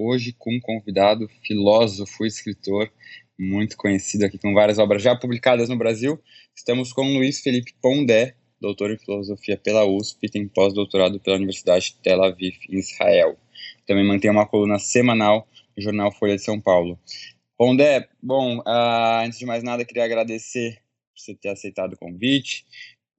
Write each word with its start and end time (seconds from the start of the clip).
Hoje 0.00 0.32
com 0.38 0.54
um 0.54 0.60
convidado, 0.60 1.28
filósofo 1.44 2.24
e 2.24 2.28
escritor, 2.28 2.88
muito 3.36 3.76
conhecido 3.76 4.24
aqui 4.24 4.38
com 4.38 4.54
várias 4.54 4.78
obras 4.78 5.02
já 5.02 5.16
publicadas 5.16 5.68
no 5.68 5.76
Brasil. 5.76 6.22
Estamos 6.54 6.92
com 6.92 7.02
Luiz 7.02 7.40
Felipe 7.40 7.74
Pondé, 7.82 8.36
doutor 8.60 8.92
em 8.92 8.96
filosofia 8.96 9.56
pela 9.56 9.84
USP 9.84 10.26
e 10.26 10.30
tem 10.30 10.46
pós-doutorado 10.46 11.18
pela 11.18 11.34
Universidade 11.34 11.86
de 11.86 11.94
Tel 11.96 12.22
Aviv, 12.22 12.54
em 12.70 12.78
Israel. 12.78 13.36
Também 13.88 14.06
mantém 14.06 14.30
uma 14.30 14.46
coluna 14.46 14.78
semanal 14.78 15.48
no 15.76 15.82
jornal 15.82 16.12
Folha 16.12 16.36
de 16.36 16.44
São 16.44 16.60
Paulo. 16.60 16.96
Pondé, 17.56 18.08
bom, 18.22 18.58
uh, 18.58 19.24
antes 19.24 19.40
de 19.40 19.46
mais 19.46 19.64
nada, 19.64 19.84
queria 19.84 20.04
agradecer 20.04 20.74
por 21.12 21.20
você 21.20 21.34
ter 21.34 21.48
aceitado 21.48 21.94
o 21.94 21.98
convite. 21.98 22.64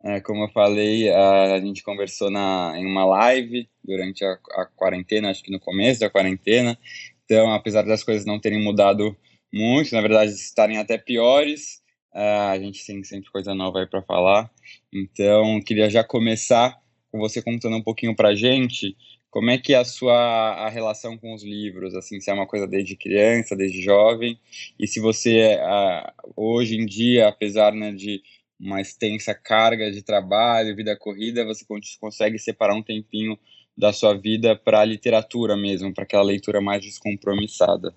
É, 0.03 0.21
como 0.21 0.43
eu 0.43 0.49
falei, 0.49 1.09
a, 1.09 1.59
gente 1.59 1.83
conversou 1.83 2.29
na, 2.29 2.73
em 2.77 2.85
uma 2.85 3.05
live 3.05 3.69
durante 3.83 4.23
a, 4.23 4.39
a, 4.51 4.65
quarentena, 4.65 5.29
acho 5.29 5.43
que 5.43 5.51
no 5.51 5.59
começo 5.59 5.99
da 5.99 6.09
quarentena. 6.09 6.77
Então, 7.25 7.51
apesar 7.51 7.83
das 7.83 8.03
coisas 8.03 8.25
não 8.25 8.39
terem 8.39 8.63
mudado 8.63 9.15
muito, 9.51 9.93
na 9.93 10.01
verdade, 10.01 10.31
estarem 10.31 10.77
até 10.77 10.97
piores, 10.97 11.81
a 12.13 12.57
gente 12.57 12.85
tem 12.85 13.03
sempre 13.03 13.29
coisa 13.29 13.53
nova 13.53 13.79
aí 13.79 13.87
para 13.87 14.01
falar. 14.01 14.49
Então, 14.93 15.59
queria 15.61 15.89
já 15.89 16.03
começar 16.03 16.79
com 17.11 17.19
você 17.19 17.41
contando 17.41 17.75
um 17.75 17.83
pouquinho 17.83 18.15
para 18.15 18.35
gente 18.35 18.95
como 19.29 19.51
é 19.51 19.57
que 19.57 19.73
é 19.73 19.77
a 19.77 19.85
sua 19.85 20.15
a 20.15 20.69
relação 20.69 21.17
com 21.17 21.33
os 21.33 21.43
livros, 21.43 21.93
assim, 21.93 22.19
se 22.19 22.31
é 22.31 22.33
uma 22.33 22.47
coisa 22.47 22.67
desde 22.67 22.95
criança, 22.95 23.55
desde 23.55 23.81
jovem, 23.81 24.39
e 24.79 24.87
se 24.87 24.99
você, 24.99 25.55
uh, 25.57 26.31
hoje 26.35 26.75
em 26.75 26.85
dia, 26.85 27.27
apesar 27.27 27.71
né, 27.73 27.91
de 27.91 28.23
uma 28.59 28.81
extensa 28.81 29.33
carga 29.33 29.89
de 29.89 30.01
trabalho, 30.01 30.75
vida 30.75 30.95
corrida, 30.97 31.45
você 31.45 31.65
consegue 31.99 32.37
separar 32.37 32.75
um 32.75 32.83
tempinho 32.83 33.39
da 33.77 33.93
sua 33.93 34.13
vida 34.13 34.55
para 34.55 34.81
a 34.81 34.85
literatura 34.85 35.55
mesmo, 35.55 35.93
para 35.93 36.03
aquela 36.03 36.23
leitura 36.23 36.59
mais 36.59 36.83
descompromissada. 36.83 37.95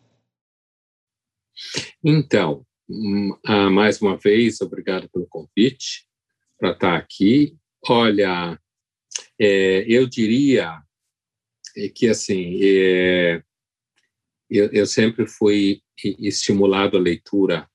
Então, 2.05 2.65
hum, 2.89 3.37
ah, 3.45 3.69
mais 3.69 4.01
uma 4.01 4.17
vez, 4.17 4.61
obrigado 4.61 5.09
pelo 5.09 5.27
convite 5.27 6.07
para 6.57 6.71
estar 6.71 6.97
aqui. 6.97 7.57
Olha, 7.89 8.57
é, 9.41 9.85
eu 9.89 10.07
diria 10.07 10.81
que, 11.97 12.09
assim, 12.09 12.61
é, 12.63 13.43
eu, 14.49 14.71
eu 14.73 14.87
sempre 14.87 15.27
fui 15.27 15.83
estimulado 16.21 16.97
a 16.97 17.01
leitura 17.01 17.69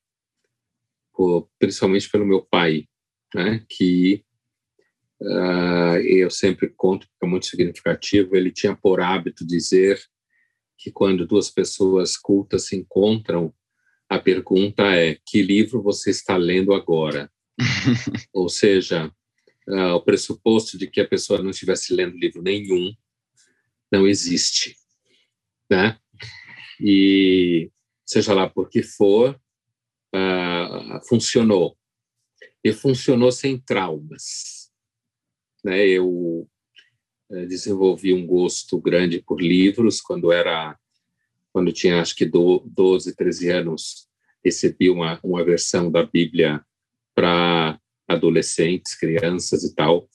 principalmente 1.60 2.10
pelo 2.10 2.26
meu 2.26 2.42
pai, 2.42 2.88
né, 3.34 3.64
que 3.68 4.24
uh, 5.22 5.98
eu 6.06 6.30
sempre 6.30 6.70
conto, 6.70 7.08
porque 7.08 7.26
é 7.26 7.30
muito 7.30 7.46
significativo, 7.48 8.36
ele 8.36 8.52
tinha 8.52 8.76
por 8.76 9.02
hábito 9.02 9.46
dizer 9.46 10.00
que 10.78 10.92
quando 10.92 11.26
duas 11.26 11.50
pessoas 11.50 12.16
cultas 12.16 12.68
se 12.68 12.76
encontram, 12.76 13.54
a 14.10 14.20
pergunta 14.20 14.84
é: 14.84 15.18
que 15.26 15.42
livro 15.42 15.82
você 15.82 16.12
está 16.12 16.38
lendo 16.38 16.74
agora? 16.74 17.32
Ou 18.32 18.48
seja, 18.48 19.12
uh, 19.68 19.94
o 19.96 20.02
pressuposto 20.02 20.78
de 20.78 20.88
que 20.88 21.02
a 21.02 21.08
pessoa 21.08 21.42
não 21.42 21.50
estivesse 21.50 21.94
lendo 21.94 22.18
livro 22.18 22.42
nenhum 22.42 22.94
não 23.92 24.08
existe, 24.08 24.76
né? 25.70 25.98
E 26.80 27.72
seja 28.06 28.34
lá 28.34 28.50
por 28.50 28.70
que 28.70 28.84
for, 28.84 29.40
uh, 30.16 31.08
funcionou. 31.08 31.78
E 32.64 32.74
funcionou 32.74 33.32
sem 33.32 33.60
traumas. 33.60 34.72
Né? 35.64 35.88
Eu 35.88 36.48
uh, 37.30 37.46
desenvolvi 37.48 38.14
um 38.14 38.26
gosto 38.26 38.80
grande 38.80 39.22
por 39.22 39.42
livros 39.42 40.02
quando 40.02 40.32
era 40.32 40.78
quando 41.58 41.74
tinha 41.74 42.00
acho 42.00 42.16
que 42.16 42.24
do, 42.24 42.60
12, 42.68 43.16
13 43.16 43.50
anos, 43.50 44.08
recebi 44.46 44.92
uma, 44.92 45.20
uma 45.24 45.44
versão 45.44 45.92
da 45.92 46.04
Bíblia 46.04 46.62
para 47.16 47.80
adolescentes, 48.08 48.94
crianças 48.94 49.64
e 49.64 49.74
tal, 49.74 50.08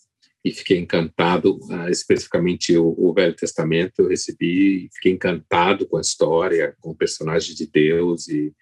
e 0.45 0.53
fiquei 0.53 0.79
encantado, 0.79 1.59
uh, 1.65 1.89
especificamente 1.89 2.77
o, 2.77 2.95
o, 2.97 3.13
Velho 3.13 3.35
Testamento, 3.35 3.95
eu 3.99 4.09
recebi, 4.09 4.89
fiquei 4.95 5.11
encantado 5.11 5.85
com 5.89 5.97
a 5.97 6.01
história, 6.01 6.77
com 6.81 6.91
o 6.91 6.97
personagem 6.97 7.57
de 7.57 7.67
Deus 7.67 8.29
e 8.29 8.55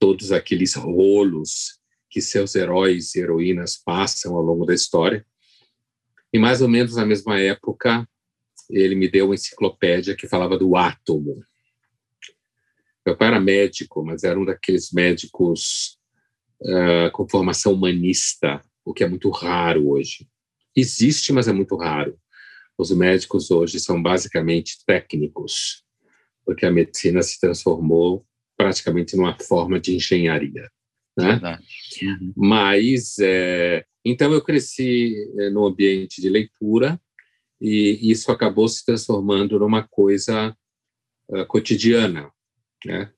todos 0.00 0.32
aqueles 0.32 0.74
rolos 0.74 1.78
que 2.08 2.20
seus 2.20 2.56
heróis 2.56 3.14
e 3.14 3.20
heroínas 3.20 3.76
passam 3.76 4.34
ao 4.34 4.42
longo 4.42 4.64
da 4.64 4.74
história. 4.74 5.24
E 6.32 6.38
mais 6.38 6.60
ou 6.62 6.68
menos 6.68 6.96
na 6.96 7.06
mesma 7.06 7.38
época, 7.38 8.08
ele 8.68 8.96
me 8.96 9.08
deu 9.08 9.26
uma 9.26 9.34
enciclopédia 9.34 10.16
que 10.16 10.26
falava 10.26 10.56
do 10.56 10.74
átomo. 10.74 11.44
Meu 13.06 13.16
pai 13.16 13.28
era 13.28 13.40
médico, 13.40 14.04
mas 14.04 14.24
era 14.24 14.38
um 14.38 14.44
daqueles 14.44 14.90
médicos 14.90 15.98
uh, 16.62 17.10
com 17.12 17.28
formação 17.28 17.74
humanista, 17.74 18.60
o 18.84 18.92
que 18.92 19.04
é 19.04 19.08
muito 19.08 19.28
raro 19.30 19.90
hoje. 19.90 20.26
Existe, 20.74 21.32
mas 21.32 21.46
é 21.46 21.52
muito 21.52 21.76
raro. 21.76 22.18
Os 22.78 22.90
médicos 22.90 23.50
hoje 23.50 23.78
são 23.78 24.02
basicamente 24.02 24.78
técnicos, 24.86 25.84
porque 26.44 26.64
a 26.64 26.72
medicina 26.72 27.22
se 27.22 27.38
transformou 27.38 28.24
praticamente 28.62 29.16
numa 29.16 29.38
forma 29.38 29.80
de 29.80 29.96
engenharia. 29.96 30.70
Né? 31.16 31.40
Uhum. 32.02 32.32
Mas, 32.36 33.18
é, 33.18 33.84
então 34.04 34.32
eu 34.32 34.42
cresci 34.42 35.14
é, 35.38 35.50
no 35.50 35.66
ambiente 35.66 36.20
de 36.20 36.28
leitura 36.28 37.00
e 37.60 38.10
isso 38.10 38.30
acabou 38.32 38.68
se 38.68 38.84
transformando 38.84 39.58
numa 39.58 39.86
coisa 39.86 40.56
uh, 41.28 41.46
cotidiana. 41.46 42.30
Né? 42.84 43.12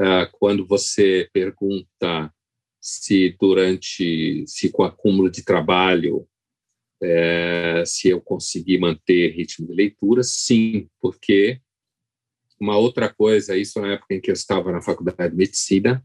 Uh, 0.00 0.30
quando 0.32 0.66
você 0.66 1.28
pergunta 1.32 2.32
se 2.80 3.36
durante, 3.40 4.44
se 4.46 4.70
com 4.70 4.82
acúmulo 4.82 5.30
de 5.30 5.42
trabalho, 5.42 6.26
é, 7.02 7.82
se 7.86 8.08
eu 8.08 8.20
consegui 8.20 8.78
manter 8.78 9.34
ritmo 9.34 9.66
de 9.66 9.74
leitura, 9.74 10.22
sim, 10.22 10.88
porque 11.00 11.60
uma 12.60 12.76
outra 12.76 13.12
coisa, 13.12 13.56
isso 13.56 13.80
na 13.80 13.94
época 13.94 14.14
em 14.14 14.20
que 14.20 14.30
eu 14.30 14.34
estava 14.34 14.72
na 14.72 14.80
faculdade 14.80 15.30
de 15.30 15.36
medicina, 15.36 16.04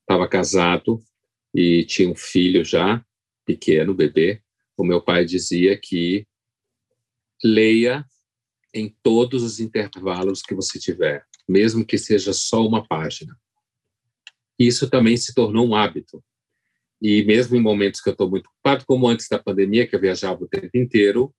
estava 0.00 0.28
casado 0.28 1.00
e 1.54 1.84
tinha 1.84 2.10
um 2.10 2.16
filho 2.16 2.64
já, 2.64 3.04
pequeno, 3.44 3.94
bebê. 3.94 4.42
O 4.76 4.84
meu 4.84 5.00
pai 5.00 5.24
dizia 5.24 5.78
que 5.78 6.26
leia 7.42 8.04
em 8.72 8.94
todos 9.02 9.42
os 9.42 9.60
intervalos 9.60 10.42
que 10.42 10.54
você 10.54 10.78
tiver, 10.78 11.24
mesmo 11.48 11.86
que 11.86 11.96
seja 11.96 12.32
só 12.32 12.66
uma 12.66 12.86
página. 12.86 13.38
Isso 14.58 14.90
também 14.90 15.16
se 15.16 15.32
tornou 15.32 15.66
um 15.66 15.74
hábito. 15.74 16.22
E 17.00 17.24
mesmo 17.24 17.56
em 17.56 17.60
momentos 17.60 18.00
que 18.00 18.08
eu 18.08 18.12
estou 18.12 18.28
muito 18.28 18.46
ocupado, 18.46 18.84
como 18.86 19.06
antes 19.06 19.28
da 19.28 19.38
pandemia, 19.38 19.86
que 19.86 19.94
eu 19.94 20.00
viajava 20.00 20.42
o 20.42 20.48
tempo 20.48 20.76
inteiro, 20.76 21.34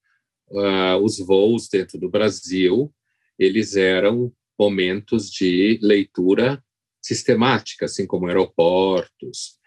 uh, 0.49 0.97
os 1.03 1.17
voos 1.19 1.67
dentro 1.67 1.99
do 1.99 2.09
Brasil, 2.09 2.93
eles 3.37 3.75
eram 3.75 4.31
momentos 4.57 5.29
de 5.29 5.79
leitura 5.81 6.63
sistemática, 7.01 7.85
assim 7.85 8.07
como 8.07 8.27
aeroportos. 8.27 9.57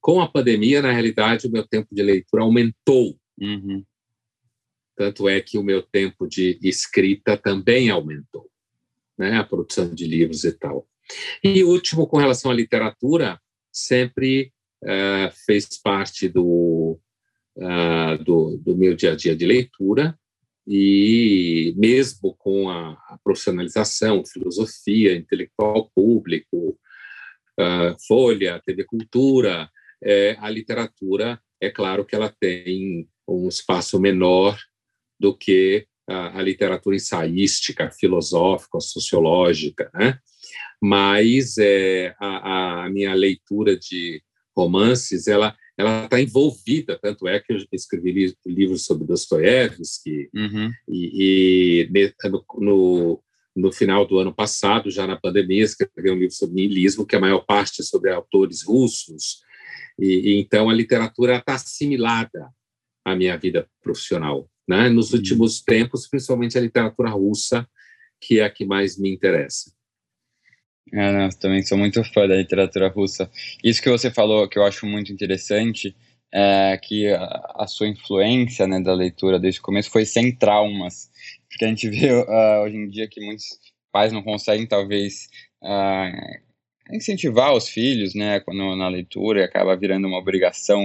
Com 0.00 0.20
a 0.20 0.28
pandemia, 0.28 0.82
na 0.82 0.92
realidade, 0.92 1.46
o 1.46 1.50
meu 1.50 1.66
tempo 1.66 1.94
de 1.94 2.02
leitura 2.02 2.42
aumentou. 2.42 3.18
Uhum. 3.40 3.84
Tanto 4.96 5.28
é 5.28 5.40
que 5.40 5.56
o 5.56 5.62
meu 5.62 5.82
tempo 5.82 6.26
de 6.28 6.58
escrita 6.62 7.36
também 7.36 7.88
aumentou, 7.88 8.50
né? 9.16 9.36
a 9.36 9.44
produção 9.44 9.94
de 9.94 10.06
livros 10.06 10.44
e 10.44 10.52
tal. 10.52 10.86
E 11.42 11.64
último, 11.64 12.06
com 12.06 12.18
relação 12.18 12.50
à 12.50 12.54
literatura, 12.54 13.40
sempre 13.72 14.52
uh, 14.82 15.32
fez 15.46 15.66
parte 15.82 16.28
do, 16.28 16.98
uh, 17.56 18.22
do, 18.22 18.58
do 18.58 18.76
meu 18.76 18.94
dia 18.94 19.12
a 19.12 19.16
dia 19.16 19.34
de 19.34 19.46
leitura, 19.46 20.18
e 20.66 21.74
mesmo 21.76 22.34
com 22.36 22.68
a, 22.68 22.92
a 23.08 23.18
profissionalização, 23.22 24.24
filosofia, 24.24 25.14
intelectual 25.16 25.90
público, 25.94 26.78
uh, 27.58 27.96
Folha, 28.06 28.62
TV 28.64 28.84
Cultura, 28.84 29.68
é, 30.02 30.36
a 30.40 30.50
literatura, 30.50 31.40
é 31.60 31.70
claro 31.70 32.04
que 32.04 32.14
ela 32.14 32.34
tem 32.40 33.08
um 33.28 33.48
espaço 33.48 34.00
menor 34.00 34.58
do 35.18 35.36
que 35.36 35.86
a, 36.08 36.38
a 36.38 36.42
literatura 36.42 36.96
ensaística, 36.96 37.90
filosófica, 37.90 38.80
sociológica, 38.80 39.90
né? 39.94 40.18
mas 40.80 41.56
é, 41.58 42.14
a, 42.18 42.84
a, 42.84 42.90
minha 42.90 43.14
leitura 43.14 43.76
de 43.76 44.20
romances 44.56 45.28
ela 45.28 45.56
ela 45.82 46.04
está 46.04 46.20
envolvida 46.20 46.98
tanto 47.00 47.26
é 47.26 47.40
que 47.40 47.52
eu 47.52 47.58
escrevi 47.72 48.34
livros 48.46 48.84
sobre 48.84 49.06
Dostoiévski 49.06 50.30
uhum. 50.34 50.70
e, 50.88 51.88
e 51.90 52.28
no, 52.28 52.44
no, 52.58 53.22
no, 53.54 53.72
final 53.72 54.06
do 54.06 54.18
ano 54.18 54.34
passado 54.34 54.90
já 54.90 55.06
na 55.06 55.16
pandemia 55.16 55.64
escrevi 55.64 56.10
um 56.10 56.14
livro 56.14 56.34
sobre 56.34 56.54
niilismo 56.54 57.06
que 57.06 57.16
a 57.16 57.20
maior 57.20 57.40
parte 57.40 57.82
é 57.82 57.84
sobre 57.84 58.10
autores 58.10 58.62
russos 58.62 59.42
e, 59.98 60.30
e 60.30 60.40
então 60.40 60.70
a 60.70 60.74
literatura 60.74 61.36
está 61.36 61.54
assimilada 61.54 62.48
à 63.04 63.16
minha 63.16 63.36
vida 63.36 63.68
profissional 63.82 64.48
né 64.66 64.88
nos 64.88 65.10
uhum. 65.10 65.18
últimos 65.18 65.60
tempos 65.60 66.08
principalmente 66.08 66.56
a 66.56 66.60
literatura 66.60 67.10
russa 67.10 67.68
que 68.20 68.38
é 68.38 68.44
a 68.44 68.50
que 68.50 68.64
mais 68.64 68.96
me 68.96 69.12
interessa 69.12 69.72
é, 70.92 71.12
não, 71.12 71.28
também 71.30 71.62
sou 71.62 71.78
muito 71.78 72.04
fã 72.04 72.28
da 72.28 72.36
literatura 72.36 72.88
russa. 72.88 73.30
Isso 73.64 73.80
que 73.82 73.88
você 73.88 74.10
falou, 74.10 74.48
que 74.48 74.58
eu 74.58 74.64
acho 74.64 74.86
muito 74.86 75.12
interessante, 75.12 75.96
é 76.30 76.78
que 76.78 77.08
a, 77.08 77.54
a 77.56 77.66
sua 77.66 77.88
influência 77.88 78.66
né, 78.66 78.80
da 78.80 78.92
leitura 78.94 79.38
desde 79.38 79.60
o 79.60 79.62
começo 79.62 79.90
foi 79.90 80.04
sem 80.04 80.34
traumas. 80.34 81.10
Porque 81.48 81.64
a 81.64 81.68
gente 81.68 81.88
vê 81.88 82.12
uh, 82.12 82.62
hoje 82.64 82.76
em 82.76 82.88
dia 82.88 83.08
que 83.08 83.24
muitos 83.24 83.58
pais 83.90 84.12
não 84.12 84.22
conseguem, 84.22 84.66
talvez, 84.66 85.28
uh, 85.62 86.94
incentivar 86.94 87.54
os 87.54 87.68
filhos 87.68 88.14
né, 88.14 88.40
quando, 88.40 88.76
na 88.76 88.88
leitura 88.88 89.40
e 89.40 89.44
acaba 89.44 89.76
virando 89.76 90.06
uma 90.06 90.18
obrigação. 90.18 90.82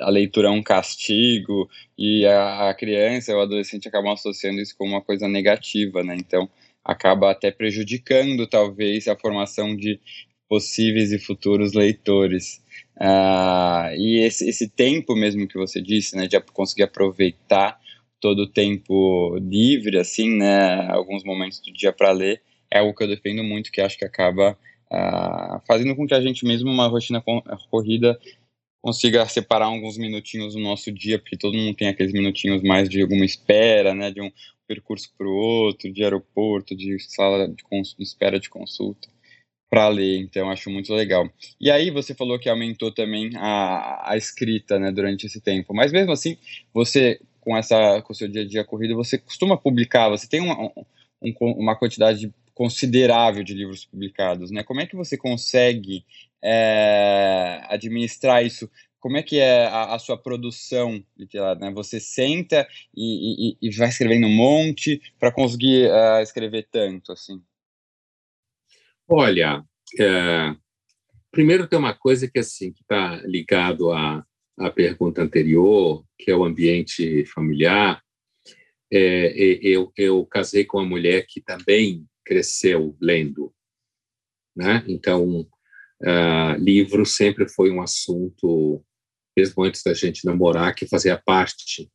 A 0.00 0.10
leitura 0.10 0.48
é 0.48 0.50
um 0.50 0.62
castigo 0.62 1.68
e 1.96 2.26
a, 2.26 2.70
a 2.70 2.74
criança, 2.74 3.36
o 3.36 3.40
adolescente 3.40 3.86
acabam 3.86 4.12
associando 4.12 4.60
isso 4.60 4.76
com 4.76 4.84
uma 4.84 5.00
coisa 5.00 5.28
negativa, 5.28 6.02
né? 6.02 6.16
Então, 6.16 6.50
acaba 6.88 7.30
até 7.30 7.50
prejudicando, 7.50 8.46
talvez, 8.46 9.06
a 9.08 9.14
formação 9.14 9.76
de 9.76 10.00
possíveis 10.48 11.12
e 11.12 11.18
futuros 11.18 11.74
leitores. 11.74 12.64
Uh, 12.96 13.94
e 13.94 14.20
esse, 14.20 14.48
esse 14.48 14.70
tempo 14.70 15.14
mesmo 15.14 15.46
que 15.46 15.58
você 15.58 15.82
disse, 15.82 16.16
né, 16.16 16.26
de 16.26 16.40
conseguir 16.40 16.84
aproveitar 16.84 17.78
todo 18.18 18.40
o 18.40 18.48
tempo 18.48 19.36
livre, 19.36 19.98
assim, 19.98 20.38
né, 20.38 20.88
alguns 20.90 21.22
momentos 21.22 21.60
do 21.60 21.70
dia 21.70 21.92
para 21.92 22.10
ler, 22.10 22.40
é 22.70 22.78
algo 22.78 22.94
que 22.94 23.04
eu 23.04 23.08
defendo 23.08 23.44
muito, 23.44 23.70
que 23.70 23.82
acho 23.82 23.98
que 23.98 24.04
acaba 24.06 24.58
uh, 24.90 25.60
fazendo 25.66 25.94
com 25.94 26.06
que 26.06 26.14
a 26.14 26.22
gente 26.22 26.46
mesmo, 26.46 26.70
uma 26.70 26.88
rotina 26.88 27.22
corrida, 27.70 28.18
consiga 28.80 29.26
separar 29.26 29.66
alguns 29.66 29.98
minutinhos 29.98 30.54
do 30.54 30.60
nosso 30.60 30.90
dia, 30.90 31.18
porque 31.18 31.36
todo 31.36 31.56
mundo 31.56 31.76
tem 31.76 31.88
aqueles 31.88 32.14
minutinhos 32.14 32.62
mais 32.62 32.88
de 32.88 33.02
alguma 33.02 33.26
espera, 33.26 33.94
né, 33.94 34.10
de 34.10 34.22
um, 34.22 34.32
percurso 34.68 35.10
para 35.16 35.26
o 35.26 35.34
outro, 35.34 35.90
de 35.90 36.04
aeroporto, 36.04 36.76
de 36.76 36.98
sala 37.00 37.48
de, 37.48 37.56
de 37.56 38.02
espera 38.02 38.38
de 38.38 38.50
consulta 38.50 39.08
para 39.70 39.88
ler, 39.88 40.18
então 40.18 40.50
acho 40.50 40.70
muito 40.70 40.94
legal. 40.94 41.28
E 41.60 41.70
aí 41.70 41.90
você 41.90 42.14
falou 42.14 42.38
que 42.38 42.48
aumentou 42.48 42.92
também 42.92 43.30
a, 43.36 44.12
a 44.12 44.16
escrita, 44.16 44.78
né, 44.78 44.90
durante 44.90 45.26
esse 45.26 45.40
tempo. 45.40 45.74
Mas 45.74 45.92
mesmo 45.92 46.12
assim, 46.12 46.38
você 46.72 47.20
com 47.40 47.56
essa 47.56 48.02
com 48.02 48.12
o 48.12 48.16
seu 48.16 48.28
dia 48.28 48.42
a 48.42 48.46
dia 48.46 48.64
corrido, 48.64 48.94
você 48.94 49.18
costuma 49.18 49.56
publicar? 49.56 50.08
Você 50.10 50.28
tem 50.28 50.40
uma, 50.40 50.70
um, 51.22 51.32
uma 51.40 51.76
quantidade 51.76 52.32
considerável 52.54 53.44
de 53.44 53.54
livros 53.54 53.84
publicados, 53.84 54.50
né? 54.50 54.62
Como 54.62 54.80
é 54.80 54.86
que 54.86 54.96
você 54.96 55.16
consegue 55.16 56.04
é, 56.42 57.62
administrar 57.68 58.44
isso? 58.44 58.70
Como 59.08 59.16
é 59.16 59.22
que 59.22 59.38
é 59.38 59.64
a, 59.64 59.94
a 59.94 59.98
sua 59.98 60.18
produção 60.18 61.02
literária? 61.16 61.58
Né? 61.58 61.72
Você 61.72 61.98
senta 61.98 62.68
e, 62.94 63.52
e, 63.52 63.56
e, 63.62 63.70
vai 63.74 63.88
escrevendo 63.88 64.26
um 64.26 64.36
monte 64.36 65.00
para 65.18 65.32
conseguir 65.32 65.90
uh, 65.90 66.20
escrever 66.20 66.68
tanto 66.70 67.12
assim? 67.12 67.42
Olha, 69.08 69.64
é, 69.98 70.54
primeiro 71.30 71.66
tem 71.66 71.78
uma 71.78 71.94
coisa 71.94 72.28
que 72.28 72.38
assim 72.38 72.70
que 72.70 72.82
está 72.82 73.16
ligado 73.24 73.90
à, 73.92 74.22
à 74.58 74.68
pergunta 74.68 75.22
anterior, 75.22 76.04
que 76.18 76.30
é 76.30 76.36
o 76.36 76.44
ambiente 76.44 77.24
familiar. 77.32 78.02
É, 78.92 79.32
eu, 79.62 79.90
eu 79.96 80.26
casei 80.26 80.66
com 80.66 80.76
uma 80.76 80.86
mulher 80.86 81.24
que 81.26 81.40
também 81.40 82.04
cresceu 82.26 82.94
lendo, 83.00 83.54
né? 84.54 84.84
Então, 84.86 85.40
uh, 86.02 86.58
livro 86.58 87.06
sempre 87.06 87.48
foi 87.48 87.70
um 87.70 87.80
assunto 87.80 88.84
mesmo 89.38 89.62
antes 89.62 89.84
da 89.84 89.94
gente 89.94 90.24
namorar, 90.24 90.74
que 90.74 90.88
fazia 90.88 91.16
parte 91.16 91.88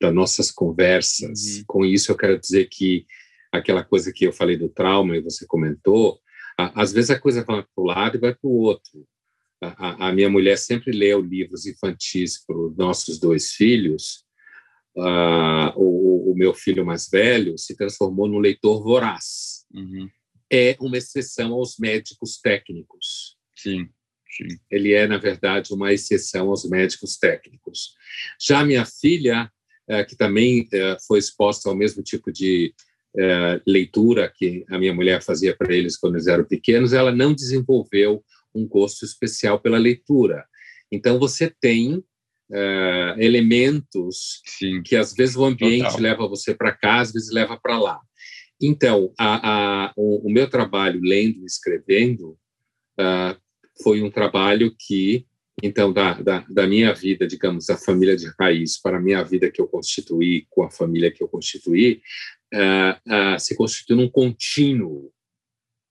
das 0.00 0.14
nossas 0.14 0.50
conversas. 0.50 1.56
Uhum. 1.56 1.64
Com 1.66 1.84
isso, 1.84 2.12
eu 2.12 2.16
quero 2.16 2.38
dizer 2.38 2.68
que 2.68 3.06
aquela 3.50 3.82
coisa 3.82 4.12
que 4.12 4.26
eu 4.26 4.32
falei 4.32 4.56
do 4.56 4.68
trauma 4.68 5.16
e 5.16 5.22
você 5.22 5.46
comentou, 5.46 6.20
a, 6.58 6.82
às 6.82 6.92
vezes 6.92 7.10
a 7.10 7.18
coisa 7.18 7.42
vai 7.42 7.62
para 7.62 7.68
o 7.76 7.84
lado 7.84 8.16
e 8.16 8.20
vai 8.20 8.34
para 8.34 8.46
o 8.48 8.52
outro. 8.52 9.06
A, 9.62 10.08
a, 10.08 10.12
minha 10.12 10.28
mulher 10.28 10.58
sempre 10.58 10.92
leu 10.92 11.22
livros 11.22 11.64
infantis 11.64 12.44
para 12.44 12.58
os 12.58 12.76
nossos 12.76 13.18
dois 13.18 13.52
filhos. 13.52 14.22
Uh, 14.94 15.72
o, 15.74 16.32
o, 16.32 16.34
meu 16.36 16.52
filho 16.52 16.84
mais 16.84 17.08
velho 17.08 17.56
se 17.56 17.74
transformou 17.74 18.28
num 18.28 18.38
leitor 18.38 18.82
voraz. 18.82 19.64
Uhum. 19.72 20.08
É 20.52 20.76
uma 20.78 20.98
exceção 20.98 21.54
aos 21.54 21.78
médicos 21.78 22.38
técnicos. 22.42 23.38
Sim. 23.56 23.88
Ele 24.70 24.92
é, 24.92 25.06
na 25.06 25.18
verdade, 25.18 25.72
uma 25.72 25.92
exceção 25.92 26.50
aos 26.50 26.68
médicos 26.68 27.16
técnicos. 27.16 27.94
Já 28.40 28.64
minha 28.64 28.84
filha, 28.84 29.50
eh, 29.88 30.04
que 30.04 30.16
também 30.16 30.68
eh, 30.72 30.96
foi 31.06 31.18
exposta 31.18 31.68
ao 31.68 31.76
mesmo 31.76 32.02
tipo 32.02 32.32
de 32.32 32.74
eh, 33.16 33.60
leitura 33.66 34.32
que 34.34 34.64
a 34.70 34.78
minha 34.78 34.94
mulher 34.94 35.22
fazia 35.22 35.56
para 35.56 35.74
eles 35.74 35.96
quando 35.96 36.14
eles 36.14 36.26
eram 36.26 36.44
pequenos, 36.44 36.92
ela 36.92 37.12
não 37.12 37.34
desenvolveu 37.34 38.24
um 38.54 38.66
gosto 38.66 39.04
especial 39.04 39.60
pela 39.60 39.78
leitura. 39.78 40.44
Então, 40.90 41.18
você 41.18 41.52
tem 41.60 41.96
uh, 41.96 43.18
elementos 43.18 44.42
Sim. 44.46 44.82
que, 44.82 44.96
às 44.96 45.12
vezes, 45.12 45.36
o 45.36 45.44
ambiente 45.44 45.86
Total. 45.86 46.00
leva 46.00 46.28
você 46.28 46.54
para 46.54 46.72
cá, 46.72 47.00
às 47.00 47.12
vezes 47.12 47.32
leva 47.32 47.58
para 47.60 47.78
lá. 47.78 48.00
Então, 48.62 49.12
a, 49.18 49.86
a, 49.86 49.92
o, 49.96 50.28
o, 50.28 50.32
meu 50.32 50.48
trabalho 50.48 51.00
lendo 51.02 51.42
e 51.42 51.44
escrevendo 51.44 52.38
uh, 52.98 53.36
foi 53.82 54.02
um 54.02 54.10
trabalho 54.10 54.74
que, 54.78 55.26
então, 55.62 55.92
da, 55.92 56.14
da, 56.14 56.40
da, 56.48 56.66
minha 56.66 56.92
vida, 56.92 57.26
digamos, 57.26 57.70
a 57.70 57.76
família 57.76 58.16
de 58.16 58.32
raiz 58.38 58.80
para 58.80 58.98
a 58.98 59.00
minha 59.00 59.22
vida 59.22 59.50
que 59.50 59.60
eu 59.60 59.66
constituí 59.66 60.46
com 60.50 60.62
a 60.62 60.70
família 60.70 61.10
que 61.10 61.22
eu 61.22 61.28
constituí, 61.28 62.00
uh, 62.52 63.36
uh, 63.36 63.40
se 63.40 63.56
constitui 63.56 63.96
num 63.96 64.08
contínuo 64.08 65.12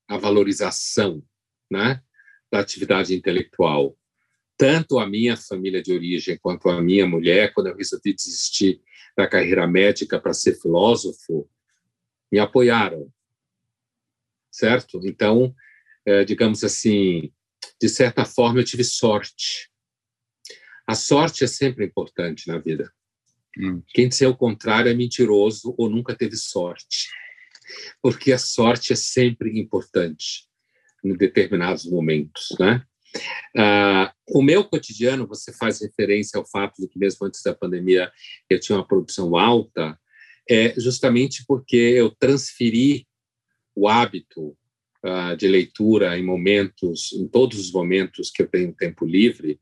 a 0.08 0.18
valorização 0.18 1.24
né, 1.70 2.02
da 2.52 2.60
atividade 2.60 3.14
intelectual. 3.16 3.98
Tanto 4.58 5.00
a 5.00 5.08
minha 5.08 5.36
família 5.36 5.82
de 5.82 5.92
origem 5.92 6.38
quanto 6.38 6.70
a 6.70 6.82
minha 6.82 7.08
mulher, 7.08 7.54
quando 7.54 7.68
eu 7.68 7.76
resolvi 7.76 8.14
desistir 8.14 8.82
da 9.18 9.28
carreira 9.28 9.68
médica 9.68 10.20
para 10.20 10.34
ser 10.34 10.60
filósofo, 10.60 11.50
me 12.32 12.40
apoiaram, 12.40 13.12
certo? 14.52 15.00
Então, 15.04 15.54
é, 16.06 16.24
digamos 16.24 16.64
assim, 16.64 17.32
de 17.82 17.90
certa 17.90 18.26
forma, 18.26 18.60
eu 18.60 18.66
tive 18.66 18.84
sorte. 18.84 19.70
A 20.88 20.96
sorte 20.96 21.44
é 21.44 21.48
sempre 21.48 21.86
importante 21.86 22.48
na 22.48 22.58
vida. 22.58 22.92
Hum. 23.58 23.82
Quem 23.90 24.10
disser 24.10 24.30
o 24.30 24.36
contrário 24.36 24.90
é 24.90 24.94
mentiroso 24.94 25.74
ou 25.78 25.90
nunca 25.90 26.16
teve 26.16 26.36
sorte. 26.36 27.08
Porque 28.02 28.32
a 28.32 28.38
sorte 28.38 28.94
é 28.94 28.96
sempre 28.96 29.60
importante 29.60 30.48
em 31.04 31.16
determinados 31.16 31.86
momentos, 31.86 32.56
né? 32.60 32.84
Ah, 33.56 34.14
o 34.28 34.42
meu 34.42 34.64
cotidiano, 34.64 35.28
você 35.28 35.54
faz 35.54 35.82
referência 35.82 36.38
ao 36.38 36.46
fato 36.46 36.82
de 36.82 36.88
que 36.88 36.98
mesmo 36.98 37.28
antes 37.28 37.44
da 37.44 37.54
pandemia 37.54 38.12
eu 38.50 38.60
tinha 38.60 38.78
uma 38.78 38.88
produção 38.88 39.36
alta, 39.36 39.98
é 40.50 40.74
justamente 40.80 41.46
porque 41.48 41.76
eu 41.76 42.10
transferi 42.10 43.08
o 43.76 43.88
hábito 43.88 44.58
uh, 45.06 45.36
de 45.36 45.48
leitura 45.48 46.18
em 46.18 46.24
momentos, 46.24 47.12
em 47.14 47.28
todos 47.28 47.60
os 47.60 47.72
momentos 47.72 48.32
que 48.32 48.42
eu 48.42 48.48
tenho 48.48 48.74
tempo 48.74 49.06
livre, 49.06 49.60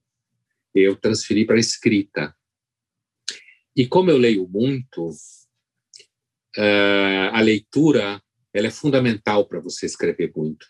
eu 0.74 0.96
transferi 0.96 1.46
para 1.46 1.56
a 1.56 1.60
escrita. 1.60 2.36
E 3.76 3.88
como 3.88 4.10
eu 4.12 4.18
leio 4.18 4.48
muito, 4.48 5.10
uh, 6.58 7.32
a 7.32 7.42
leitura 7.42 8.22
ela 8.54 8.68
é 8.68 8.72
fundamental 8.72 9.48
para 9.48 9.60
você 9.60 9.86
escrever 9.86 10.32
muito. 10.36 10.66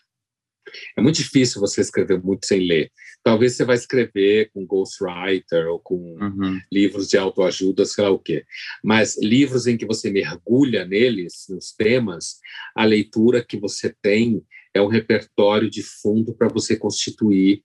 É 0.96 1.02
muito 1.02 1.16
difícil 1.16 1.60
você 1.60 1.80
escrever 1.80 2.22
muito 2.22 2.46
sem 2.46 2.66
ler. 2.66 2.90
Talvez 3.22 3.56
você 3.56 3.64
vai 3.64 3.76
escrever 3.76 4.50
com 4.52 4.64
ghostwriter 4.64 5.66
ou 5.68 5.78
com 5.78 5.96
uhum. 5.96 6.60
livros 6.72 7.08
de 7.08 7.18
autoajuda, 7.18 7.84
sei 7.84 8.04
lá 8.04 8.10
o 8.10 8.18
quê. 8.18 8.44
Mas 8.82 9.18
livros 9.20 9.66
em 9.66 9.76
que 9.76 9.84
você 9.84 10.10
mergulha 10.10 10.84
neles, 10.84 11.46
nos 11.48 11.72
temas, 11.72 12.38
a 12.74 12.84
leitura 12.84 13.44
que 13.44 13.58
você 13.58 13.94
tem 14.00 14.42
é 14.74 14.80
um 14.80 14.88
repertório 14.88 15.68
de 15.68 15.82
fundo 15.82 16.34
para 16.34 16.48
você 16.48 16.76
constituir 16.76 17.62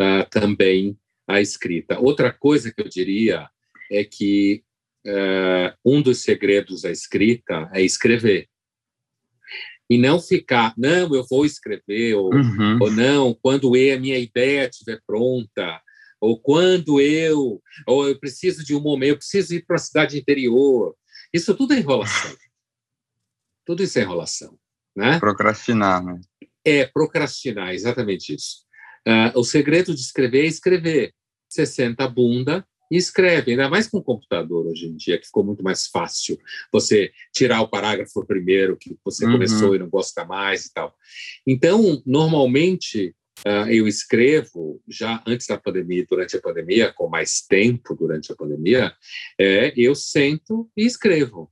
uh, 0.00 0.28
também 0.30 0.98
a 1.26 1.40
escrita. 1.40 1.98
Outra 1.98 2.32
coisa 2.32 2.72
que 2.72 2.80
eu 2.80 2.88
diria 2.88 3.48
é 3.90 4.04
que 4.04 4.62
uh, 5.06 5.76
um 5.84 6.02
dos 6.02 6.22
segredos 6.22 6.82
da 6.82 6.90
escrita 6.90 7.70
é 7.72 7.82
escrever. 7.82 8.48
E 9.88 9.98
não 9.98 10.20
ficar, 10.20 10.72
não, 10.78 11.12
eu 11.14 11.24
vou 11.28 11.44
escrever, 11.44 12.14
ou, 12.14 12.32
uhum. 12.32 12.78
ou 12.80 12.90
não, 12.92 13.34
quando 13.34 13.76
eu, 13.76 13.96
a 13.96 13.98
minha 13.98 14.18
ideia 14.18 14.68
estiver 14.68 15.00
pronta, 15.04 15.80
ou 16.20 16.38
quando 16.38 17.00
eu, 17.00 17.60
ou 17.86 18.08
eu 18.08 18.18
preciso 18.18 18.64
de 18.64 18.74
um 18.74 18.80
momento, 18.80 19.10
eu 19.10 19.16
preciso 19.16 19.54
ir 19.54 19.64
para 19.66 19.76
a 19.76 19.80
cidade 19.80 20.16
interior. 20.16 20.94
Isso 21.32 21.56
tudo 21.56 21.74
é 21.74 21.78
enrolação. 21.78 22.36
tudo 23.66 23.82
isso 23.82 23.98
é 23.98 24.02
enrolação. 24.02 24.56
Né? 24.94 25.18
Procrastinar, 25.18 26.04
né? 26.04 26.20
É, 26.64 26.84
procrastinar, 26.86 27.72
exatamente 27.72 28.34
isso. 28.34 28.70
Uh, 29.06 29.38
o 29.38 29.44
segredo 29.44 29.94
de 29.94 30.00
escrever 30.00 30.44
é 30.44 30.46
escrever. 30.46 31.14
Você 31.48 31.64
senta 31.64 32.04
a 32.04 32.08
bunda 32.08 32.66
e 32.90 32.96
escreve, 32.96 33.52
ainda 33.52 33.68
mais 33.68 33.86
com 33.86 33.98
o 33.98 34.02
computador 34.02 34.66
hoje 34.66 34.86
em 34.86 34.96
dia, 34.96 35.18
que 35.18 35.26
ficou 35.26 35.44
muito 35.44 35.62
mais 35.62 35.86
fácil 35.86 36.38
você 36.72 37.12
tirar 37.32 37.60
o 37.60 37.68
parágrafo 37.68 38.24
primeiro 38.26 38.76
que 38.76 38.96
você 39.04 39.24
uhum. 39.24 39.32
começou 39.32 39.74
e 39.74 39.78
não 39.78 39.88
gosta 39.88 40.24
mais 40.24 40.66
e 40.66 40.72
tal. 40.72 40.94
Então, 41.46 42.02
normalmente, 42.04 43.14
uh, 43.46 43.70
eu 43.70 43.86
escrevo 43.86 44.82
já 44.88 45.22
antes 45.26 45.46
da 45.46 45.56
pandemia, 45.56 46.04
durante 46.08 46.36
a 46.36 46.40
pandemia, 46.40 46.92
com 46.92 47.08
mais 47.08 47.40
tempo 47.40 47.94
durante 47.94 48.32
a 48.32 48.36
pandemia, 48.36 48.92
é, 49.38 49.72
eu 49.76 49.94
sento 49.94 50.68
e 50.76 50.84
escrevo 50.84 51.50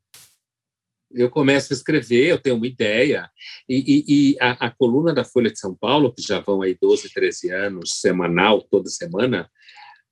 eu 1.10 1.30
começo 1.30 1.72
a 1.72 1.76
escrever, 1.76 2.28
eu 2.28 2.38
tenho 2.38 2.56
uma 2.56 2.66
ideia, 2.66 3.30
e, 3.68 3.76
e, 3.76 4.04
e 4.32 4.36
a, 4.40 4.66
a, 4.66 4.70
coluna 4.70 5.12
da 5.12 5.24
Folha 5.24 5.50
de 5.50 5.58
São 5.58 5.74
Paulo, 5.74 6.12
que 6.12 6.22
já 6.22 6.40
vão 6.40 6.62
aí 6.62 6.76
12, 6.80 7.10
13 7.12 7.50
anos, 7.50 8.00
semanal, 8.00 8.62
toda 8.62 8.88
semana, 8.88 9.50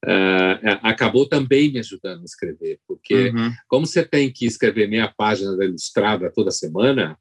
uh, 0.04 0.78
acabou 0.82 1.28
também 1.28 1.70
me 1.70 1.78
ajudando 1.78 2.22
a 2.22 2.24
escrever, 2.24 2.80
porque 2.86 3.30
uhum. 3.30 3.52
como 3.68 3.86
você 3.86 4.04
tem 4.04 4.32
que 4.32 4.46
escrever 4.46 4.88
meia 4.88 5.12
página 5.16 5.56
da 5.56 5.64
Ilustrada 5.64 6.32
toda 6.34 6.50
semana, 6.50 7.18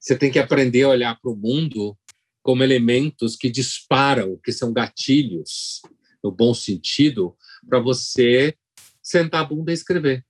você 0.00 0.16
tem 0.16 0.30
que 0.30 0.38
aprender 0.38 0.82
a 0.84 0.90
olhar 0.90 1.18
para 1.20 1.30
o 1.30 1.36
mundo 1.36 1.96
como 2.42 2.62
elementos 2.62 3.36
que 3.36 3.50
disparam, 3.50 4.38
que 4.42 4.52
são 4.52 4.72
gatilhos, 4.72 5.80
no 6.22 6.30
bom 6.30 6.52
sentido, 6.52 7.34
para 7.68 7.78
você 7.78 8.54
sentar 9.02 9.42
a 9.42 9.44
bunda 9.44 9.70
e 9.70 9.74
escrever. 9.74 10.24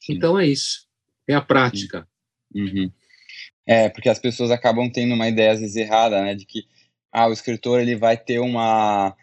Sim. 0.00 0.14
Então 0.14 0.38
é 0.38 0.46
isso 0.46 0.91
a 1.34 1.40
prática. 1.40 2.06
Uhum. 2.54 2.90
É, 3.66 3.88
porque 3.88 4.08
as 4.08 4.18
pessoas 4.18 4.50
acabam 4.50 4.90
tendo 4.90 5.14
uma 5.14 5.28
ideia 5.28 5.52
às 5.52 5.60
vezes 5.60 5.76
errada, 5.76 6.22
né, 6.22 6.34
de 6.34 6.44
que 6.44 6.64
ah, 7.12 7.28
o 7.28 7.32
escritor 7.32 7.80
ele 7.80 7.96
vai 7.96 8.16
ter 8.16 8.40
uma 8.40 9.14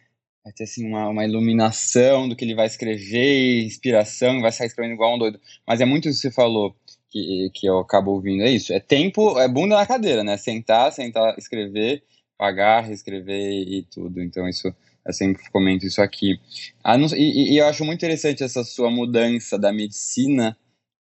vai 0.43 0.53
ter 0.53 0.63
assim 0.63 0.87
uma, 0.87 1.09
uma 1.09 1.25
iluminação 1.25 2.29
do 2.29 2.35
que 2.35 2.45
ele 2.45 2.55
vai 2.55 2.65
escrever, 2.67 3.63
inspiração, 3.63 4.41
vai 4.41 4.51
sair 4.51 4.67
escrevendo 4.67 4.93
igual 4.93 5.15
um 5.15 5.19
doido. 5.19 5.39
Mas 5.67 5.81
é 5.81 5.85
muito 5.85 6.07
isso 6.07 6.21
que 6.21 6.29
você 6.29 6.33
falou 6.33 6.75
que, 7.09 7.49
que 7.53 7.67
eu 7.67 7.79
acabo 7.79 8.11
ouvindo, 8.11 8.43
é 8.43 8.49
isso, 8.51 8.71
é 8.71 8.79
tempo, 8.79 9.37
é 9.39 9.47
bunda 9.47 9.75
na 9.75 9.85
cadeira, 9.85 10.23
né, 10.23 10.37
sentar, 10.37 10.91
sentar, 10.93 11.37
escrever, 11.37 12.03
pagar, 12.37 12.85
reescrever 12.85 13.67
e 13.67 13.83
tudo. 13.83 14.21
Então 14.21 14.47
isso 14.47 14.73
eu 15.05 15.13
sempre 15.13 15.49
comento 15.51 15.85
isso 15.85 16.01
aqui. 16.01 16.39
Ah, 16.83 16.97
não, 16.97 17.07
e, 17.15 17.53
e 17.53 17.57
eu 17.57 17.65
acho 17.67 17.83
muito 17.83 17.97
interessante 17.97 18.43
essa 18.43 18.63
sua 18.63 18.89
mudança 18.91 19.57
da 19.57 19.73
medicina 19.73 20.55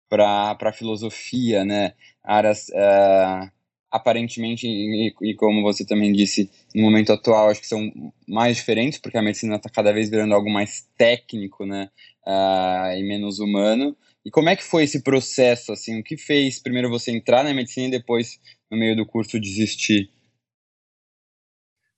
para 0.08 0.56
a 0.60 0.72
filosofia, 0.72 1.64
né? 1.64 1.92
Áreas 2.24 2.68
uh, 2.68 3.50
aparentemente, 3.90 4.66
e, 4.66 5.14
e, 5.22 5.34
como 5.34 5.62
você 5.62 5.84
também 5.84 6.12
disse, 6.12 6.50
no 6.74 6.82
momento 6.82 7.12
atual, 7.12 7.48
acho 7.48 7.60
que 7.60 7.66
são 7.66 7.90
mais 8.26 8.56
diferentes, 8.56 8.98
porque 8.98 9.16
a 9.16 9.22
medicina 9.22 9.56
está 9.56 9.68
cada 9.70 9.92
vez 9.92 10.10
virando 10.10 10.34
algo 10.34 10.50
mais 10.50 10.88
técnico, 10.96 11.64
né? 11.64 11.90
Uh, 12.26 12.96
e 12.96 13.02
menos 13.02 13.38
humano. 13.38 13.96
E 14.24 14.30
como 14.30 14.48
é 14.48 14.56
que 14.56 14.64
foi 14.64 14.84
esse 14.84 15.02
processo, 15.02 15.72
assim? 15.72 16.00
O 16.00 16.04
que 16.04 16.16
fez 16.16 16.58
primeiro 16.58 16.90
você 16.90 17.10
entrar 17.10 17.42
na 17.44 17.54
medicina 17.54 17.86
e 17.88 17.90
depois, 17.90 18.38
no 18.70 18.76
meio 18.76 18.96
do 18.96 19.06
curso, 19.06 19.40
desistir? 19.40 20.10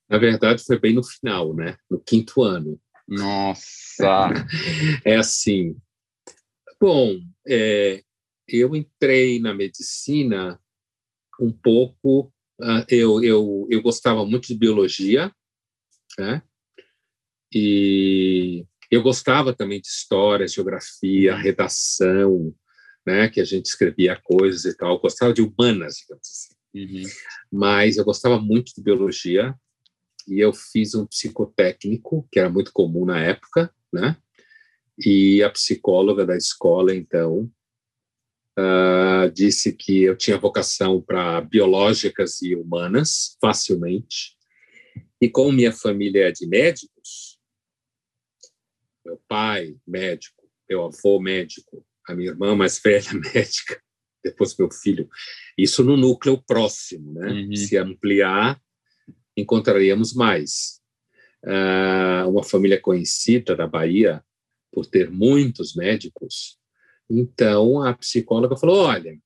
Na 0.09 0.19
verdade, 0.19 0.63
foi 0.65 0.79
bem 0.79 0.95
no 0.95 1.03
final, 1.03 1.55
né? 1.55 1.77
No 1.91 2.01
quinto 2.01 2.43
ano. 2.43 2.79
Nossa! 3.09 4.29
é 5.05 5.17
assim, 5.17 5.75
Bom, 6.81 7.21
é, 7.51 8.03
eu 8.49 8.77
entrei 8.77 9.41
na 9.41 9.53
medicina 9.53 10.61
um 11.41 11.53
pouco. 11.53 12.33
Uh, 12.61 12.85
eu, 12.89 13.25
eu, 13.25 13.67
eu 13.71 13.83
gostava 13.83 14.25
muito 14.25 14.49
de 14.49 14.55
biologia, 14.55 15.35
né? 16.19 16.43
E 17.53 18.65
eu 18.91 19.03
gostava 19.03 19.55
também 19.55 19.81
de 19.81 19.89
história, 19.89 20.47
geografia, 20.47 21.35
redação, 21.35 22.55
né? 23.05 23.29
Que 23.29 23.41
a 23.41 23.45
gente 23.45 23.67
escrevia 23.67 24.21
coisas 24.23 24.65
e 24.65 24.77
tal. 24.77 24.95
Eu 24.95 25.01
gostava 25.01 25.33
de 25.33 25.43
humanas, 25.43 25.97
digamos 25.97 26.29
assim. 26.29 26.55
Uhum. 26.73 27.03
Mas 27.51 27.97
eu 27.97 28.05
gostava 28.05 28.41
muito 28.41 28.73
de 28.75 28.83
biologia 28.83 29.55
e 30.29 30.39
eu 30.39 30.53
fiz 30.53 30.95
um 30.95 31.07
psicotécnico, 31.07 32.29
que 32.31 32.39
era 32.39 32.49
muito 32.49 32.73
comum 32.73 33.05
na 33.05 33.19
época, 33.19 33.75
né? 33.93 34.17
E 35.05 35.43
a 35.43 35.51
psicóloga 35.51 36.27
da 36.27 36.37
escola, 36.37 36.95
então, 36.95 37.51
uh, 38.59 39.31
disse 39.33 39.73
que 39.73 40.03
eu 40.03 40.17
tinha 40.17 40.39
vocação 40.39 41.01
para 41.01 41.41
biológicas 41.41 42.43
e 42.43 42.55
humanas, 42.55 43.37
facilmente. 43.41 44.37
E 45.21 45.29
como 45.29 45.53
minha 45.53 45.73
família 45.73 46.29
é 46.29 46.33
de 46.33 46.47
médicos, 46.47 47.39
meu 49.05 49.21
pai, 49.27 49.77
médico, 49.87 50.49
meu 50.69 50.85
avô, 50.85 51.21
médico, 51.21 51.85
a 52.07 52.15
minha 52.15 52.31
irmã 52.31 52.55
mais 52.55 52.79
velha, 52.85 53.13
médica, 53.13 53.83
depois 54.23 54.57
meu 54.57 54.71
filho, 54.71 55.09
isso 55.57 55.83
no 55.83 55.97
núcleo 55.97 56.43
próximo, 56.47 57.15
né? 57.15 57.33
Uhum. 57.33 57.57
Se 57.57 57.77
ampliar, 57.77 58.61
encontraríamos 59.37 60.13
mais. 60.13 60.81
Uh, 61.43 62.29
uma 62.29 62.43
família 62.43 62.79
conhecida 62.79 63.57
da 63.57 63.67
Bahia 63.67 64.23
por 64.73 64.87
ter 64.87 65.11
muitos 65.11 65.75
médicos. 65.75 66.59
Então 67.09 67.83
a 67.83 67.95
psicóloga 67.95 68.57
falou: 68.57 68.85
olha, 68.85 69.19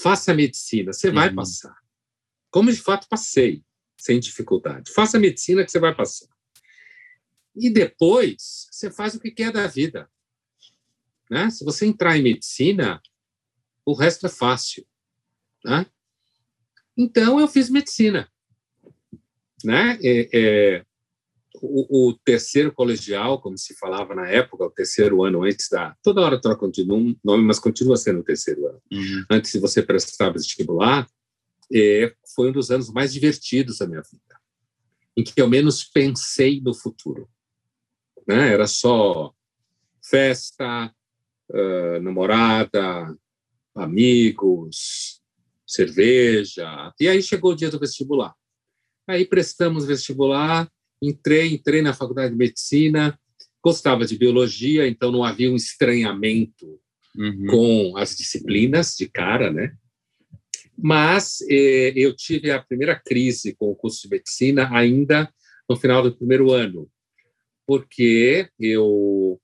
faça 0.00 0.34
medicina, 0.34 0.92
você 0.92 1.10
vai 1.10 1.28
uhum. 1.30 1.36
passar. 1.36 1.76
Como 2.50 2.72
de 2.72 2.80
fato 2.80 3.08
passei, 3.08 3.64
sem 3.98 4.20
dificuldade. 4.20 4.92
Faça 4.92 5.18
medicina 5.18 5.64
que 5.64 5.70
você 5.70 5.78
vai 5.78 5.94
passar. 5.94 6.28
E 7.54 7.70
depois 7.70 8.68
você 8.70 8.90
faz 8.90 9.14
o 9.14 9.20
que 9.20 9.30
quer 9.30 9.50
da 9.50 9.66
vida. 9.66 10.10
Né? 11.30 11.50
Se 11.50 11.64
você 11.64 11.86
entrar 11.86 12.16
em 12.16 12.22
medicina, 12.22 13.00
o 13.84 13.94
resto 13.94 14.26
é 14.26 14.28
fácil. 14.28 14.86
Né? 15.64 15.86
Então 16.96 17.40
eu 17.40 17.48
fiz 17.48 17.68
medicina. 17.68 18.30
Né? 19.64 19.98
É, 20.02 20.28
é, 20.32 20.85
o, 21.62 22.08
o, 22.08 22.14
terceiro 22.24 22.72
colegial, 22.72 23.40
como 23.40 23.56
se 23.56 23.74
falava 23.74 24.14
na 24.14 24.28
época, 24.28 24.64
o 24.64 24.70
terceiro 24.70 25.22
ano 25.22 25.42
antes 25.44 25.68
da. 25.68 25.94
Toda 26.02 26.20
hora 26.20 26.40
troca 26.40 26.68
de 26.70 26.84
nome, 26.84 27.18
mas 27.24 27.58
continua 27.58 27.96
sendo 27.96 28.20
o 28.20 28.24
terceiro 28.24 28.66
ano. 28.66 28.80
Uhum. 28.92 29.24
Antes 29.30 29.52
de 29.52 29.58
você 29.58 29.82
prestar 29.82 30.30
vestibular, 30.30 31.06
é, 31.72 32.14
foi 32.34 32.50
um 32.50 32.52
dos 32.52 32.70
anos 32.70 32.90
mais 32.90 33.12
divertidos 33.12 33.78
da 33.78 33.86
minha 33.86 34.02
vida, 34.02 34.40
em 35.16 35.24
que 35.24 35.40
eu 35.40 35.48
menos 35.48 35.84
pensei 35.84 36.60
no 36.60 36.74
futuro. 36.74 37.28
Né? 38.26 38.52
Era 38.52 38.66
só 38.66 39.32
festa, 40.02 40.92
uh, 41.50 42.00
namorada, 42.00 43.16
amigos, 43.74 45.20
cerveja. 45.66 46.92
E 47.00 47.08
aí 47.08 47.22
chegou 47.22 47.52
o 47.52 47.56
dia 47.56 47.70
do 47.70 47.78
vestibular. 47.78 48.34
Aí 49.08 49.24
prestamos 49.24 49.84
vestibular 49.84 50.70
Entrei, 51.02 51.54
entrei 51.54 51.82
na 51.82 51.92
faculdade 51.92 52.32
de 52.32 52.38
medicina, 52.38 53.18
gostava 53.62 54.04
de 54.06 54.16
biologia, 54.16 54.86
então 54.86 55.10
não 55.10 55.24
havia 55.24 55.50
um 55.50 55.56
estranhamento 55.56 56.80
uhum. 57.16 57.46
com 57.48 57.96
as 57.96 58.16
disciplinas 58.16 58.94
de 58.96 59.08
cara, 59.08 59.52
né? 59.52 59.74
Mas 60.78 61.38
eh, 61.48 61.92
eu 61.96 62.14
tive 62.14 62.50
a 62.50 62.62
primeira 62.62 62.94
crise 62.94 63.54
com 63.54 63.70
o 63.70 63.76
curso 63.76 64.02
de 64.02 64.10
medicina 64.10 64.68
ainda 64.72 65.28
no 65.68 65.76
final 65.76 66.02
do 66.02 66.14
primeiro 66.14 66.52
ano, 66.52 66.88
porque 67.66 68.48
eu 68.60 69.40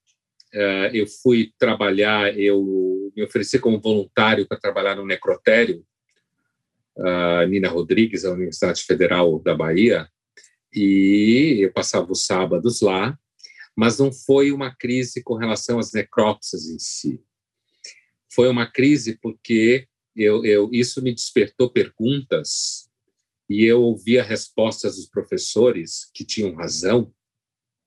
uh, 0.55 0.89
eu 0.93 1.07
fui 1.07 1.53
trabalhar, 1.59 2.39
eu 2.39 3.11
me 3.17 3.25
ofereci 3.25 3.59
como 3.59 3.81
voluntário 3.81 4.47
para 4.47 4.61
trabalhar 4.61 4.95
no 4.95 5.07
necrotério, 5.07 5.85
uh, 6.97 7.47
Nina 7.49 7.69
Rodrigues, 7.69 8.23
da 8.23 8.33
Universidade 8.33 8.83
Federal 8.83 9.39
da 9.41 9.55
Bahia, 9.55 10.09
e 10.73 11.59
eu 11.61 11.73
passava 11.73 12.11
os 12.11 12.25
sábados 12.25 12.81
lá, 12.81 13.19
mas 13.77 13.99
não 13.99 14.13
foi 14.13 14.53
uma 14.53 14.75
crise 14.75 15.23
com 15.23 15.35
relação 15.35 15.79
às 15.79 15.93
necrópsias 15.93 16.69
em 16.69 16.79
si. 16.79 17.21
Foi 18.33 18.49
uma 18.49 18.71
crise 18.71 19.19
porque 19.21 19.87
eu, 20.17 20.45
eu, 20.45 20.71
isso 20.73 21.03
me 21.03 21.15
despertou 21.15 21.71
perguntas 21.71 22.89
e 23.49 23.65
eu 23.65 23.83
ouvia 23.83 24.23
respostas 24.23 24.97
dos 24.97 25.07
professores 25.07 26.11
que 26.15 26.25
tinham 26.25 26.55
razão, 26.55 27.13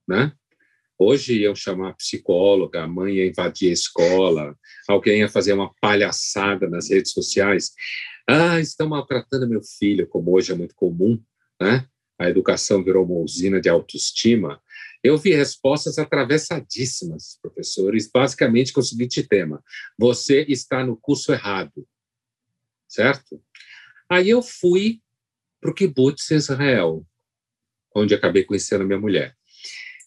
né? 0.07 0.33
Hoje 0.97 1.41
iam 1.41 1.53
chamar 1.53 1.93
psicóloga, 1.95 2.83
a 2.83 2.87
mãe 2.87 3.15
ia 3.15 3.27
invadir 3.27 3.69
a 3.69 3.73
escola, 3.73 4.57
alguém 4.87 5.19
ia 5.19 5.29
fazer 5.29 5.53
uma 5.53 5.73
palhaçada 5.81 6.69
nas 6.69 6.89
redes 6.89 7.11
sociais. 7.11 7.73
Ah, 8.27 8.59
estão 8.59 8.87
maltratando 8.87 9.47
meu 9.47 9.61
filho, 9.61 10.07
como 10.07 10.33
hoje 10.33 10.53
é 10.53 10.55
muito 10.55 10.73
comum, 10.73 11.21
né? 11.59 11.85
A 12.19 12.29
educação 12.29 12.83
virou 12.83 13.05
uma 13.05 13.15
usina 13.15 13.59
de 13.59 13.69
autoestima. 13.69 14.61
Eu 15.03 15.17
vi 15.17 15.33
respostas 15.33 15.97
atravessadíssimas, 15.97 17.37
professores, 17.41 18.09
basicamente 18.11 18.73
com 18.73 18.79
o 18.79 18.83
seguinte 18.83 19.21
tema: 19.23 19.63
você 19.97 20.45
está 20.47 20.85
no 20.85 20.97
curso 20.97 21.31
errado, 21.31 21.87
certo? 22.87 23.41
Aí 24.09 24.29
eu 24.29 24.41
fui 24.41 25.01
para 25.59 25.71
o 25.71 25.73
kibbutz 25.73 26.31
Israel, 26.31 27.05
onde 27.95 28.13
acabei 28.13 28.43
conhecendo 28.43 28.83
a 28.83 28.85
minha 28.85 28.99
mulher 28.99 29.35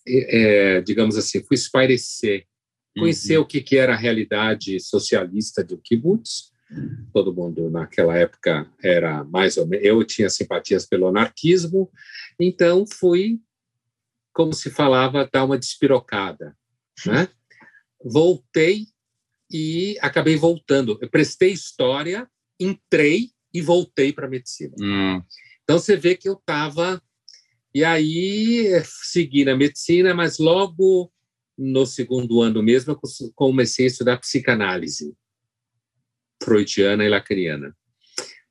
é, 0.08 0.80
digamos 0.80 1.16
assim, 1.16 1.44
fui 1.44 1.54
espairecer, 1.54 2.46
conhecer 2.96 3.36
uhum. 3.36 3.44
o 3.44 3.46
que, 3.46 3.60
que 3.60 3.76
era 3.76 3.92
a 3.92 3.96
realidade 3.96 4.80
socialista 4.80 5.62
do 5.62 5.78
kibbutz. 5.78 6.50
Todo 7.12 7.34
mundo 7.34 7.70
naquela 7.70 8.16
época 8.16 8.70
era 8.82 9.24
mais 9.24 9.56
ou 9.56 9.66
menos. 9.66 9.84
Eu 9.86 10.04
tinha 10.04 10.28
simpatias 10.28 10.86
pelo 10.86 11.08
anarquismo, 11.08 11.90
então 12.38 12.84
fui, 12.86 13.40
como 14.32 14.52
se 14.52 14.70
falava, 14.70 15.28
dar 15.32 15.44
uma 15.44 15.58
despirocada. 15.58 16.56
Né? 17.06 17.28
Voltei 18.04 18.86
e 19.50 19.96
acabei 20.00 20.36
voltando. 20.36 20.98
Eu 21.00 21.08
prestei 21.08 21.52
história, 21.52 22.28
entrei 22.60 23.30
e 23.52 23.62
voltei 23.62 24.12
para 24.12 24.28
medicina. 24.28 24.74
Uhum. 24.78 25.22
Então 25.64 25.78
você 25.78 25.96
vê 25.96 26.16
que 26.16 26.28
eu 26.28 26.34
estava 26.34 27.02
e 27.74 27.82
aí 27.84 28.82
segui 28.84 29.44
na 29.44 29.56
medicina, 29.56 30.14
mas 30.14 30.38
logo 30.38 31.10
no 31.56 31.86
segundo 31.86 32.42
ano 32.42 32.62
mesmo 32.62 32.98
comecei 33.34 33.86
a 33.86 33.88
estudar 33.88 34.18
psicanálise 34.18 35.16
freudiana 36.48 37.04
e 37.04 37.08
lacaniana, 37.08 37.76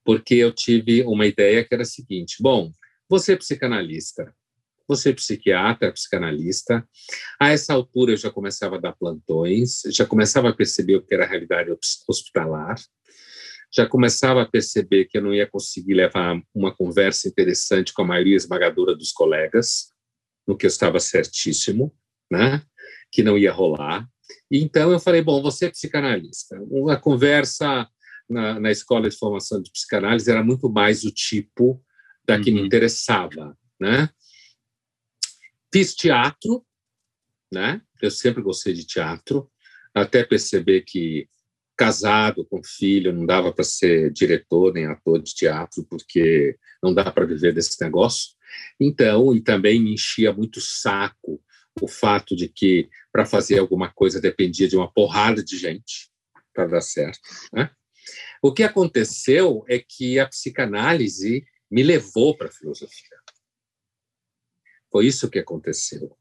porque 0.06 0.36
eu 0.36 0.52
tive 0.54 1.04
uma 1.04 1.26
ideia 1.26 1.64
que 1.64 1.74
era 1.74 1.84
a 1.84 1.86
seguinte: 1.86 2.38
bom, 2.40 2.72
você 3.10 3.34
é 3.34 3.38
psicanalista, 3.38 4.34
você 4.88 5.10
é 5.10 5.14
psiquiatra, 5.14 5.92
psicanalista. 5.92 6.88
A 7.40 7.50
essa 7.50 7.74
altura 7.74 8.14
eu 8.14 8.18
já 8.18 8.30
começava 8.30 8.76
a 8.76 8.80
dar 8.80 8.94
plantões, 8.94 9.82
já 9.88 10.06
começava 10.06 10.50
a 10.50 10.54
perceber 10.54 10.96
o 10.96 11.02
que 11.02 11.14
era 11.14 11.26
a 11.26 11.28
realidade 11.28 11.72
hospitalar 12.08 12.76
já 13.74 13.86
começava 13.86 14.42
a 14.42 14.46
perceber 14.46 15.06
que 15.06 15.18
eu 15.18 15.22
não 15.22 15.34
ia 15.34 15.46
conseguir 15.46 15.94
levar 15.94 16.42
uma 16.54 16.74
conversa 16.74 17.28
interessante 17.28 17.94
com 17.94 18.02
a 18.02 18.06
maioria 18.06 18.36
esmagadora 18.36 18.96
dos 18.96 19.12
colegas, 19.12 19.92
no 20.48 20.58
que 20.58 20.66
eu 20.66 20.70
estava 20.70 21.00
certíssimo, 21.00 21.94
né? 22.32 22.62
que 23.12 23.22
não 23.22 23.38
ia 23.38 23.52
rolar. 23.52 24.08
Então 24.52 24.92
eu 24.92 25.00
falei, 25.00 25.22
bom, 25.22 25.42
você 25.42 25.66
é 25.66 25.72
psicanalista. 25.72 26.58
Uma 26.70 26.98
conversa 26.98 27.88
na, 28.30 28.60
na 28.60 28.72
escola 28.72 29.10
de 29.10 29.18
formação 29.18 29.62
de 29.62 29.72
psicanálise 29.72 30.30
era 30.30 30.44
muito 30.44 30.70
mais 30.70 31.04
o 31.04 31.12
tipo 31.12 31.84
da 32.26 32.40
que 32.40 32.50
uhum. 32.50 32.58
me 32.58 32.66
interessava, 32.66 33.58
né? 33.80 34.10
Fiz 35.74 35.96
teatro, 35.96 36.66
né? 37.52 37.82
Eu 38.02 38.12
sempre 38.12 38.42
gostei 38.42 38.74
de 38.74 38.86
teatro, 38.86 39.50
até 39.94 40.24
perceber 40.24 40.82
que 40.82 41.28
casado 41.78 42.44
com 42.46 42.64
filho, 42.64 43.14
não 43.14 43.26
dava 43.26 43.54
para 43.54 43.64
ser 43.64 44.12
diretor 44.12 44.74
nem 44.74 44.88
ator 44.88 45.22
de 45.22 45.34
teatro, 45.34 45.86
porque 45.88 46.58
não 46.82 46.92
dá 46.94 47.12
para 47.12 47.26
viver 47.26 47.54
desse 47.54 47.80
negócio. 47.82 48.32
Então, 48.80 49.36
e 49.36 49.42
também 49.42 49.80
me 49.80 49.94
enchia 49.94 50.34
muito 50.34 50.60
saco 50.60 51.40
o 51.82 51.88
fato 51.88 52.36
de 52.36 52.48
que 52.48 52.90
para 53.12 53.26
fazer 53.26 53.60
alguma 53.60 53.92
coisa 53.92 54.22
dependia 54.22 54.68
de 54.68 54.76
uma 54.76 54.92
porrada 54.92 55.44
de 55.44 55.58
gente 55.58 56.10
para 56.54 56.68
dar 56.68 56.82
certo. 56.82 57.20
Né? 57.54 57.70
O 58.42 58.54
que 58.54 58.64
aconteceu 58.64 59.64
é 59.68 59.80
que 59.80 60.20
a 60.20 60.28
psicanálise 60.28 61.46
me 61.70 61.84
levou 61.84 62.36
para 62.36 62.48
a 62.48 62.52
filosofia. 62.52 63.18
Foi 64.92 65.06
isso 65.06 65.30
que 65.30 65.40
aconteceu. 65.40 66.18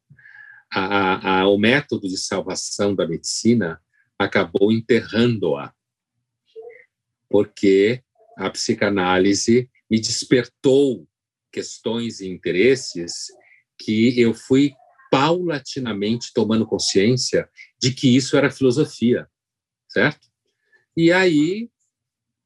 A, 0.70 1.40
a, 1.40 1.48
o 1.48 1.56
método 1.56 2.08
de 2.08 2.18
salvação 2.18 2.94
da 2.94 3.06
medicina 3.06 3.80
acabou 4.18 4.72
enterrando-a, 4.72 5.72
porque 7.28 8.02
a 8.36 8.50
psicanálise 8.50 9.70
me 9.88 10.00
despertou 10.00 11.06
questões 11.52 12.20
e 12.20 12.28
interesses 12.28 13.28
que 13.78 14.18
eu 14.20 14.34
fui 14.34 14.74
paulatinamente 15.16 16.30
tomando 16.34 16.66
consciência 16.66 17.48
de 17.80 17.90
que 17.90 18.14
isso 18.14 18.36
era 18.36 18.50
filosofia, 18.50 19.26
certo? 19.88 20.28
E 20.94 21.10
aí, 21.10 21.70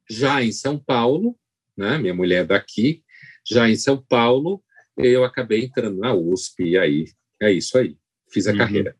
já 0.08 0.40
em 0.40 0.52
São 0.52 0.78
Paulo, 0.78 1.36
né, 1.76 1.98
minha 1.98 2.14
mulher 2.14 2.42
é 2.42 2.46
daqui, 2.46 3.02
já 3.44 3.68
em 3.68 3.74
São 3.74 4.00
Paulo, 4.00 4.62
eu 4.96 5.24
acabei 5.24 5.64
entrando 5.64 5.98
na 5.98 6.14
USP, 6.14 6.62
e 6.62 6.78
aí, 6.78 7.06
é 7.42 7.50
isso 7.50 7.76
aí, 7.76 7.96
fiz 8.32 8.46
a 8.46 8.52
uhum. 8.52 8.58
carreira. 8.58 8.96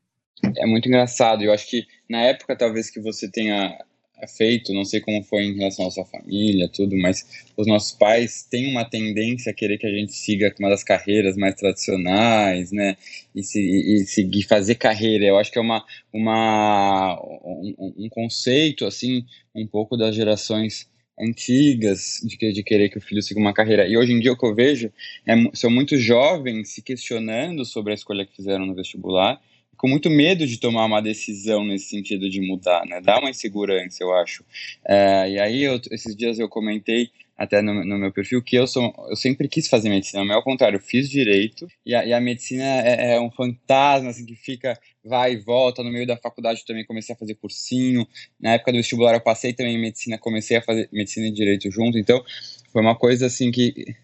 É 0.57 0.67
muito 0.67 0.89
engraçado, 0.89 1.45
eu 1.45 1.53
acho 1.53 1.71
que 1.71 1.87
na 2.09 2.23
época 2.23 2.57
talvez 2.57 2.91
que 2.91 3.01
você 3.01 3.31
tenha 3.31 3.79
feito, 4.27 4.73
não 4.73 4.85
sei 4.85 5.01
como 5.01 5.23
foi 5.23 5.45
em 5.45 5.57
relação 5.57 5.87
à 5.87 5.91
sua 5.91 6.05
família, 6.05 6.69
tudo, 6.69 6.97
mas 6.97 7.49
os 7.57 7.67
nossos 7.67 7.93
pais 7.93 8.47
têm 8.51 8.71
uma 8.71 8.85
tendência 8.85 9.51
a 9.51 9.55
querer 9.55 9.79
que 9.79 9.87
a 9.87 9.93
gente 9.93 10.13
siga 10.13 10.55
uma 10.59 10.71
das 10.71 10.85
carreiras 10.85 11.37
mais 11.37 11.55
tradicionais, 11.55 12.73
né, 12.73 12.97
e, 13.35 13.43
se, 13.43 13.61
e 13.61 13.99
seguir, 14.07 14.43
fazer 14.43 14.77
carreira, 14.77 15.25
eu 15.25 15.39
acho 15.39 15.51
que 15.51 15.59
é 15.59 15.63
uma, 15.63 15.85
uma 16.13 17.21
um, 17.23 17.95
um, 17.99 18.09
conceito, 18.09 18.87
assim, 18.87 19.25
um 19.55 19.67
pouco 19.67 19.97
das 19.97 20.15
gerações 20.15 20.89
antigas 21.19 22.21
de, 22.25 22.53
de 22.53 22.63
querer 22.63 22.89
que 22.89 22.99
o 22.99 23.01
filho 23.01 23.23
siga 23.23 23.39
uma 23.39 23.53
carreira, 23.53 23.87
e 23.87 23.97
hoje 23.97 24.13
em 24.13 24.21
dia 24.21 24.33
o 24.33 24.37
que 24.37 24.47
eu 24.47 24.55
vejo 24.55 24.93
é, 25.27 25.35
são 25.55 25.71
muitos 25.71 26.01
jovens 26.01 26.71
se 26.71 26.83
questionando 26.83 27.65
sobre 27.65 27.93
a 27.93 27.95
escolha 27.95 28.25
que 28.25 28.35
fizeram 28.35 28.67
no 28.67 28.75
vestibular, 28.75 29.41
com 29.81 29.89
muito 29.89 30.11
medo 30.11 30.47
de 30.47 30.59
tomar 30.59 30.85
uma 30.85 31.01
decisão 31.01 31.65
nesse 31.65 31.87
sentido 31.87 32.29
de 32.29 32.39
mudar, 32.39 32.85
né? 32.85 33.01
Dá 33.01 33.19
uma 33.19 33.31
insegurança, 33.31 34.03
eu 34.03 34.15
acho. 34.15 34.45
É, 34.87 35.31
e 35.31 35.41
aí, 35.41 35.63
eu, 35.65 35.81
esses 35.91 36.15
dias 36.15 36.39
eu 36.39 36.51
comentei 36.51 37.11
até 37.35 37.63
no, 37.63 37.83
no, 37.83 37.99
meu 37.99 38.13
perfil 38.13 38.43
que 38.43 38.57
eu 38.57 38.67
sou, 38.67 38.93
eu 39.09 39.17
sempre 39.17 39.49
quis 39.49 39.69
fazer 39.69 39.89
medicina, 39.89 40.23
mas 40.23 40.37
ao 40.37 40.43
contrário, 40.43 40.77
eu 40.77 40.83
fiz 40.83 41.09
direito 41.09 41.67
e 41.87 41.95
a, 41.95 42.05
e 42.05 42.13
a 42.13 42.21
medicina 42.21 42.63
é, 42.63 43.15
é, 43.15 43.21
um 43.21 43.31
fantasma 43.31 44.11
assim 44.11 44.27
que 44.27 44.35
fica 44.35 44.79
vai 45.03 45.33
e 45.33 45.37
volta. 45.39 45.83
No 45.83 45.91
meio 45.91 46.07
da 46.07 46.19
faculdade 46.19 46.61
eu 46.61 46.67
também 46.67 46.85
comecei 46.85 47.15
a 47.15 47.19
fazer 47.19 47.37
cursinho. 47.37 48.07
Na 48.39 48.53
época 48.53 48.73
do 48.73 48.77
vestibular 48.77 49.15
eu 49.15 49.21
passei 49.23 49.55
também 49.55 49.77
em 49.77 49.81
medicina, 49.81 50.19
comecei 50.19 50.59
a 50.59 50.63
fazer 50.63 50.91
medicina 50.93 51.27
e 51.27 51.33
direito 51.33 51.71
junto. 51.71 51.97
Então 51.97 52.23
foi 52.71 52.83
uma 52.83 52.95
coisa 52.95 53.25
assim 53.25 53.51
que 53.51 53.97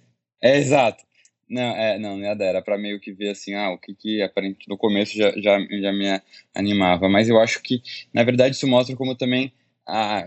é 0.43 0.57
exato. 0.57 1.05
Não, 1.49 1.77
é, 1.77 1.99
não, 1.99 2.21
dar, 2.21 2.45
era 2.45 2.63
para 2.63 2.77
meio 2.77 2.99
que 2.99 3.13
ver 3.13 3.31
assim, 3.31 3.55
ah, 3.55 3.71
o 3.71 3.79
que 3.79 3.95
que 3.95 4.21
aparente 4.21 4.69
no 4.69 4.77
começo 4.77 5.17
já, 5.17 5.31
já, 5.41 5.59
já 5.61 5.93
me 5.93 6.21
animava, 6.53 7.09
mas 7.09 7.29
eu 7.29 7.39
acho 7.39 7.63
que, 7.63 7.81
na 8.13 8.25
verdade, 8.25 8.57
isso 8.57 8.67
mostra 8.67 8.97
como 8.97 9.15
também 9.15 9.53
a, 9.87 10.27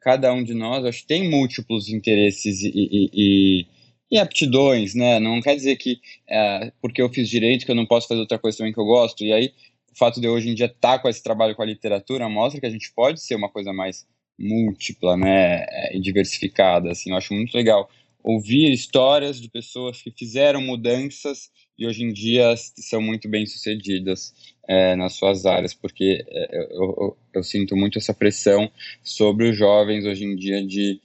cada 0.00 0.32
um 0.32 0.44
de 0.44 0.52
nós, 0.52 0.84
acho 0.84 1.06
tem 1.06 1.30
múltiplos 1.30 1.88
interesses 1.88 2.60
e, 2.62 2.70
e, 2.74 3.10
e, 3.14 3.66
e 4.10 4.18
aptidões, 4.18 4.94
né, 4.94 5.18
não 5.18 5.40
quer 5.40 5.56
dizer 5.56 5.76
que 5.76 6.00
é, 6.28 6.70
porque 6.82 7.00
eu 7.00 7.08
fiz 7.08 7.30
direito 7.30 7.64
que 7.64 7.70
eu 7.70 7.76
não 7.76 7.86
posso 7.86 8.06
fazer 8.06 8.20
outra 8.20 8.38
coisa 8.38 8.58
também 8.58 8.72
que 8.72 8.80
eu 8.80 8.84
gosto, 8.84 9.24
e 9.24 9.32
aí 9.32 9.54
o 9.90 9.96
fato 9.98 10.20
de 10.20 10.28
hoje 10.28 10.50
em 10.50 10.54
dia 10.54 10.66
estar 10.66 10.96
tá 10.96 10.98
com 10.98 11.08
esse 11.08 11.22
trabalho 11.22 11.56
com 11.56 11.62
a 11.62 11.66
literatura 11.66 12.28
mostra 12.28 12.60
que 12.60 12.66
a 12.66 12.70
gente 12.70 12.92
pode 12.92 13.22
ser 13.22 13.36
uma 13.36 13.48
coisa 13.48 13.72
mais 13.72 14.06
múltipla, 14.38 15.16
né, 15.16 15.64
é, 15.66 15.96
e 15.96 16.00
diversificada, 16.00 16.90
assim, 16.90 17.10
eu 17.10 17.16
acho 17.16 17.32
muito 17.32 17.54
legal 17.56 17.88
ouvir 18.22 18.72
histórias 18.72 19.40
de 19.40 19.48
pessoas 19.48 20.02
que 20.02 20.10
fizeram 20.10 20.60
mudanças 20.60 21.50
e 21.78 21.86
hoje 21.86 22.02
em 22.02 22.12
dia 22.12 22.54
são 22.56 23.00
muito 23.00 23.28
bem 23.28 23.46
sucedidas 23.46 24.34
é, 24.68 24.96
nas 24.96 25.14
suas 25.14 25.46
áreas, 25.46 25.72
porque 25.72 26.24
é, 26.28 26.66
eu, 26.72 26.96
eu, 26.98 27.16
eu, 27.34 27.42
sinto 27.42 27.76
muito 27.76 27.98
essa 27.98 28.12
pressão 28.12 28.70
sobre 29.02 29.48
os 29.48 29.56
jovens 29.56 30.04
hoje 30.04 30.24
em 30.24 30.34
dia 30.34 30.64
de 30.66 31.00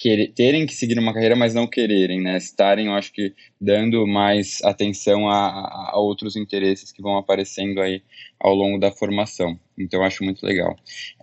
querer, 0.00 0.28
terem 0.28 0.66
que 0.66 0.74
seguir 0.74 0.98
uma 0.98 1.12
carreira, 1.12 1.36
mas 1.36 1.54
não 1.54 1.66
quererem, 1.66 2.22
né? 2.22 2.38
Estarem, 2.38 2.86
eu 2.86 2.94
acho 2.94 3.12
que, 3.12 3.34
dando 3.60 4.06
mais 4.06 4.62
atenção 4.62 5.28
a, 5.28 5.90
a 5.92 5.98
outros 5.98 6.36
interesses 6.36 6.90
que 6.90 7.02
vão 7.02 7.18
aparecendo 7.18 7.80
aí 7.80 8.02
ao 8.38 8.54
longo 8.54 8.78
da 8.78 8.90
formação. 8.90 9.60
Então, 9.78 10.00
eu 10.00 10.06
acho 10.06 10.24
muito 10.24 10.44
legal. 10.44 10.74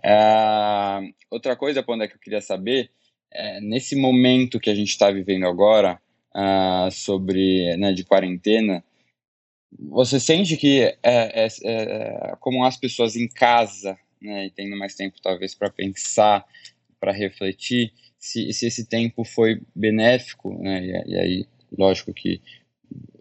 É, 0.04 1.00
outra 1.28 1.56
coisa, 1.56 1.82
Pondé, 1.82 2.06
que 2.06 2.14
eu 2.14 2.20
queria 2.20 2.40
saber 2.40 2.90
é, 3.30 3.60
nesse 3.60 3.96
momento 3.96 4.60
que 4.60 4.70
a 4.70 4.74
gente 4.74 4.88
está 4.88 5.10
vivendo 5.10 5.46
agora, 5.46 6.00
uh, 6.34 6.90
sobre 6.90 7.76
né, 7.76 7.92
de 7.92 8.04
quarentena, 8.04 8.84
você 9.78 10.18
sente 10.18 10.56
que 10.56 10.80
é, 10.80 10.96
é, 11.02 11.46
é, 11.46 11.48
é, 11.64 12.36
como 12.40 12.64
as 12.64 12.76
pessoas 12.76 13.16
em 13.16 13.28
casa, 13.28 13.98
né, 14.20 14.46
e 14.46 14.50
tendo 14.50 14.76
mais 14.76 14.94
tempo 14.94 15.20
talvez 15.22 15.54
para 15.54 15.70
pensar, 15.70 16.44
para 16.98 17.12
refletir, 17.12 17.92
se, 18.18 18.52
se, 18.52 18.66
esse 18.66 18.86
tempo 18.86 19.24
foi 19.24 19.60
benéfico, 19.74 20.58
né, 20.62 20.84
e, 20.84 21.12
e, 21.12 21.18
aí, 21.18 21.46
lógico 21.76 22.12
que 22.12 22.40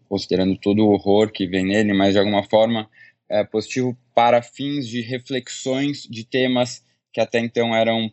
considerando 0.08 0.58
todo 0.58 0.86
o 0.86 0.92
horror 0.92 1.32
que 1.32 1.46
vem 1.46 1.66
nele, 1.66 1.94
mas 1.94 2.14
de 2.14 2.20
alguma 2.20 2.44
forma 2.44 2.90
é, 3.30 3.44
positivo 3.44 3.98
para 4.16 4.42
fins 4.42 4.88
de 4.88 5.02
reflexões 5.02 6.04
de 6.04 6.24
temas 6.24 6.84
que 7.12 7.20
até 7.20 7.40
então 7.40 7.76
eram 7.76 8.12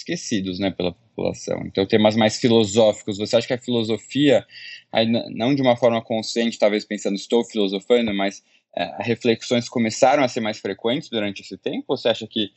esquecidos 0.00 0.58
né, 0.58 0.70
pela 0.70 0.92
população. 0.92 1.62
Então, 1.66 1.86
temas 1.86 2.16
mais 2.16 2.38
filosóficos. 2.38 3.18
Você 3.18 3.36
acha 3.36 3.46
que 3.46 3.54
a 3.54 3.58
filosofia, 3.58 4.44
não 5.30 5.54
de 5.54 5.62
uma 5.62 5.76
forma 5.76 6.02
consciente, 6.02 6.58
talvez 6.58 6.84
pensando, 6.84 7.16
estou 7.16 7.44
filosofando, 7.44 8.12
mas 8.12 8.42
é, 8.76 9.02
reflexões 9.02 9.68
começaram 9.68 10.22
a 10.22 10.28
ser 10.28 10.40
mais 10.40 10.58
frequentes 10.58 11.08
durante 11.08 11.42
esse 11.42 11.56
tempo? 11.56 11.84
Ou 11.88 11.96
você 11.96 12.08
acha 12.08 12.26
que 12.26 12.50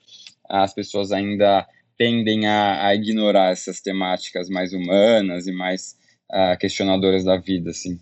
as 0.49 0.73
pessoas 0.73 1.11
ainda 1.11 1.67
tendem 1.97 2.47
a, 2.47 2.87
a 2.87 2.95
ignorar 2.95 3.51
essas 3.51 3.81
temáticas 3.81 4.49
mais 4.49 4.73
humanas 4.73 5.47
e 5.47 5.51
mais 5.51 5.97
uh, 6.31 6.57
questionadoras 6.57 7.23
da 7.23 7.37
vida? 7.37 7.71
Assim? 7.71 7.99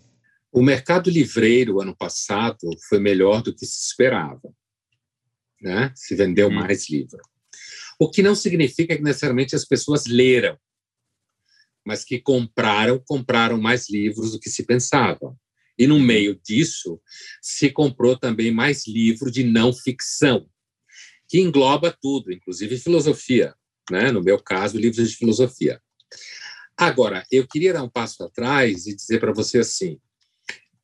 O 0.52 0.62
mercado 0.62 1.10
livreiro, 1.10 1.80
ano 1.80 1.96
passado, 1.96 2.68
foi 2.88 2.98
melhor 2.98 3.42
do 3.42 3.54
que 3.54 3.66
se 3.66 3.86
esperava. 3.86 4.52
Né? 5.60 5.92
Se 5.94 6.14
vendeu 6.14 6.48
hum. 6.48 6.54
mais 6.54 6.90
livro. 6.90 7.20
O 8.02 8.10
que 8.10 8.20
não 8.20 8.34
significa 8.34 8.96
que 8.96 9.02
necessariamente 9.02 9.54
as 9.54 9.64
pessoas 9.64 10.06
leram, 10.06 10.58
mas 11.86 12.04
que 12.04 12.20
compraram, 12.20 13.00
compraram 13.06 13.60
mais 13.60 13.88
livros 13.88 14.32
do 14.32 14.40
que 14.40 14.50
se 14.50 14.64
pensava. 14.66 15.36
E 15.78 15.86
no 15.86 16.00
meio 16.00 16.34
disso, 16.44 17.00
se 17.40 17.70
comprou 17.70 18.18
também 18.18 18.50
mais 18.50 18.88
livro 18.88 19.30
de 19.30 19.44
não 19.44 19.72
ficção, 19.72 20.50
que 21.28 21.38
engloba 21.38 21.96
tudo, 22.02 22.32
inclusive 22.32 22.76
filosofia, 22.76 23.54
né? 23.88 24.10
no 24.10 24.20
meu 24.20 24.42
caso, 24.42 24.76
livros 24.76 25.08
de 25.08 25.16
filosofia. 25.16 25.80
Agora, 26.76 27.24
eu 27.30 27.46
queria 27.46 27.72
dar 27.72 27.84
um 27.84 27.88
passo 27.88 28.24
atrás 28.24 28.84
e 28.88 28.96
dizer 28.96 29.20
para 29.20 29.32
você 29.32 29.58
assim: 29.58 30.00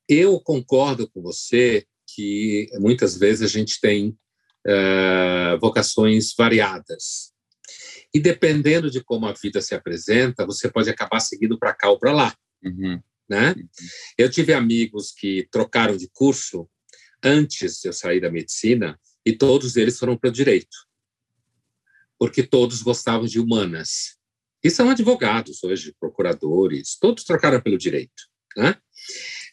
eu 0.07 0.39
concordo 0.39 1.05
com 1.09 1.21
você 1.21 1.85
que 2.15 2.69
muitas 2.79 3.17
vezes 3.17 3.41
a 3.41 3.47
gente 3.47 3.81
tem 3.81 4.17
uh, 4.69 5.59
vocações 5.59 6.33
variadas. 6.37 7.33
E 8.13 8.19
dependendo 8.19 8.89
de 8.89 9.03
como 9.03 9.27
a 9.27 9.33
vida 9.33 9.61
se 9.61 9.75
apresenta, 9.75 10.45
você 10.45 10.69
pode 10.69 10.89
acabar 10.89 11.19
seguindo 11.19 11.57
para 11.57 11.73
cá 11.73 11.89
ou 11.89 11.99
para 11.99 12.11
lá. 12.11 12.35
Uhum. 12.63 13.01
Né? 13.27 13.53
Uhum. 13.55 13.67
Eu 14.17 14.29
tive 14.29 14.53
amigos 14.53 15.11
que 15.11 15.47
trocaram 15.51 15.95
de 15.95 16.09
curso 16.11 16.67
antes 17.23 17.79
de 17.81 17.89
eu 17.89 17.93
sair 17.93 18.19
da 18.19 18.31
medicina 18.31 18.99
e 19.25 19.33
todos 19.33 19.75
eles 19.75 19.99
foram 19.99 20.17
para 20.17 20.29
o 20.29 20.33
direito, 20.33 20.75
porque 22.17 22.41
todos 22.41 22.81
gostavam 22.81 23.27
de 23.27 23.39
humanas. 23.39 24.17
E 24.63 24.69
são 24.69 24.89
advogados 24.89 25.63
hoje, 25.63 25.95
procuradores, 25.99 26.97
todos 26.99 27.23
trocaram 27.23 27.61
pelo 27.61 27.77
direito. 27.77 28.29
Né? 28.57 28.75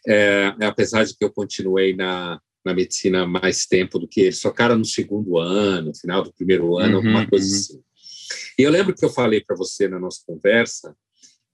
É, 0.08 0.54
apesar 0.62 1.04
de 1.04 1.14
que 1.14 1.24
eu 1.24 1.30
continuei 1.30 1.94
na, 1.94 2.40
na 2.66 2.74
medicina 2.74 3.24
mais 3.24 3.64
tempo 3.64 3.96
do 3.96 4.08
que 4.08 4.22
ele, 4.22 4.32
só 4.32 4.50
cara 4.50 4.76
no 4.76 4.84
segundo 4.84 5.38
ano, 5.38 5.94
final 5.94 6.24
do 6.24 6.32
primeiro 6.32 6.76
ano, 6.76 6.94
uhum, 6.94 6.96
alguma 6.96 7.26
coisa 7.28 7.46
uhum. 7.46 7.54
assim. 7.54 7.80
E 8.58 8.62
eu 8.64 8.70
lembro 8.72 8.92
que 8.92 9.04
eu 9.04 9.08
falei 9.08 9.40
para 9.40 9.56
você 9.56 9.86
na 9.86 10.00
nossa 10.00 10.20
conversa 10.26 10.96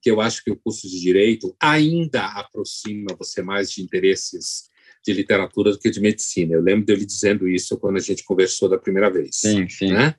que 0.00 0.10
eu 0.10 0.22
acho 0.22 0.42
que 0.42 0.50
o 0.50 0.56
curso 0.56 0.88
de 0.88 0.98
direito 0.98 1.54
ainda 1.60 2.24
aproxima 2.26 3.14
você 3.16 3.42
mais 3.42 3.70
de 3.70 3.82
interesses 3.82 4.70
de 5.04 5.12
literatura 5.12 5.70
do 5.70 5.78
que 5.78 5.90
de 5.90 6.00
medicina. 6.00 6.54
Eu 6.54 6.62
lembro 6.62 6.86
dele 6.86 7.04
dizendo 7.04 7.46
isso 7.46 7.76
quando 7.76 7.98
a 7.98 8.00
gente 8.00 8.24
conversou 8.24 8.68
da 8.68 8.78
primeira 8.78 9.10
vez. 9.10 9.36
Sim, 9.36 9.68
sim. 9.68 9.92
Né? 9.92 10.14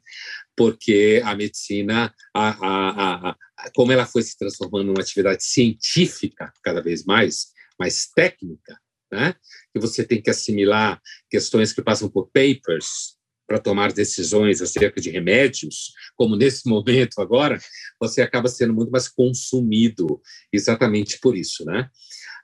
Porque 0.55 1.21
a 1.25 1.35
medicina, 1.35 2.13
a, 2.33 2.49
a, 2.49 3.29
a, 3.29 3.71
como 3.73 3.91
ela 3.91 4.05
foi 4.05 4.21
se 4.21 4.37
transformando 4.37 4.87
numa 4.87 5.01
atividade 5.01 5.43
científica 5.43 6.53
cada 6.61 6.81
vez 6.81 7.03
mais, 7.03 7.47
mais 7.79 8.07
técnica, 8.13 8.77
né? 9.13 9.35
que 9.73 9.79
você 9.79 10.03
tem 10.03 10.21
que 10.21 10.29
assimilar 10.29 11.01
questões 11.29 11.71
que 11.71 11.81
passam 11.81 12.09
por 12.09 12.29
papers 12.31 13.15
para 13.47 13.59
tomar 13.59 13.91
decisões 13.91 14.61
acerca 14.61 15.01
de 15.01 15.09
remédios, 15.09 15.93
como 16.15 16.35
nesse 16.35 16.67
momento 16.69 17.19
agora, 17.19 17.59
você 17.99 18.21
acaba 18.21 18.47
sendo 18.47 18.73
muito 18.73 18.91
mais 18.91 19.07
consumido 19.07 20.21
exatamente 20.51 21.19
por 21.21 21.37
isso, 21.37 21.65
né? 21.65 21.89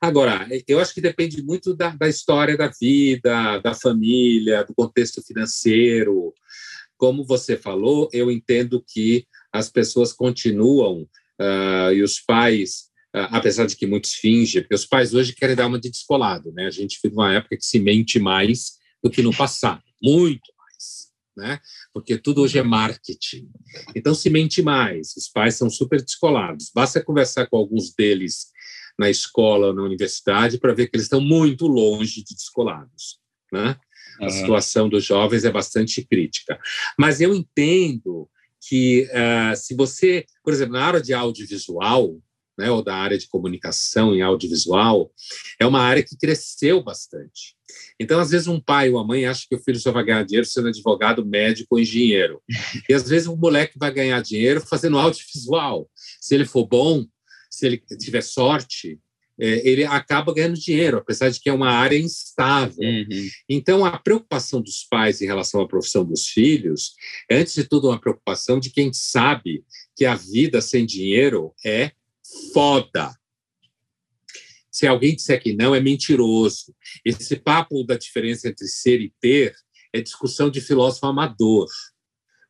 Agora, 0.02 0.48
eu 0.68 0.80
acho 0.80 0.94
que 0.94 1.02
depende 1.02 1.44
muito 1.44 1.76
da, 1.76 1.90
da 1.90 2.08
história 2.08 2.56
da 2.56 2.72
vida, 2.80 3.60
da 3.60 3.74
família, 3.74 4.64
do 4.64 4.74
contexto 4.74 5.22
financeiro. 5.22 6.34
Como 6.96 7.26
você 7.26 7.58
falou, 7.58 8.08
eu 8.14 8.32
entendo 8.32 8.84
que 8.88 9.26
as 9.52 9.70
pessoas 9.70 10.14
continuam 10.14 11.02
uh, 11.02 11.92
e 11.94 12.02
os 12.02 12.22
pais 12.22 12.89
apesar 13.14 13.66
de 13.66 13.76
que 13.76 13.88
muitos 13.88 14.14
fingem, 14.14 14.62
porque 14.62 14.76
os 14.76 14.86
pais 14.86 15.14
hoje 15.14 15.34
querem 15.34 15.56
dar 15.56 15.68
uma 15.68 15.80
de 15.80 15.90
descolado, 15.90 16.52
né? 16.52 16.68
A 16.68 16.72
gente 16.72 17.00
vive 17.04 17.16
uma 17.16 17.34
época 17.34 17.58
que 17.58 17.66
se 17.66 17.80
mente 17.80 18.20
mais 18.20 18.78
do 19.04 19.10
que 19.10 19.22
no 19.22 19.36
passado, 19.36 19.84
muito 20.02 20.52
mais, 20.58 21.08
né? 21.36 21.60
Porque 21.94 22.18
tudo 22.18 22.42
hoje 22.42 22.60
é 22.60 22.64
marketing. 22.64 23.50
Então 23.96 24.14
se 24.14 24.30
mente 24.30 24.62
mais, 24.62 25.16
os 25.16 25.28
pais 25.28 25.56
são 25.56 25.70
super 25.70 26.02
descolados. 26.02 26.72
Basta 26.74 27.04
conversar 27.04 27.48
com 27.48 27.58
alguns 27.58 27.94
deles 27.94 28.48
na 28.98 29.10
escola 29.10 29.68
ou 29.68 29.74
na 29.74 29.84
universidade 29.84 30.60
para 30.60 30.74
ver 30.74 30.88
que 30.88 30.96
eles 30.96 31.06
estão 31.06 31.22
muito 31.22 31.66
longe 31.66 32.24
de 32.24 32.36
descolados, 32.36 33.20
né? 33.52 33.78
A 34.20 34.26
uhum. 34.26 34.30
situação 34.30 34.90
dos 34.90 35.06
jovens 35.06 35.46
é 35.46 35.52
bastante 35.52 36.04
crítica. 36.04 36.60
Mas 36.98 37.22
eu 37.22 37.34
entendo 37.34 38.30
que 38.62 39.08
uh, 39.10 39.56
se 39.56 39.74
você, 39.74 40.26
por 40.44 40.52
exemplo, 40.52 40.74
na 40.74 40.84
área 40.84 41.02
de 41.02 41.14
audiovisual, 41.14 42.20
né, 42.60 42.70
ou 42.70 42.84
da 42.84 42.94
área 42.94 43.18
de 43.18 43.28
comunicação 43.30 44.14
em 44.14 44.22
audiovisual, 44.22 45.10
é 45.58 45.66
uma 45.66 45.80
área 45.80 46.04
que 46.04 46.18
cresceu 46.18 46.84
bastante. 46.84 47.56
Então, 47.98 48.20
às 48.20 48.32
vezes, 48.32 48.48
um 48.48 48.60
pai 48.60 48.90
ou 48.90 48.98
uma 48.98 49.08
mãe 49.08 49.26
acha 49.26 49.46
que 49.50 49.56
o 49.56 49.64
filho 49.64 49.80
só 49.80 49.92
vai 49.94 50.04
ganhar 50.04 50.26
dinheiro 50.26 50.46
sendo 50.46 50.68
advogado, 50.68 51.26
médico 51.26 51.76
ou 51.76 51.80
engenheiro. 51.80 52.42
E, 52.90 52.94
às 52.94 53.08
vezes, 53.08 53.28
o 53.28 53.38
moleque 53.38 53.80
vai 53.80 53.92
ganhar 53.92 54.22
dinheiro 54.22 54.60
fazendo 54.60 54.98
audiovisual. 54.98 55.90
Se 56.20 56.36
ele 56.36 56.46
for 56.46 56.68
bom, 56.68 57.06
se 57.50 57.66
ele 57.66 57.82
tiver 57.98 58.22
sorte, 58.22 59.00
é, 59.40 59.66
ele 59.68 59.86
acaba 59.86 60.34
ganhando 60.34 60.60
dinheiro, 60.60 60.98
apesar 60.98 61.30
de 61.30 61.40
que 61.40 61.50
é 61.50 61.54
uma 61.54 61.72
área 61.72 61.98
instável. 61.98 62.84
Uhum. 62.84 63.30
Então, 63.48 63.86
a 63.86 63.98
preocupação 63.98 64.62
dos 64.62 64.84
pais 64.84 65.22
em 65.22 65.26
relação 65.26 65.62
à 65.62 65.68
profissão 65.68 66.04
dos 66.04 66.28
filhos 66.28 66.94
é, 67.32 67.38
antes 67.38 67.54
de 67.54 67.64
tudo, 67.64 67.88
uma 67.88 68.00
preocupação 68.00 68.60
de 68.60 68.70
quem 68.70 68.92
sabe 68.92 69.64
que 69.96 70.06
a 70.06 70.16
vida 70.16 70.60
sem 70.60 70.86
dinheiro 70.86 71.54
é 71.66 71.92
foda. 72.54 73.14
Se 74.72 74.88
alguém 74.88 75.16
disser 75.16 75.42
que 75.42 75.54
não, 75.54 75.76
é 75.76 75.80
mentiroso. 75.80 76.74
Esse 77.04 77.36
papo 77.36 77.84
da 77.84 77.98
diferença 77.98 78.48
entre 78.48 78.68
ser 78.68 79.02
e 79.02 79.14
ter 79.20 79.56
é 79.94 80.02
discussão 80.02 80.50
de 80.50 80.62
filósofo 80.62 81.08
amador, 81.08 81.68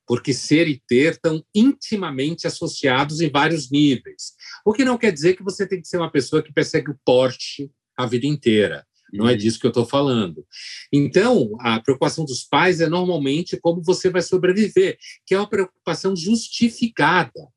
porque 0.05 0.33
ser 0.33 0.67
e 0.67 0.81
ter 0.87 1.13
estão 1.13 1.43
intimamente 1.55 2.45
associados 2.45 3.21
em 3.21 3.29
vários 3.29 3.71
níveis. 3.71 4.33
O 4.65 4.73
que 4.73 4.83
não 4.83 4.97
quer 4.97 5.11
dizer 5.11 5.35
que 5.35 5.43
você 5.43 5.67
tem 5.67 5.81
que 5.81 5.87
ser 5.87 5.97
uma 5.97 6.11
pessoa 6.11 6.43
que 6.43 6.53
persegue 6.53 6.91
o 6.91 6.99
Porsche 7.05 7.71
a 7.97 8.05
vida 8.05 8.25
inteira. 8.27 8.85
Não 9.11 9.27
é 9.27 9.31
uhum. 9.31 9.37
disso 9.37 9.59
que 9.59 9.65
eu 9.65 9.69
estou 9.69 9.85
falando. 9.85 10.45
Então, 10.93 11.51
a 11.59 11.79
preocupação 11.79 12.25
dos 12.25 12.43
pais 12.43 12.79
é 12.79 12.87
normalmente 12.87 13.57
como 13.57 13.81
você 13.81 14.09
vai 14.09 14.21
sobreviver, 14.21 14.97
que 15.25 15.33
é 15.33 15.37
uma 15.37 15.49
preocupação 15.49 16.15
justificada. 16.15 17.47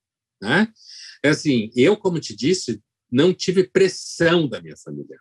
Né? 0.41 0.67
É 1.23 1.31
assim, 1.31 1.71
eu, 1.77 1.97
como 1.97 2.21
te 2.21 2.35
disse, 2.35 2.83
não 3.11 3.33
tive 3.33 3.65
pressão 3.65 4.49
da 4.49 4.61
minha 4.61 4.77
família. 4.77 5.19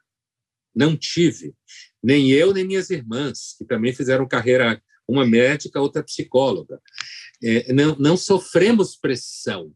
Não 0.73 0.95
tive. 0.95 1.53
Nem 2.01 2.31
eu, 2.31 2.53
nem 2.53 2.65
minhas 2.65 2.89
irmãs, 2.89 3.55
que 3.57 3.65
também 3.65 3.93
fizeram 3.93 4.27
carreira, 4.27 4.81
uma 5.07 5.25
médica, 5.25 5.81
outra 5.81 6.03
psicóloga. 6.03 6.81
É, 7.43 7.71
não, 7.73 7.95
não 7.97 8.17
sofremos 8.17 8.95
pressão. 8.95 9.73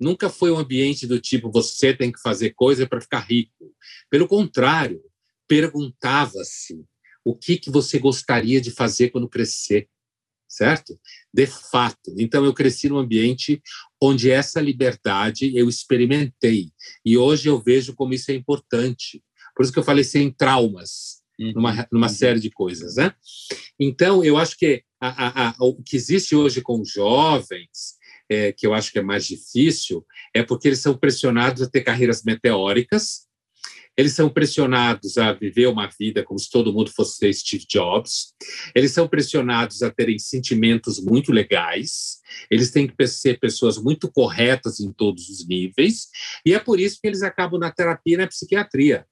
Nunca 0.00 0.30
foi 0.30 0.50
um 0.50 0.58
ambiente 0.58 1.06
do 1.06 1.20
tipo 1.20 1.50
você 1.50 1.92
tem 1.92 2.10
que 2.10 2.20
fazer 2.20 2.50
coisa 2.50 2.86
para 2.86 3.00
ficar 3.00 3.20
rico. 3.20 3.74
Pelo 4.08 4.26
contrário, 4.26 5.02
perguntava-se 5.46 6.84
o 7.24 7.34
que, 7.34 7.58
que 7.58 7.70
você 7.70 7.98
gostaria 7.98 8.60
de 8.60 8.70
fazer 8.70 9.10
quando 9.10 9.28
crescer 9.28 9.88
certo? 10.48 10.98
De 11.32 11.46
fato. 11.46 12.14
Então, 12.16 12.44
eu 12.44 12.54
cresci 12.54 12.88
num 12.88 12.98
ambiente 12.98 13.60
onde 14.00 14.30
essa 14.30 14.60
liberdade 14.60 15.56
eu 15.56 15.68
experimentei. 15.68 16.70
E 17.04 17.18
hoje 17.18 17.48
eu 17.48 17.60
vejo 17.60 17.94
como 17.94 18.14
isso 18.14 18.30
é 18.30 18.34
importante. 18.34 19.22
Por 19.54 19.62
isso 19.62 19.72
que 19.72 19.78
eu 19.78 19.84
falei 19.84 20.04
sem 20.04 20.30
traumas, 20.30 21.22
uhum. 21.38 21.52
numa, 21.52 21.88
numa 21.92 22.06
uhum. 22.06 22.12
série 22.12 22.40
de 22.40 22.50
coisas, 22.50 22.96
né? 22.96 23.12
Então, 23.78 24.24
eu 24.24 24.38
acho 24.38 24.56
que 24.56 24.82
a, 25.00 25.08
a, 25.08 25.48
a, 25.50 25.54
o 25.60 25.82
que 25.82 25.96
existe 25.96 26.34
hoje 26.34 26.60
com 26.62 26.84
jovens, 26.84 27.98
é, 28.28 28.52
que 28.52 28.66
eu 28.66 28.74
acho 28.74 28.92
que 28.92 28.98
é 28.98 29.02
mais 29.02 29.26
difícil, 29.26 30.04
é 30.34 30.42
porque 30.42 30.68
eles 30.68 30.80
são 30.80 30.96
pressionados 30.96 31.62
a 31.62 31.70
ter 31.70 31.82
carreiras 31.82 32.22
meteóricas, 32.22 33.27
eles 33.98 34.12
são 34.12 34.30
pressionados 34.30 35.18
a 35.18 35.32
viver 35.32 35.66
uma 35.66 35.88
vida 35.88 36.22
como 36.22 36.38
se 36.38 36.48
todo 36.48 36.72
mundo 36.72 36.88
fosse 36.88 37.32
Steve 37.32 37.66
Jobs. 37.68 38.32
Eles 38.72 38.92
são 38.92 39.08
pressionados 39.08 39.82
a 39.82 39.90
terem 39.90 40.20
sentimentos 40.20 41.00
muito 41.00 41.32
legais. 41.32 42.20
Eles 42.48 42.70
têm 42.70 42.86
que 42.86 43.06
ser 43.08 43.40
pessoas 43.40 43.76
muito 43.76 44.08
corretas 44.08 44.78
em 44.78 44.92
todos 44.92 45.28
os 45.28 45.44
níveis. 45.48 46.06
E 46.46 46.54
é 46.54 46.60
por 46.60 46.78
isso 46.78 47.00
que 47.02 47.08
eles 47.08 47.22
acabam 47.22 47.58
na 47.58 47.72
terapia 47.72 48.14
e 48.14 48.18
na 48.18 48.28
psiquiatria. 48.28 49.04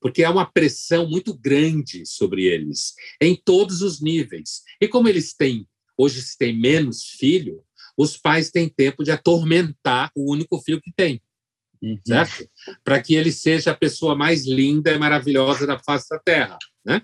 porque 0.00 0.24
há 0.24 0.32
uma 0.32 0.44
pressão 0.44 1.08
muito 1.08 1.32
grande 1.32 2.04
sobre 2.04 2.44
eles, 2.44 2.92
em 3.20 3.36
todos 3.36 3.82
os 3.82 4.00
níveis. 4.00 4.62
E 4.80 4.88
como 4.88 5.08
eles 5.08 5.32
têm, 5.32 5.64
hoje 5.96 6.20
se 6.20 6.36
tem 6.36 6.58
menos 6.58 7.04
filho, 7.04 7.62
os 7.96 8.16
pais 8.16 8.50
têm 8.50 8.68
tempo 8.68 9.04
de 9.04 9.12
atormentar 9.12 10.10
o 10.16 10.32
único 10.32 10.60
filho 10.60 10.80
que 10.80 10.92
tem. 10.92 11.22
Uhum. 11.82 11.98
Certo? 12.06 12.48
Para 12.84 13.02
que 13.02 13.14
ele 13.14 13.32
seja 13.32 13.72
a 13.72 13.76
pessoa 13.76 14.14
mais 14.14 14.46
linda 14.46 14.92
e 14.92 14.98
maravilhosa 14.98 15.66
da 15.66 15.78
face 15.78 16.08
da 16.08 16.18
Terra. 16.18 16.58
Né? 16.84 17.02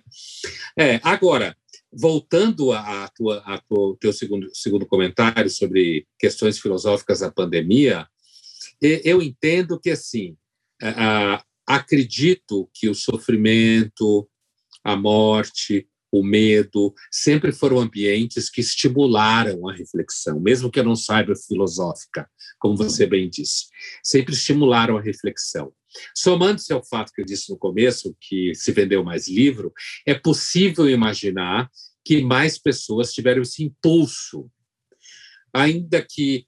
É, 0.78 1.00
agora, 1.02 1.56
voltando 1.92 2.72
a, 2.72 3.08
tua, 3.08 3.38
a 3.38 3.58
tua, 3.58 3.96
teu 4.00 4.12
segundo, 4.12 4.48
segundo 4.54 4.86
comentário 4.86 5.50
sobre 5.50 6.06
questões 6.18 6.58
filosóficas 6.58 7.20
da 7.20 7.30
pandemia, 7.30 8.06
eu 8.80 9.20
entendo 9.20 9.80
que 9.80 9.90
assim 9.90 10.36
acredito 11.66 12.70
que 12.72 12.88
o 12.88 12.94
sofrimento, 12.94 14.28
a 14.82 14.96
morte, 14.96 15.86
o 16.10 16.22
medo 16.22 16.94
sempre 17.10 17.52
foram 17.52 17.78
ambientes 17.78 18.50
que 18.50 18.60
estimularam 18.60 19.68
a 19.68 19.74
reflexão, 19.74 20.40
mesmo 20.40 20.70
que 20.70 20.80
eu 20.80 20.84
não 20.84 20.96
saiba 20.96 21.34
filosófica, 21.36 22.28
como 22.58 22.76
você 22.76 23.06
bem 23.06 23.28
disse, 23.28 23.66
sempre 24.02 24.34
estimularam 24.34 24.96
a 24.96 25.00
reflexão. 25.00 25.72
Somando-se 26.14 26.72
ao 26.72 26.84
fato 26.84 27.12
que 27.12 27.20
eu 27.20 27.24
disse 27.24 27.50
no 27.50 27.58
começo, 27.58 28.16
que 28.20 28.54
se 28.54 28.72
vendeu 28.72 29.02
mais 29.04 29.28
livro, 29.28 29.72
é 30.06 30.14
possível 30.14 30.88
imaginar 30.88 31.70
que 32.04 32.22
mais 32.22 32.58
pessoas 32.58 33.12
tiveram 33.12 33.42
esse 33.42 33.62
impulso, 33.62 34.50
ainda 35.52 36.04
que 36.06 36.46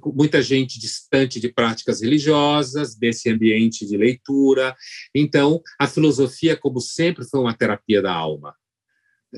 com 0.00 0.12
muita 0.12 0.42
gente 0.42 0.78
distante 0.78 1.40
de 1.40 1.52
práticas 1.52 2.02
religiosas, 2.02 2.94
desse 2.94 3.30
ambiente 3.30 3.86
de 3.86 3.96
leitura. 3.96 4.74
Então, 5.14 5.60
a 5.78 5.86
filosofia, 5.86 6.56
como 6.56 6.80
sempre, 6.80 7.24
foi 7.28 7.40
uma 7.40 7.54
terapia 7.54 8.02
da 8.02 8.12
alma 8.12 8.54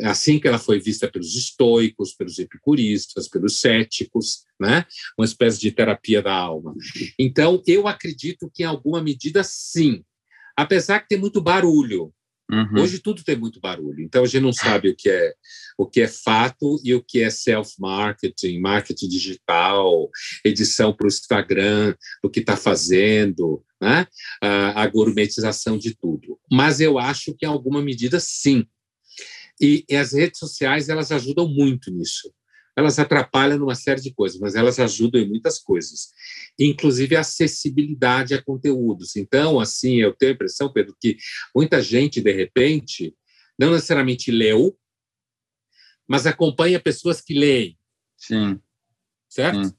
assim 0.03 0.39
que 0.39 0.49
ela 0.49 0.59
foi 0.59 0.81
vista 0.81 1.09
pelos 1.09 1.35
estoicos, 1.35 2.15
pelos 2.15 2.39
epicuristas, 2.39 3.29
pelos 3.29 3.61
céticos, 3.61 4.45
né? 4.61 4.85
uma 5.19 5.25
espécie 5.25 5.61
de 5.61 5.71
terapia 5.71 6.21
da 6.21 6.35
alma. 6.35 6.75
Então, 7.19 7.63
eu 7.67 7.87
acredito 7.87 8.51
que, 8.53 8.63
em 8.63 8.67
alguma 8.67 9.03
medida, 9.03 9.43
sim. 9.45 10.03
Apesar 10.57 11.01
que 11.01 11.09
tem 11.09 11.19
muito 11.19 11.41
barulho. 11.41 12.13
Uhum. 12.51 12.83
Hoje 12.83 12.99
tudo 12.99 13.25
tem 13.25 13.37
muito 13.37 13.59
barulho. 13.59 14.03
Então, 14.03 14.23
a 14.23 14.27
gente 14.27 14.43
não 14.43 14.53
sabe 14.53 14.91
o 14.91 14.97
que 14.97 15.09
é, 15.09 15.33
o 15.79 15.87
que 15.87 16.03
é 16.03 16.09
fato 16.09 16.79
e 16.85 16.93
o 16.95 17.03
que 17.03 17.23
é 17.23 17.31
self-marketing, 17.31 18.61
marketing 18.61 19.09
digital, 19.09 20.11
edição 20.45 20.93
para 20.93 21.07
o 21.07 21.09
Instagram, 21.09 21.95
o 22.23 22.29
que 22.29 22.41
está 22.41 22.57
fazendo, 22.57 23.65
né? 23.81 24.07
a, 24.43 24.83
a 24.83 24.87
gourmetização 24.87 25.79
de 25.79 25.95
tudo. 25.95 26.39
Mas 26.53 26.81
eu 26.81 26.99
acho 26.99 27.35
que, 27.35 27.47
em 27.47 27.49
alguma 27.49 27.81
medida, 27.81 28.21
sim 28.21 28.67
e, 29.61 29.85
e 29.89 29.97
as 29.97 30.13
redes 30.13 30.39
sociais, 30.39 30.89
elas 30.89 31.13
ajudam 31.13 31.49
muito 31.49 31.91
nisso. 31.91 32.33
Elas 32.77 32.99
atrapalham 32.99 33.59
numa 33.59 33.75
série 33.75 34.01
de 34.01 34.13
coisas, 34.13 34.41
mas 34.41 34.57
elas 34.57 34.81
ajudam 34.81 35.21
em 35.21 35.29
muitas 35.29 35.61
coisas, 35.61 36.13
inclusive 36.59 37.15
a 37.15 37.21
acessibilidade 37.21 38.35
a 38.35 38.43
conteúdos. 38.43 39.15
Então, 39.15 39.61
assim, 39.61 39.97
eu 39.97 40.13
tenho 40.13 40.33
a 40.33 40.35
impressão, 40.35 40.73
Pedro, 40.73 40.97
que 41.01 41.17
muita 41.55 41.81
gente, 41.81 42.21
de 42.21 42.33
repente, 42.33 43.15
não 43.57 43.71
necessariamente 43.71 44.33
leu, 44.33 44.77
mas 46.07 46.27
acompanha 46.27 46.81
pessoas 46.81 47.21
que 47.21 47.33
leem. 47.33 47.79
Sim. 48.17 48.61
Certo? 49.29 49.65
Sim. 49.65 49.75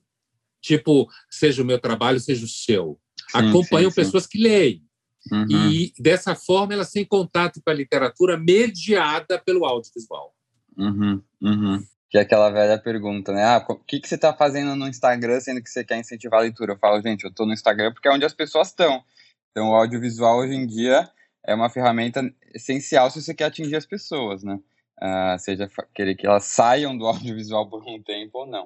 Tipo, 0.62 1.08
seja 1.30 1.62
o 1.62 1.66
meu 1.66 1.80
trabalho, 1.80 2.20
seja 2.20 2.46
o 2.46 2.50
seu. 2.50 3.00
Sim, 3.30 3.38
Acompanham 3.50 3.92
sim, 3.92 3.96
pessoas 3.96 4.26
que 4.26 4.38
leem. 4.38 4.84
Uhum. 5.32 5.72
E, 5.72 5.94
dessa 6.00 6.36
forma, 6.36 6.74
elas 6.74 6.92
têm 6.92 7.06
contato 7.06 7.62
com 7.64 7.70
a 7.70 7.74
literatura 7.74 8.38
mediada 8.38 9.40
pelo 9.40 9.66
audiovisual. 9.66 10.34
Uhum. 10.78 11.22
Uhum. 11.42 11.84
Que 12.10 12.18
é 12.20 12.22
aquela 12.22 12.50
velha 12.50 12.78
pergunta, 12.78 13.34
né? 13.34 13.44
Ah, 13.44 13.66
o 13.68 13.76
que, 13.76 14.00
que 14.00 14.08
você 14.08 14.16
está 14.16 14.34
fazendo 14.34 14.76
no 14.76 14.88
Instagram 14.88 15.40
sendo 15.40 15.62
que 15.62 15.70
você 15.70 15.84
quer 15.84 15.98
incentivar 15.98 16.40
a 16.40 16.44
leitura? 16.44 16.74
Eu 16.74 16.78
falo, 16.78 17.02
gente, 17.02 17.24
eu 17.24 17.30
estou 17.30 17.46
no 17.46 17.54
Instagram 17.54 17.92
porque 17.92 18.08
é 18.08 18.12
onde 18.12 18.26
as 18.26 18.34
pessoas 18.34 18.70
estão. 18.70 19.04
Então, 19.52 19.70
o 19.70 19.76
audiovisual, 19.76 20.40
hoje 20.40 20.54
em 20.54 20.68
dia, 20.68 21.10
é 21.46 21.56
uma 21.56 21.70
ferramenta 21.70 22.22
essencial 22.54 23.10
se 23.10 23.22
você 23.22 23.34
quer 23.34 23.46
atingir 23.46 23.76
as 23.76 23.86
pessoas, 23.86 24.44
né? 24.44 24.60
Uh, 24.98 25.38
seja 25.38 25.70
querer 25.94 26.16
que 26.16 26.26
elas 26.26 26.46
saiam 26.46 26.98
do 26.98 27.06
audiovisual 27.08 27.70
por 27.70 27.84
um 27.86 28.02
tempo 28.02 28.40
ou 28.40 28.48
não. 28.48 28.66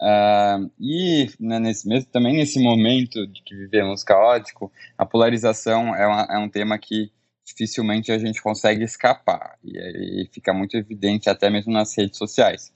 Uh, 0.00 0.70
e 0.78 1.28
né, 1.40 1.58
nesse 1.58 1.88
mesmo, 1.88 2.08
também 2.10 2.36
nesse 2.36 2.62
momento 2.62 3.26
de 3.26 3.42
que 3.42 3.54
vivemos 3.54 4.04
caótico, 4.04 4.70
a 4.96 5.04
polarização 5.04 5.94
é, 5.94 6.06
uma, 6.06 6.22
é 6.30 6.38
um 6.38 6.48
tema 6.48 6.78
que 6.78 7.10
dificilmente 7.44 8.12
a 8.12 8.18
gente 8.18 8.42
consegue 8.42 8.84
escapar 8.84 9.56
e, 9.62 9.76
e, 10.22 10.28
fica 10.32 10.52
muito 10.52 10.76
evidente 10.76 11.30
até 11.30 11.48
mesmo 11.48 11.72
nas 11.72 11.96
redes 11.96 12.18
sociais. 12.18 12.72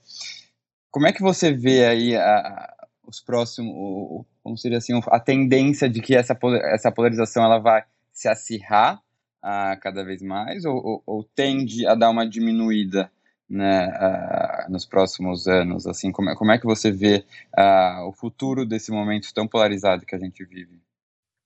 Como 0.89 1.07
é 1.07 1.13
que 1.13 1.21
você 1.21 1.53
vê 1.53 1.85
aí 1.85 2.15
a, 2.15 2.37
a, 2.37 2.87
os 3.05 3.21
próximos, 3.21 4.25
como 4.43 4.57
seria 4.57 4.77
assim, 4.77 4.99
a 5.07 5.19
tendência 5.19 5.89
de 5.89 6.01
que 6.01 6.15
essa, 6.15 6.37
essa 6.73 6.91
polarização 6.91 7.43
ela 7.43 7.59
vai 7.59 7.83
se 8.11 8.27
acirrar 8.27 9.01
a 9.41 9.75
cada 9.75 10.03
vez 10.03 10.21
mais 10.21 10.65
ou, 10.65 10.75
ou, 10.75 11.03
ou 11.05 11.23
tende 11.23 11.85
a 11.87 11.95
dar 11.95 12.09
uma 12.09 12.27
diminuída 12.27 13.11
né, 13.49 13.87
uh, 13.87 14.71
nos 14.71 14.85
próximos 14.85 15.47
anos? 15.47 15.87
Assim, 15.87 16.11
como 16.11 16.29
é, 16.29 16.35
como 16.35 16.51
é 16.51 16.57
que 16.57 16.65
você 16.65 16.91
vê 16.91 17.25
uh, 17.57 18.07
o 18.07 18.13
futuro 18.13 18.65
desse 18.65 18.91
momento 18.91 19.33
tão 19.33 19.47
polarizado 19.47 20.05
que 20.05 20.15
a 20.15 20.19
gente 20.19 20.45
vive? 20.45 20.79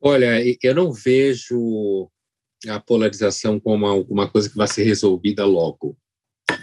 Olha, 0.01 0.35
eu 0.61 0.75
não 0.75 0.91
vejo 0.91 2.09
a 2.67 2.79
polarização 2.79 3.59
como 3.59 3.85
alguma 3.85 4.29
coisa 4.29 4.49
que 4.49 4.57
vai 4.57 4.67
ser 4.67 4.83
resolvida 4.83 5.45
logo. 5.45 5.97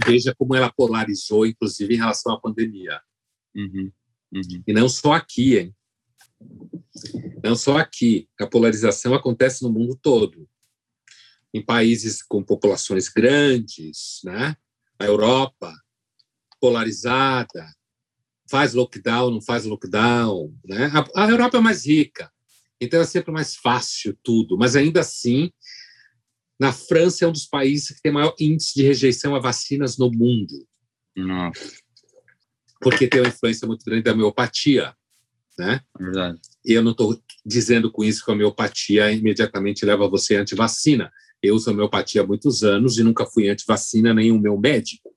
Veja 0.06 0.34
como 0.34 0.54
ela 0.54 0.72
polarizou, 0.72 1.46
inclusive 1.46 1.94
em 1.94 1.98
relação 1.98 2.32
à 2.32 2.40
pandemia. 2.40 3.00
Uhum, 3.54 3.90
uhum. 4.32 4.62
E 4.66 4.72
não 4.72 4.88
só 4.88 5.14
aqui, 5.14 5.58
hein? 5.58 5.74
Não 7.42 7.56
só 7.56 7.78
aqui. 7.78 8.28
A 8.40 8.46
polarização 8.46 9.14
acontece 9.14 9.62
no 9.62 9.70
mundo 9.70 9.98
todo 10.00 10.48
em 11.52 11.64
países 11.64 12.22
com 12.22 12.42
populações 12.42 13.08
grandes, 13.08 14.20
né? 14.24 14.56
A 14.98 15.04
Europa 15.04 15.74
polarizada, 16.60 17.66
faz 18.50 18.74
lockdown, 18.74 19.30
não 19.30 19.42
faz 19.42 19.64
lockdown, 19.64 20.54
né? 20.64 20.90
A, 20.94 21.24
a 21.24 21.30
Europa 21.30 21.58
é 21.58 21.60
mais 21.60 21.86
rica, 21.86 22.30
então 22.80 23.00
é 23.00 23.04
sempre 23.04 23.32
mais 23.32 23.56
fácil 23.56 24.16
tudo, 24.22 24.56
mas 24.56 24.76
ainda 24.76 25.00
assim, 25.00 25.50
na 26.58 26.72
França 26.72 27.24
é 27.24 27.28
um 27.28 27.32
dos 27.32 27.46
países 27.46 27.90
que 27.90 28.02
tem 28.02 28.12
maior 28.12 28.34
índice 28.38 28.74
de 28.74 28.82
rejeição 28.82 29.34
a 29.34 29.40
vacinas 29.40 29.98
no 29.98 30.10
mundo. 30.10 30.66
Nossa. 31.16 31.72
Porque 32.80 33.06
tem 33.06 33.20
uma 33.20 33.28
influência 33.28 33.66
muito 33.66 33.84
grande 33.84 34.02
da 34.02 34.12
homeopatia, 34.12 34.94
né? 35.58 35.80
Verdade. 35.98 36.40
E 36.64 36.72
eu 36.72 36.82
não 36.82 36.92
estou 36.92 37.20
dizendo 37.44 37.90
com 37.90 38.04
isso 38.04 38.24
que 38.24 38.30
a 38.30 38.34
homeopatia 38.34 39.10
imediatamente 39.12 39.84
leva 39.84 40.08
você 40.08 40.36
anti-vacina. 40.36 41.10
Eu 41.42 41.54
uso 41.54 41.70
homeopatia 41.70 42.22
há 42.22 42.26
muitos 42.26 42.62
anos 42.62 42.98
e 42.98 43.02
nunca 43.02 43.26
fui 43.26 43.48
anti-vacina 43.48 44.14
nem 44.14 44.30
o 44.30 44.38
meu 44.38 44.58
médico, 44.58 45.14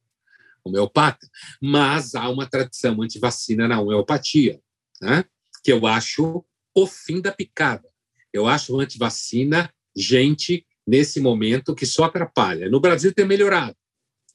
homeopata. 0.64 1.28
Mas 1.62 2.16
há 2.16 2.30
uma 2.30 2.48
tradição 2.48 3.02
anti-vacina 3.02 3.68
na 3.68 3.80
homeopatia, 3.80 4.60
né? 5.02 5.24
que 5.64 5.72
eu 5.72 5.86
acho 5.86 6.44
o 6.74 6.88
fim 6.88 7.22
da 7.22 7.32
picada. 7.32 7.88
Eu 8.34 8.48
acho 8.48 8.80
anti-vacina 8.80 9.72
gente 9.96 10.66
nesse 10.86 11.20
momento 11.20 11.74
que 11.76 11.86
só 11.86 12.06
atrapalha. 12.06 12.70
No 12.70 12.80
Brasil 12.80 13.14
tem 13.14 13.26
melhorado 13.26 13.76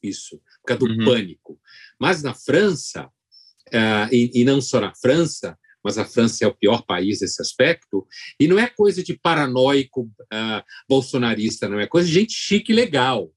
isso, 0.03 0.38
por 0.61 0.68
causa 0.68 0.81
do 0.81 0.90
uhum. 0.90 1.05
pânico. 1.05 1.61
Mas 1.98 2.22
na 2.22 2.35
França, 2.35 3.07
uh, 3.07 4.12
e, 4.12 4.31
e 4.35 4.44
não 4.44 4.61
só 4.61 4.81
na 4.81 4.94
França, 4.94 5.59
mas 5.85 5.99
a 5.99 6.05
França 6.05 6.45
é 6.45 6.49
o 6.49 6.55
pior 6.55 6.83
país 6.83 7.21
nesse 7.21 7.40
aspecto, 7.40 8.07
e 8.38 8.47
não 8.47 8.59
é 8.59 8.66
coisa 8.66 9.03
de 9.03 9.19
paranoico 9.19 10.03
uh, 10.03 10.62
bolsonarista, 10.88 11.69
não 11.69 11.81
é 11.81 11.87
coisa 11.87 12.09
de 12.09 12.14
gente 12.14 12.33
chique 12.33 12.73
e 12.73 12.75
legal, 12.75 13.33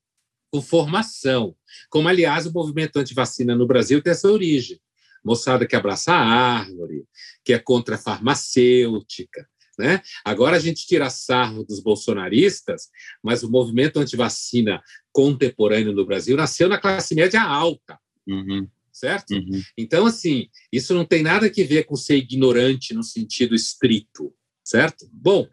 com 0.51 0.61
formação. 0.61 1.55
Como, 1.89 2.07
aliás, 2.07 2.45
o 2.45 2.53
movimento 2.53 2.97
anti-vacina 2.97 3.55
no 3.55 3.65
Brasil 3.65 4.01
tem 4.01 4.11
essa 4.11 4.29
origem. 4.29 4.79
Moçada 5.25 5.65
que 5.65 5.75
abraça 5.75 6.11
a 6.11 6.19
árvore, 6.19 7.05
que 7.43 7.53
é 7.53 7.59
contra 7.59 7.95
a 7.95 7.97
farmacêutica. 7.97 9.47
Né? 9.79 10.01
Agora 10.23 10.57
a 10.57 10.59
gente 10.59 10.85
tira 10.85 11.09
sarro 11.09 11.63
dos 11.63 11.81
bolsonaristas, 11.81 12.89
mas 13.23 13.41
o 13.41 13.49
movimento 13.49 13.99
anti-vacina 13.99 14.81
contemporâneo 15.11 15.93
no 15.93 16.05
Brasil 16.05 16.37
nasceu 16.37 16.69
na 16.69 16.77
classe 16.77 17.15
média 17.15 17.41
alta. 17.41 17.97
Uhum 18.27 18.67
certo? 18.93 19.31
Uhum. 19.31 19.61
Então, 19.77 20.05
assim, 20.05 20.47
isso 20.71 20.93
não 20.93 21.03
tem 21.03 21.23
nada 21.23 21.47
a 21.47 21.49
ver 21.49 21.85
com 21.85 21.95
ser 21.95 22.17
ignorante 22.17 22.93
no 22.93 23.03
sentido 23.03 23.55
estrito, 23.55 24.33
certo? 24.63 25.09
Bom, 25.11 25.47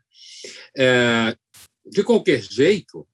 é, 0.76 1.36
de 1.86 2.04
qualquer 2.04 2.42
jeito, 2.42 3.08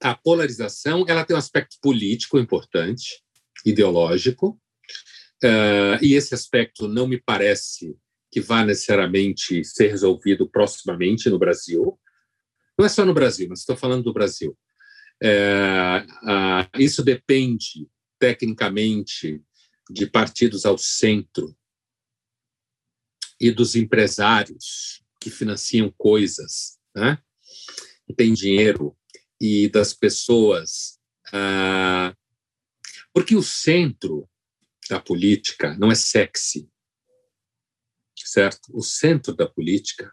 a 0.00 0.14
polarização 0.14 1.04
ela 1.06 1.24
tem 1.24 1.36
um 1.36 1.38
aspecto 1.38 1.76
político 1.82 2.38
importante, 2.38 3.22
ideológico, 3.64 4.60
é, 5.44 5.98
e 6.02 6.14
esse 6.14 6.34
aspecto 6.34 6.88
não 6.88 7.06
me 7.06 7.20
parece 7.20 7.96
que 8.30 8.40
vá 8.40 8.64
necessariamente 8.64 9.64
ser 9.64 9.88
resolvido 9.88 10.48
proximamente 10.48 11.28
no 11.28 11.38
Brasil. 11.38 11.98
Não 12.78 12.84
é 12.84 12.88
só 12.88 13.04
no 13.04 13.14
Brasil, 13.14 13.46
mas 13.48 13.60
estou 13.60 13.76
falando 13.76 14.04
do 14.04 14.12
Brasil. 14.12 14.56
É, 15.22 16.04
isso 16.78 17.02
depende, 17.02 17.88
tecnicamente, 18.18 19.42
de 19.90 20.06
partidos 20.06 20.64
ao 20.64 20.76
centro 20.76 21.56
e 23.40 23.50
dos 23.50 23.74
empresários 23.74 25.02
que 25.20 25.30
financiam 25.30 25.92
coisas, 25.96 26.78
né? 26.94 27.18
que 28.06 28.14
têm 28.14 28.32
dinheiro, 28.32 28.96
e 29.40 29.68
das 29.68 29.92
pessoas. 29.92 30.98
Ah, 31.32 32.14
porque 33.12 33.36
o 33.36 33.42
centro 33.42 34.28
da 34.88 35.00
política 35.00 35.76
não 35.78 35.90
é 35.90 35.94
sexy, 35.94 36.70
certo? 38.36 38.68
O 38.72 38.82
centro 38.82 39.34
da 39.34 39.48
política, 39.48 40.12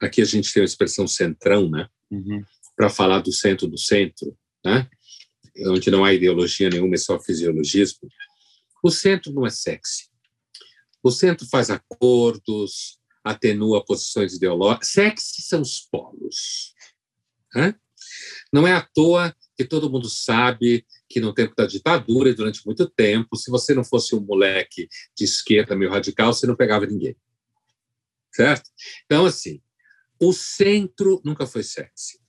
aqui 0.00 0.20
a 0.20 0.24
gente 0.24 0.52
tem 0.52 0.62
a 0.62 0.64
expressão 0.64 1.06
centrão, 1.06 1.70
né? 1.70 1.88
Uhum. 2.10 2.42
Para 2.76 2.90
falar 2.90 3.20
do 3.20 3.32
centro 3.32 3.68
do 3.68 3.78
centro, 3.78 4.36
né? 4.64 4.88
Onde 5.66 5.90
não 5.90 6.04
há 6.04 6.14
ideologia 6.14 6.70
nenhuma, 6.70 6.94
é 6.94 6.98
só 6.98 7.20
fisiologismo. 7.20 8.08
O 8.82 8.90
centro 8.90 9.32
não 9.32 9.46
é 9.46 9.50
sexy. 9.50 10.08
O 11.02 11.10
centro 11.10 11.46
faz 11.48 11.68
acordos, 11.68 12.98
atenua 13.22 13.84
posições 13.84 14.34
ideológicas. 14.34 14.88
Sexy 14.88 15.42
são 15.42 15.60
os 15.60 15.80
polos. 15.80 16.74
Né? 17.54 17.74
Não 18.52 18.66
é 18.66 18.72
à 18.72 18.82
toa 18.94 19.34
que 19.56 19.64
todo 19.64 19.90
mundo 19.90 20.08
sabe 20.08 20.86
que 21.08 21.20
no 21.20 21.34
tempo 21.34 21.54
da 21.54 21.66
ditadura 21.66 22.30
e 22.30 22.34
durante 22.34 22.64
muito 22.64 22.88
tempo, 22.88 23.36
se 23.36 23.50
você 23.50 23.74
não 23.74 23.84
fosse 23.84 24.14
um 24.14 24.20
moleque 24.20 24.88
de 25.16 25.24
esquerda 25.24 25.76
meio 25.76 25.90
radical, 25.90 26.32
você 26.32 26.46
não 26.46 26.56
pegava 26.56 26.86
ninguém. 26.86 27.16
Certo? 28.34 28.70
Então, 29.04 29.26
assim, 29.26 29.60
o 30.18 30.32
centro 30.32 31.20
nunca 31.24 31.46
foi 31.46 31.62
sexy. 31.62 32.21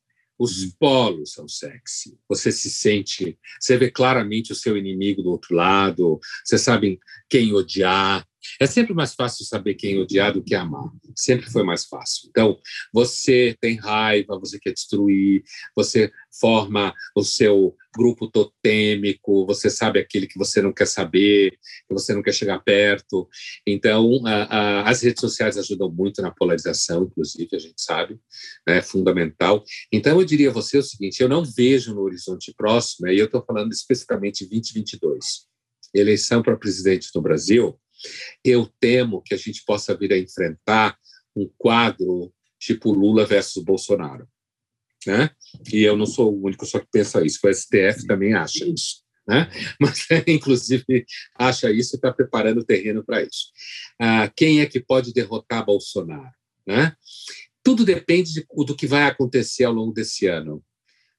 Os 0.44 0.62
uhum. 0.62 0.72
polos 0.78 1.32
são 1.32 1.48
sexy. 1.48 2.20
Você 2.28 2.52
se 2.52 2.70
sente, 2.70 3.40
você 3.58 3.78
vê 3.78 3.90
claramente 3.90 4.52
o 4.52 4.56
seu 4.56 4.76
inimigo 4.76 5.24
do 5.24 5.30
outro 5.30 5.56
lado, 5.56 6.20
você 6.44 6.58
sabe 6.58 7.00
quem 7.30 7.54
odiar, 7.54 8.28
é 8.60 8.66
sempre 8.66 8.94
mais 8.94 9.14
fácil 9.14 9.46
saber 9.46 9.76
quem 9.76 10.00
odiar 10.00 10.34
do 10.34 10.44
que 10.44 10.56
amar. 10.56 10.90
Sempre 11.16 11.50
foi 11.50 11.64
mais 11.64 11.86
fácil. 11.86 12.28
Então, 12.30 12.60
você 12.94 13.56
tem 13.60 13.78
raiva, 13.78 14.40
você 14.40 14.60
quer 14.60 14.74
destruir, 14.74 15.44
você 15.76 16.12
forma 16.40 16.94
o 17.16 17.24
seu 17.24 17.76
grupo 17.96 18.28
totêmico, 18.28 19.46
você 19.46 19.70
sabe 19.70 20.00
aquele 20.00 20.26
que 20.26 20.38
você 20.38 20.62
não 20.62 20.74
quer 20.74 20.88
saber, 20.88 21.52
que 21.52 21.94
você 21.94 22.14
não 22.14 22.24
quer 22.24 22.34
chegar 22.34 22.60
perto. 22.60 23.30
Então, 23.68 24.26
a, 24.26 24.44
a, 24.44 24.90
as 24.90 25.04
redes 25.04 25.22
sociais 25.22 25.58
ajudam 25.58 25.92
muito 25.92 26.22
na 26.22 26.32
polarização, 26.32 27.04
inclusive, 27.04 27.50
a 27.54 27.60
gente 27.60 27.82
sabe, 27.82 28.20
né, 28.68 28.78
é 28.78 28.82
fundamental. 28.82 29.64
Então, 29.92 30.20
eu 30.20 30.26
diria 30.26 30.50
a 30.50 30.54
você 30.54 30.78
o 30.78 30.84
seguinte: 30.84 31.22
eu 31.22 31.30
não 31.30 31.44
vejo 31.46 31.94
no 31.94 32.02
horizonte 32.02 32.54
próximo, 32.58 33.08
e 33.08 33.20
eu 33.20 33.26
estou 33.26 33.44
falando 33.46 33.72
especificamente 33.72 34.48
2022, 34.48 35.46
eleição 35.94 36.42
para 36.42 36.58
presidente 36.58 37.10
no 37.14 37.22
Brasil 37.22 37.80
eu 38.44 38.70
temo 38.80 39.22
que 39.22 39.34
a 39.34 39.38
gente 39.38 39.64
possa 39.66 39.96
vir 39.96 40.14
a 40.14 40.18
enfrentar 40.18 40.98
um 41.36 41.50
quadro 41.58 42.34
tipo 42.60 42.92
Lula 42.92 43.26
versus 43.26 43.64
Bolsonaro. 43.64 44.28
Né? 45.06 45.30
E 45.72 45.84
eu 45.84 45.98
não 45.98 46.06
sou 46.06 46.34
o 46.34 46.46
único 46.46 46.66
só 46.66 46.80
que 46.80 46.88
pensa 46.92 47.26
isso, 47.26 47.40
o 47.44 47.54
STF 47.54 48.08
também 48.08 48.34
acha 48.34 48.66
isso. 48.66 49.04
Né? 49.28 49.50
Mas, 49.80 50.08
inclusive, 50.28 51.06
acha 51.36 51.72
isso 51.72 51.96
e 51.96 51.98
está 51.98 52.12
preparando 52.12 52.60
o 52.60 52.66
terreno 52.66 53.04
para 53.04 53.22
isso. 53.22 53.48
Ah, 54.00 54.32
quem 54.36 54.62
é 54.62 54.66
que 54.66 54.80
pode 54.80 55.14
derrotar 55.14 55.66
Bolsonaro? 55.66 56.32
Né? 56.66 56.96
Tudo 57.64 57.86
depende 57.86 58.34
de, 58.34 58.46
do 58.66 58.76
que 58.76 58.88
vai 58.88 59.04
acontecer 59.04 59.66
ao 59.66 59.74
longo 59.74 59.94
desse 59.94 60.28
ano. 60.28 60.64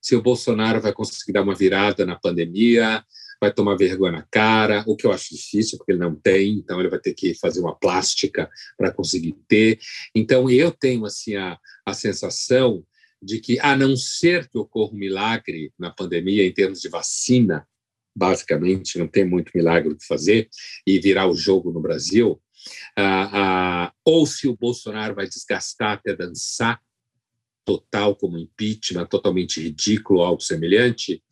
Se 0.01 0.15
o 0.15 0.23
Bolsonaro 0.23 0.81
vai 0.81 0.93
conseguir 0.93 1.33
dar 1.33 1.43
uma 1.43 1.55
virada 1.55 2.05
na 2.05 2.19
pandemia, 2.19 3.03
vai 3.45 3.53
tomar 3.53 3.77
vergonha 3.77 4.13
na 4.13 4.23
cara, 4.23 4.83
o 4.87 4.97
que 4.97 5.07
eu 5.07 5.13
acho 5.13 5.35
difícil, 5.35 5.77
porque 5.77 5.93
ele 5.93 5.99
não 5.99 6.15
tem, 6.15 6.55
então 6.55 6.81
ele 6.81 6.89
vai 6.89 6.99
ter 6.99 7.13
que 7.13 7.35
fazer 7.35 7.61
uma 7.61 7.75
plástica 7.75 8.49
para 8.77 8.91
conseguir 8.91 9.37
ter. 9.47 9.79
Então, 10.15 10.49
eu 10.49 10.71
tenho 10.71 11.05
assim 11.05 11.37
a, 11.37 11.59
a 11.85 11.93
sensação 11.93 12.83
de 13.23 13.41
que, 13.41 13.59
a 13.61 13.77
não 13.77 13.97
ser 13.97 14.49
que 14.49 14.57
ocorra 14.57 14.93
um 14.93 14.99
milagre 14.99 15.73
na 15.79 15.91
pandemia 15.91 16.47
em 16.47 16.53
termos 16.53 16.81
de 16.81 16.89
vacina, 16.89 17.67
basicamente, 18.17 18.99
não 18.99 19.09
tem 19.09 19.25
muito 19.27 19.53
milagre 19.55 19.93
o 19.93 19.97
que 19.97 20.07
fazer, 20.07 20.49
e 20.87 20.99
virar 20.99 21.27
o 21.27 21.35
jogo 21.35 21.71
no 21.71 21.81
Brasil, 21.81 22.41
ah, 22.97 23.31
ah, 23.33 23.93
ou 24.05 24.27
se 24.27 24.49
o 24.49 24.57
Bolsonaro 24.57 25.15
vai 25.15 25.29
desgastar 25.29 25.93
até 25.93 26.17
dançar, 26.17 26.81
total 27.65 28.15
como 28.17 28.39
impeachment, 28.39 29.07
totalmente 29.07 29.61
ridículo, 29.61 30.23
algo 30.23 30.41
semelhante, 30.41 31.23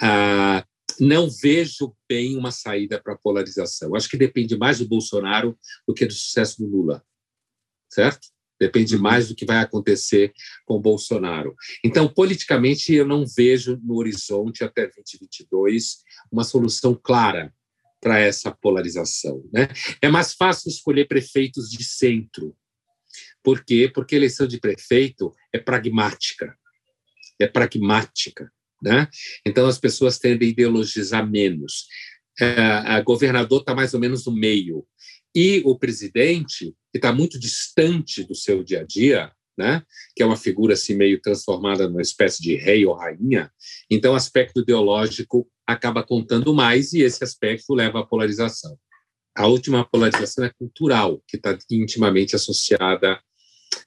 ah, 0.00 0.64
não 1.00 1.30
vejo 1.30 1.94
bem 2.08 2.36
uma 2.36 2.50
saída 2.50 3.00
para 3.00 3.14
a 3.14 3.18
polarização. 3.18 3.94
Acho 3.94 4.08
que 4.08 4.16
depende 4.16 4.56
mais 4.56 4.78
do 4.78 4.88
Bolsonaro 4.88 5.58
do 5.86 5.94
que 5.94 6.06
do 6.06 6.12
sucesso 6.12 6.58
do 6.58 6.68
Lula, 6.68 7.04
certo? 7.90 8.28
Depende 8.60 8.96
uhum. 8.96 9.02
mais 9.02 9.28
do 9.28 9.34
que 9.34 9.46
vai 9.46 9.58
acontecer 9.58 10.32
com 10.66 10.74
o 10.74 10.80
Bolsonaro. 10.80 11.54
Então, 11.84 12.08
politicamente, 12.08 12.92
eu 12.92 13.06
não 13.06 13.24
vejo 13.24 13.78
no 13.82 13.96
horizonte 13.96 14.64
até 14.64 14.88
2022 14.88 15.98
uma 16.30 16.44
solução 16.44 16.98
clara 17.00 17.54
para 18.00 18.18
essa 18.18 18.50
polarização. 18.50 19.48
Né? 19.52 19.68
É 20.02 20.08
mais 20.08 20.34
fácil 20.34 20.68
escolher 20.68 21.06
prefeitos 21.06 21.70
de 21.70 21.84
centro. 21.84 22.56
Por 23.42 23.64
quê? 23.64 23.90
Porque 23.92 24.14
a 24.14 24.18
eleição 24.18 24.46
de 24.46 24.58
prefeito 24.58 25.32
é 25.52 25.58
pragmática. 25.58 26.56
É 27.40 27.46
pragmática. 27.46 28.52
Né? 28.82 29.08
Então, 29.44 29.66
as 29.66 29.78
pessoas 29.78 30.18
tendem 30.18 30.48
a 30.48 30.50
ideologizar 30.52 31.28
menos. 31.28 31.86
É, 32.40 33.02
governador 33.02 33.60
está 33.60 33.74
mais 33.74 33.94
ou 33.94 34.00
menos 34.00 34.24
no 34.26 34.32
meio. 34.32 34.86
E 35.34 35.62
o 35.64 35.78
presidente, 35.78 36.74
que 36.90 36.98
está 36.98 37.12
muito 37.12 37.38
distante 37.38 38.24
do 38.24 38.34
seu 38.34 38.62
dia 38.62 38.80
a 38.80 38.84
dia, 38.84 39.32
né? 39.56 39.82
que 40.14 40.22
é 40.22 40.26
uma 40.26 40.36
figura 40.36 40.74
assim 40.74 40.94
meio 40.94 41.20
transformada 41.20 41.88
numa 41.88 42.00
espécie 42.00 42.40
de 42.40 42.54
rei 42.54 42.86
ou 42.86 42.94
rainha, 42.94 43.50
então 43.90 44.12
o 44.12 44.16
aspecto 44.16 44.60
ideológico 44.60 45.48
acaba 45.66 46.02
contando 46.02 46.54
mais 46.54 46.92
e 46.92 47.02
esse 47.02 47.22
aspecto 47.24 47.74
leva 47.74 48.00
à 48.00 48.06
polarização. 48.06 48.78
A 49.36 49.46
última 49.46 49.84
polarização 49.84 50.44
é 50.44 50.50
cultural, 50.58 51.22
que 51.26 51.36
está 51.36 51.56
intimamente 51.70 52.34
associada 52.34 53.20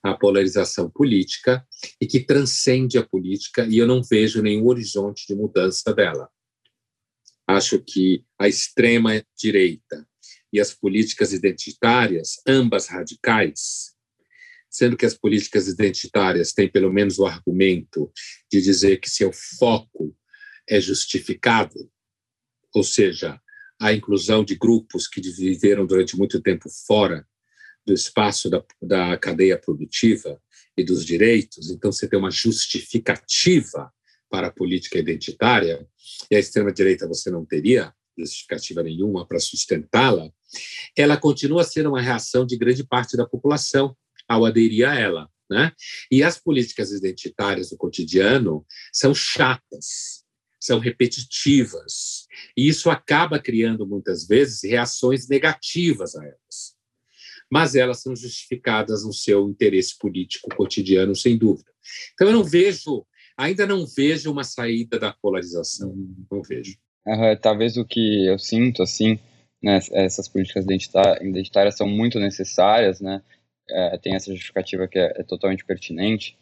a 0.04 0.14
polarização 0.14 0.90
política 0.90 1.66
e 2.00 2.08
que 2.08 2.20
transcende 2.20 2.98
a 2.98 3.06
política, 3.06 3.66
e 3.66 3.78
eu 3.78 3.88
não 3.88 4.02
vejo 4.04 4.42
nenhum 4.42 4.68
horizonte 4.68 5.26
de 5.28 5.36
mudança 5.36 5.94
dela. 5.94 6.30
Acho 7.48 7.80
que 7.80 8.24
a 8.40 8.48
extrema-direita 8.48 10.08
e 10.54 10.60
as 10.60 10.74
políticas 10.74 11.34
identitárias, 11.34 12.42
ambas 12.48 12.88
radicais, 12.88 13.92
sendo 14.70 14.96
que 14.96 15.06
as 15.06 15.14
políticas 15.14 15.68
identitárias 15.68 16.54
têm 16.54 16.70
pelo 16.70 16.92
menos 16.92 17.20
o 17.20 17.26
argumento 17.26 18.12
de 18.52 18.62
dizer 18.62 18.98
que 18.98 19.10
seu 19.10 19.32
foco 19.34 20.16
é 20.68 20.80
justificado, 20.80 21.92
ou 22.74 22.84
seja, 22.84 23.40
a 23.80 23.92
inclusão 23.92 24.44
de 24.44 24.56
grupos 24.56 25.08
que 25.08 25.20
viveram 25.22 25.86
durante 25.86 26.16
muito 26.16 26.40
tempo 26.42 26.70
fora 26.88 27.28
do 27.86 27.94
espaço 27.94 28.50
da, 28.50 28.64
da 28.82 29.18
cadeia 29.18 29.58
produtiva 29.58 30.42
e 30.78 30.84
dos 30.84 31.06
direitos, 31.06 31.70
então 31.70 31.92
você 31.92 32.08
tem 32.08 32.18
uma 32.18 32.32
justificativa 32.32 33.92
para 34.30 34.48
a 34.48 34.52
política 34.52 34.98
identitária, 34.98 35.86
e 36.30 36.36
a 36.36 36.40
extrema-direita 36.40 37.08
você 37.08 37.30
não 37.30 37.46
teria 37.46 37.94
justificativa 38.18 38.82
nenhuma 38.82 39.28
para 39.28 39.40
sustentá-la, 39.40 40.32
ela 40.96 41.18
continua 41.18 41.64
sendo 41.64 41.90
uma 41.90 42.02
reação 42.02 42.46
de 42.46 42.58
grande 42.58 42.86
parte 42.86 43.18
da 43.18 43.26
população 43.26 43.96
ao 44.28 44.46
aderir 44.46 44.88
a 44.88 44.98
ela. 44.98 45.30
Né? 45.50 45.74
E 46.10 46.24
as 46.24 46.40
políticas 46.40 46.92
identitárias 46.92 47.70
do 47.70 47.78
cotidiano 47.78 48.66
são 48.94 49.14
chatas, 49.14 50.24
são 50.58 50.80
repetitivas, 50.80 52.26
e 52.56 52.70
isso 52.70 52.90
acaba 52.90 53.38
criando, 53.38 53.86
muitas 53.86 54.26
vezes, 54.26 54.64
reações 54.64 55.28
negativas 55.28 56.16
a 56.16 56.24
elas 56.24 56.81
mas 57.52 57.76
elas 57.76 58.02
são 58.02 58.16
justificadas 58.16 59.04
no 59.04 59.12
seu 59.12 59.50
interesse 59.50 59.98
político 59.98 60.56
cotidiano, 60.56 61.14
sem 61.14 61.38
dúvida. 61.38 61.70
Então, 62.14 62.28
eu 62.28 62.34
não 62.34 62.44
vejo, 62.46 63.06
ainda 63.36 63.68
não 63.68 63.86
vejo 63.86 64.32
uma 64.32 64.46
saída 64.46 64.98
da 64.98 65.12
polarização, 65.12 65.94
não 66.32 66.42
vejo. 66.42 66.78
Uhum, 67.06 67.36
talvez 67.42 67.76
o 67.76 67.86
que 67.86 68.26
eu 68.26 68.40
sinto, 68.40 68.82
assim, 68.82 69.20
né, 69.62 69.80
essas 69.92 70.30
políticas 70.30 70.66
identitárias 70.66 71.76
são 71.76 71.88
muito 71.88 72.20
necessárias, 72.20 73.02
né, 73.02 73.22
é, 73.70 73.98
tem 73.98 74.16
essa 74.16 74.32
justificativa 74.32 74.88
que 74.88 74.98
é, 74.98 75.12
é, 75.18 75.24
totalmente 75.24 75.66
pertinente. 75.66 76.38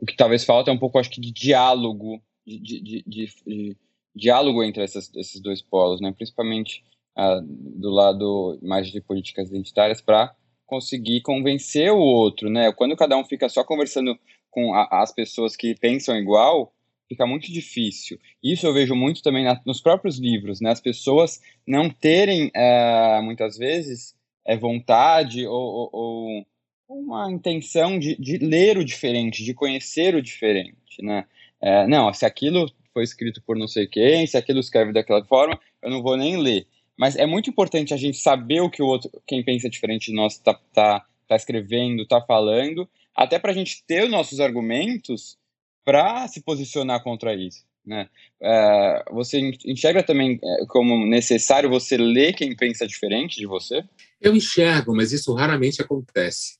O 0.00 0.06
que 0.06 0.16
talvez 0.16 0.44
falta 0.44 0.70
é 0.70 0.74
um 0.74 0.78
pouco, 0.78 0.98
acho 0.98 1.10
que, 1.10 1.20
de 1.20 1.30
diálogo, 1.30 2.22
de, 2.46 2.58
de, 2.58 2.80
de, 3.06 3.26
de 3.46 3.76
diálogo 4.14 4.62
entre 4.62 4.82
essas, 4.82 5.14
esses 5.14 5.40
dois 5.42 5.60
polos, 5.60 6.00
né, 6.00 6.10
principalmente 6.12 6.82
uh, 7.18 7.42
do 7.42 7.90
lado 7.90 8.58
mais 8.62 8.88
de 8.88 9.00
políticas 9.00 9.50
identitárias 9.50 10.00
para 10.00 10.34
conseguir 10.66 11.20
convencer 11.22 11.92
o 11.92 11.98
outro, 11.98 12.50
né? 12.50 12.72
Quando 12.72 12.96
cada 12.96 13.16
um 13.16 13.24
fica 13.24 13.48
só 13.48 13.64
conversando 13.64 14.18
com 14.50 14.74
a, 14.74 14.88
as 15.02 15.12
pessoas 15.12 15.56
que 15.56 15.74
pensam 15.74 16.16
igual, 16.16 16.72
fica 17.08 17.26
muito 17.26 17.52
difícil. 17.52 18.18
Isso 18.42 18.66
eu 18.66 18.72
vejo 18.72 18.94
muito 18.94 19.22
também 19.22 19.44
na, 19.44 19.60
nos 19.66 19.80
próprios 19.80 20.18
livros, 20.18 20.60
né? 20.60 20.70
As 20.70 20.80
pessoas 20.80 21.40
não 21.66 21.90
terem, 21.90 22.50
é, 22.54 23.20
muitas 23.22 23.56
vezes, 23.56 24.14
é, 24.46 24.56
vontade 24.56 25.46
ou, 25.46 25.90
ou, 25.92 26.46
ou 26.88 26.98
uma 27.00 27.30
intenção 27.30 27.98
de, 27.98 28.16
de, 28.16 28.38
ler 28.38 28.78
o 28.78 28.84
diferente, 28.84 29.44
de 29.44 29.54
conhecer 29.54 30.14
o 30.14 30.22
diferente, 30.22 31.02
né? 31.02 31.24
É, 31.60 31.86
não, 31.86 32.12
se 32.12 32.26
aquilo 32.26 32.70
foi 32.92 33.02
escrito 33.02 33.42
por 33.42 33.56
não 33.56 33.66
sei 33.66 33.86
quem, 33.86 34.26
se 34.26 34.36
aquilo 34.36 34.60
escreve 34.60 34.92
daquela 34.92 35.24
forma, 35.24 35.58
eu 35.82 35.90
não 35.90 36.02
vou 36.02 36.16
nem 36.16 36.36
ler. 36.36 36.66
Mas 36.96 37.16
é 37.16 37.26
muito 37.26 37.50
importante 37.50 37.92
a 37.92 37.96
gente 37.96 38.18
saber 38.18 38.60
o 38.60 38.70
que 38.70 38.82
o 38.82 38.86
outro, 38.86 39.10
quem 39.26 39.44
pensa 39.44 39.68
diferente 39.68 40.10
de 40.10 40.16
nós, 40.16 40.34
está 40.34 40.54
tá, 40.72 41.04
tá 41.28 41.36
escrevendo, 41.36 42.02
está 42.02 42.20
falando, 42.20 42.88
até 43.14 43.38
para 43.38 43.50
a 43.50 43.54
gente 43.54 43.82
ter 43.86 44.04
os 44.04 44.10
nossos 44.10 44.40
argumentos 44.40 45.36
para 45.84 46.26
se 46.28 46.40
posicionar 46.40 47.02
contra 47.02 47.34
isso. 47.34 47.64
Né? 47.84 48.08
É, 48.40 49.04
você 49.10 49.38
enxerga 49.66 50.02
também 50.02 50.38
é, 50.42 50.66
como 50.66 51.06
necessário 51.06 51.68
você 51.68 51.96
ler 51.96 52.34
quem 52.34 52.56
pensa 52.56 52.86
diferente 52.86 53.36
de 53.38 53.46
você? 53.46 53.84
Eu 54.20 54.34
enxergo, 54.34 54.94
mas 54.94 55.12
isso 55.12 55.34
raramente 55.34 55.82
acontece. 55.82 56.58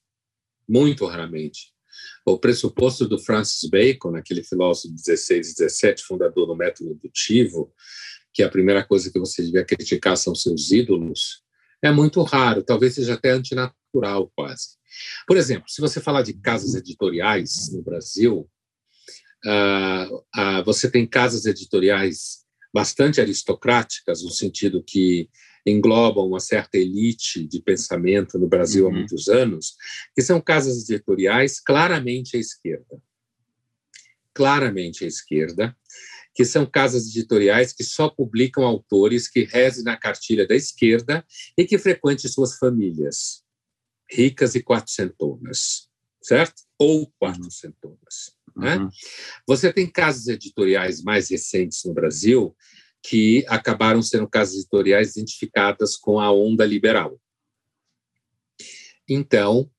Muito 0.68 1.07
raramente. 1.07 1.72
O 2.26 2.39
pressuposto 2.39 3.07
do 3.07 3.18
Francis 3.18 3.68
Bacon, 3.68 4.16
aquele 4.16 4.43
filósofo 4.43 4.95
16 4.95 5.55
17, 5.55 6.03
fundador 6.03 6.47
do 6.47 6.57
método 6.57 6.93
indutivo, 6.93 7.72
que 8.35 8.43
a 8.43 8.51
primeira 8.51 8.85
coisa 8.85 9.11
que 9.11 9.18
você 9.18 9.45
devia 9.45 9.64
criticar 9.64 10.16
são 10.16 10.35
seus 10.35 10.72
ídolos, 10.72 11.43
é 11.80 11.91
muito 11.93 12.20
raro, 12.22 12.64
talvez 12.64 12.95
seja 12.95 13.14
até 13.14 13.30
antinatural 13.30 14.30
quase. 14.35 14.70
Por 15.26 15.37
exemplo, 15.37 15.68
se 15.68 15.80
você 15.80 16.01
falar 16.01 16.22
de 16.22 16.35
casas 16.35 16.74
editoriais 16.74 17.70
no 17.72 17.82
Brasil, 17.82 18.51
uh, 19.47 20.16
uh, 20.16 20.64
você 20.64 20.91
tem 20.91 21.07
casas 21.07 21.47
editoriais 21.47 22.45
bastante 22.72 23.20
aristocráticas, 23.20 24.22
no 24.22 24.30
sentido 24.30 24.82
que 24.82 25.28
englobam 25.64 26.26
uma 26.26 26.41
certa 26.41 26.76
elite 26.76 27.47
de 27.47 27.62
pensamento 27.62 28.39
no 28.39 28.49
Brasil 28.49 28.87
uhum. 28.87 28.91
há 28.91 28.95
muitos 28.95 29.28
anos, 29.28 29.76
que 30.14 30.22
são 30.22 30.41
casas 30.41 30.89
editoriais 30.89 31.61
claramente 31.61 32.37
à 32.37 32.41
esquerda. 32.41 33.01
Claramente 34.35 35.05
à 35.05 35.07
esquerda, 35.07 35.76
que 36.35 36.45
são 36.45 36.66
casas 36.66 37.07
editoriais 37.07 37.72
que 37.72 37.85
só 37.85 38.09
publicam 38.11 38.64
autores 38.64 39.28
que 39.28 39.45
rezem 39.45 39.85
na 39.85 39.97
cartilha 39.97 40.47
da 40.47 40.55
esquerda 40.55 41.24
e 41.57 41.64
que 41.64 41.78
frequentem 41.78 42.28
suas 42.28 42.59
famílias, 42.59 43.45
ricas 44.11 44.55
e 44.57 44.62
quatrocentonas, 44.62 45.89
certo? 46.20 46.62
Ou 46.78 47.11
quatrocentonas. 47.20 48.35
Né? 48.57 48.76
Uhum. 48.76 48.91
Você 49.47 49.72
tem 49.72 49.89
casas 49.89 50.26
editoriais 50.26 51.03
mais 51.03 51.30
recentes 51.30 51.85
no 51.85 51.95
Brasil 51.95 52.55
que 53.03 53.45
acabaram 53.49 54.03
sendo 54.03 54.28
casas 54.28 54.57
editoriais 54.57 55.16
identificadas 55.16 55.97
com 55.97 56.18
a 56.18 56.32
onda 56.32 56.66
liberal. 56.66 57.20
Então, 59.09 59.70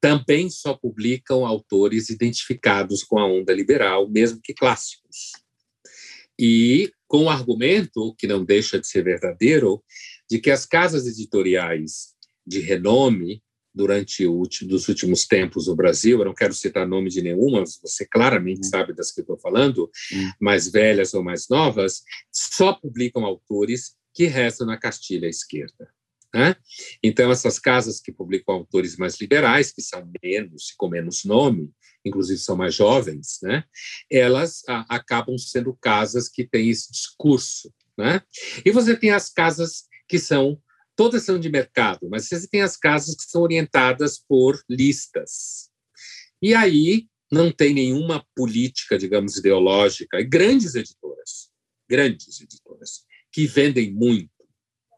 também 0.00 0.48
só 0.50 0.74
publicam 0.74 1.44
autores 1.44 2.08
identificados 2.08 3.04
com 3.04 3.18
a 3.18 3.26
onda 3.26 3.52
liberal, 3.52 4.08
mesmo 4.08 4.40
que 4.42 4.54
clássicos 4.54 5.45
e 6.38 6.90
com 7.06 7.24
o 7.24 7.30
argumento, 7.30 8.14
que 8.18 8.26
não 8.26 8.44
deixa 8.44 8.78
de 8.78 8.86
ser 8.86 9.02
verdadeiro, 9.02 9.82
de 10.28 10.38
que 10.38 10.50
as 10.50 10.66
casas 10.66 11.06
editoriais 11.06 12.14
de 12.46 12.60
renome 12.60 13.42
durante 13.76 14.26
o, 14.26 14.42
dos 14.62 14.88
últimos 14.88 15.26
tempos 15.26 15.66
no 15.66 15.76
Brasil, 15.76 16.18
eu 16.18 16.24
não 16.24 16.34
quero 16.34 16.54
citar 16.54 16.88
nome 16.88 17.10
de 17.10 17.20
nenhuma, 17.20 17.62
você 17.82 18.06
claramente 18.06 18.60
hum. 18.60 18.70
sabe 18.70 18.94
das 18.94 19.12
que 19.12 19.20
estou 19.20 19.38
falando, 19.38 19.90
hum. 20.12 20.30
mais 20.40 20.70
velhas 20.70 21.12
ou 21.12 21.22
mais 21.22 21.46
novas, 21.48 22.02
só 22.32 22.72
publicam 22.72 23.24
autores 23.24 23.94
que 24.14 24.24
restam 24.24 24.66
na 24.66 24.78
cartilha 24.78 25.26
esquerda. 25.26 25.90
Né? 26.34 26.56
Então, 27.02 27.30
essas 27.30 27.58
casas 27.58 28.00
que 28.00 28.10
publicam 28.10 28.54
autores 28.54 28.96
mais 28.96 29.20
liberais, 29.20 29.70
que 29.70 29.82
são 29.82 30.10
menos, 30.22 30.72
com 30.76 30.88
menos 30.88 31.24
nome, 31.24 31.70
inclusive 32.06 32.38
são 32.38 32.56
mais 32.56 32.74
jovens, 32.74 33.38
né? 33.42 33.64
elas 34.10 34.62
a, 34.68 34.96
acabam 34.96 35.36
sendo 35.36 35.76
casas 35.80 36.28
que 36.28 36.46
têm 36.46 36.70
esse 36.70 36.90
discurso. 36.90 37.72
Né? 37.98 38.20
E 38.64 38.70
você 38.70 38.96
tem 38.96 39.10
as 39.10 39.30
casas 39.30 39.84
que 40.08 40.18
são, 40.18 40.60
todas 40.94 41.24
são 41.24 41.38
de 41.38 41.50
mercado, 41.50 42.08
mas 42.08 42.28
você 42.28 42.46
tem 42.46 42.62
as 42.62 42.76
casas 42.76 43.14
que 43.16 43.24
são 43.24 43.42
orientadas 43.42 44.18
por 44.18 44.62
listas. 44.68 45.70
E 46.40 46.54
aí 46.54 47.06
não 47.30 47.50
tem 47.50 47.74
nenhuma 47.74 48.24
política, 48.34 48.96
digamos, 48.96 49.36
ideológica, 49.36 50.20
e 50.20 50.24
grandes 50.24 50.74
editoras, 50.74 51.50
grandes 51.88 52.40
editoras, 52.40 53.04
que 53.32 53.46
vendem 53.46 53.92
muito, 53.92 54.30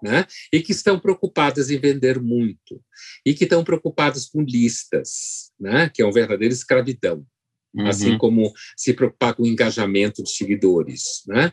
né? 0.03 0.26
e 0.53 0.61
que 0.61 0.72
estão 0.72 0.99
preocupadas 0.99 1.70
em 1.70 1.78
vender 1.78 2.20
muito, 2.20 2.82
e 3.24 3.34
que 3.34 3.44
estão 3.44 3.64
preocupadas 3.64 4.26
com 4.26 4.42
listas, 4.42 5.51
né? 5.59 5.90
que 5.92 6.03
é 6.03 6.05
uma 6.05 6.12
verdadeira 6.12 6.55
escravidão, 6.55 7.26
uhum. 7.74 7.86
assim 7.86 8.16
como 8.18 8.53
se 8.76 8.94
preocupar 8.94 9.34
com 9.34 9.42
o 9.42 9.46
engajamento 9.46 10.22
de 10.22 10.30
seguidores. 10.30 11.22
Né? 11.26 11.53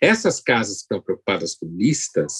Essas 0.00 0.40
casas 0.40 0.76
que 0.76 0.82
estão 0.82 1.02
preocupadas 1.02 1.54
com 1.54 1.66
listas, 1.66 2.32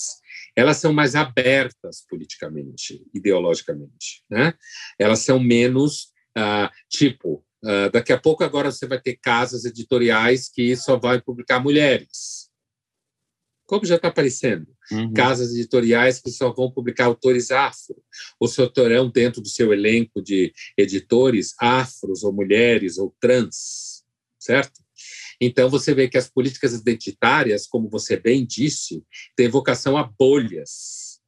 elas 0.57 0.76
são 0.76 0.92
mais 0.92 1.14
abertas 1.14 2.05
politicamente, 2.09 3.05
ideologicamente. 3.12 4.22
Né? 4.30 4.55
Elas 4.99 5.20
são 5.20 5.38
menos, 5.38 6.12
ah, 6.36 6.70
tipo, 6.88 7.45
ah, 7.64 7.88
daqui 7.88 8.12
a 8.12 8.18
pouco 8.18 8.45
agora 8.45 8.70
você 8.70 8.86
vai 8.86 9.01
ter 9.01 9.16
casas 9.16 9.64
editoriais 9.64 10.49
que 10.49 10.76
só 10.76 10.99
vão 10.99 11.18
publicar 11.20 11.61
mulheres 11.61 12.43
como 13.66 13.84
já 13.84 13.96
está 13.96 14.08
aparecendo. 14.08 14.66
Uhum. 14.90 15.12
Casas 15.12 15.52
editoriais 15.52 16.20
que 16.20 16.30
só 16.30 16.52
vão 16.52 16.70
publicar 16.70 17.06
autores 17.06 17.50
afro, 17.50 17.96
ou 18.38 18.46
só 18.46 18.66
terão 18.68 19.10
dentro 19.10 19.40
do 19.40 19.48
seu 19.48 19.72
elenco 19.72 20.22
de 20.22 20.52
editores 20.76 21.54
afros, 21.58 22.22
ou 22.22 22.32
mulheres, 22.32 22.98
ou 22.98 23.14
trans, 23.20 24.04
certo? 24.38 24.84
Então, 25.40 25.68
você 25.68 25.94
vê 25.94 26.08
que 26.08 26.18
as 26.18 26.30
políticas 26.30 26.74
identitárias, 26.74 27.66
como 27.66 27.88
você 27.88 28.16
bem 28.16 28.46
disse, 28.46 29.02
têm 29.36 29.48
vocação 29.48 29.96
a 29.96 30.04
bolhas 30.04 31.20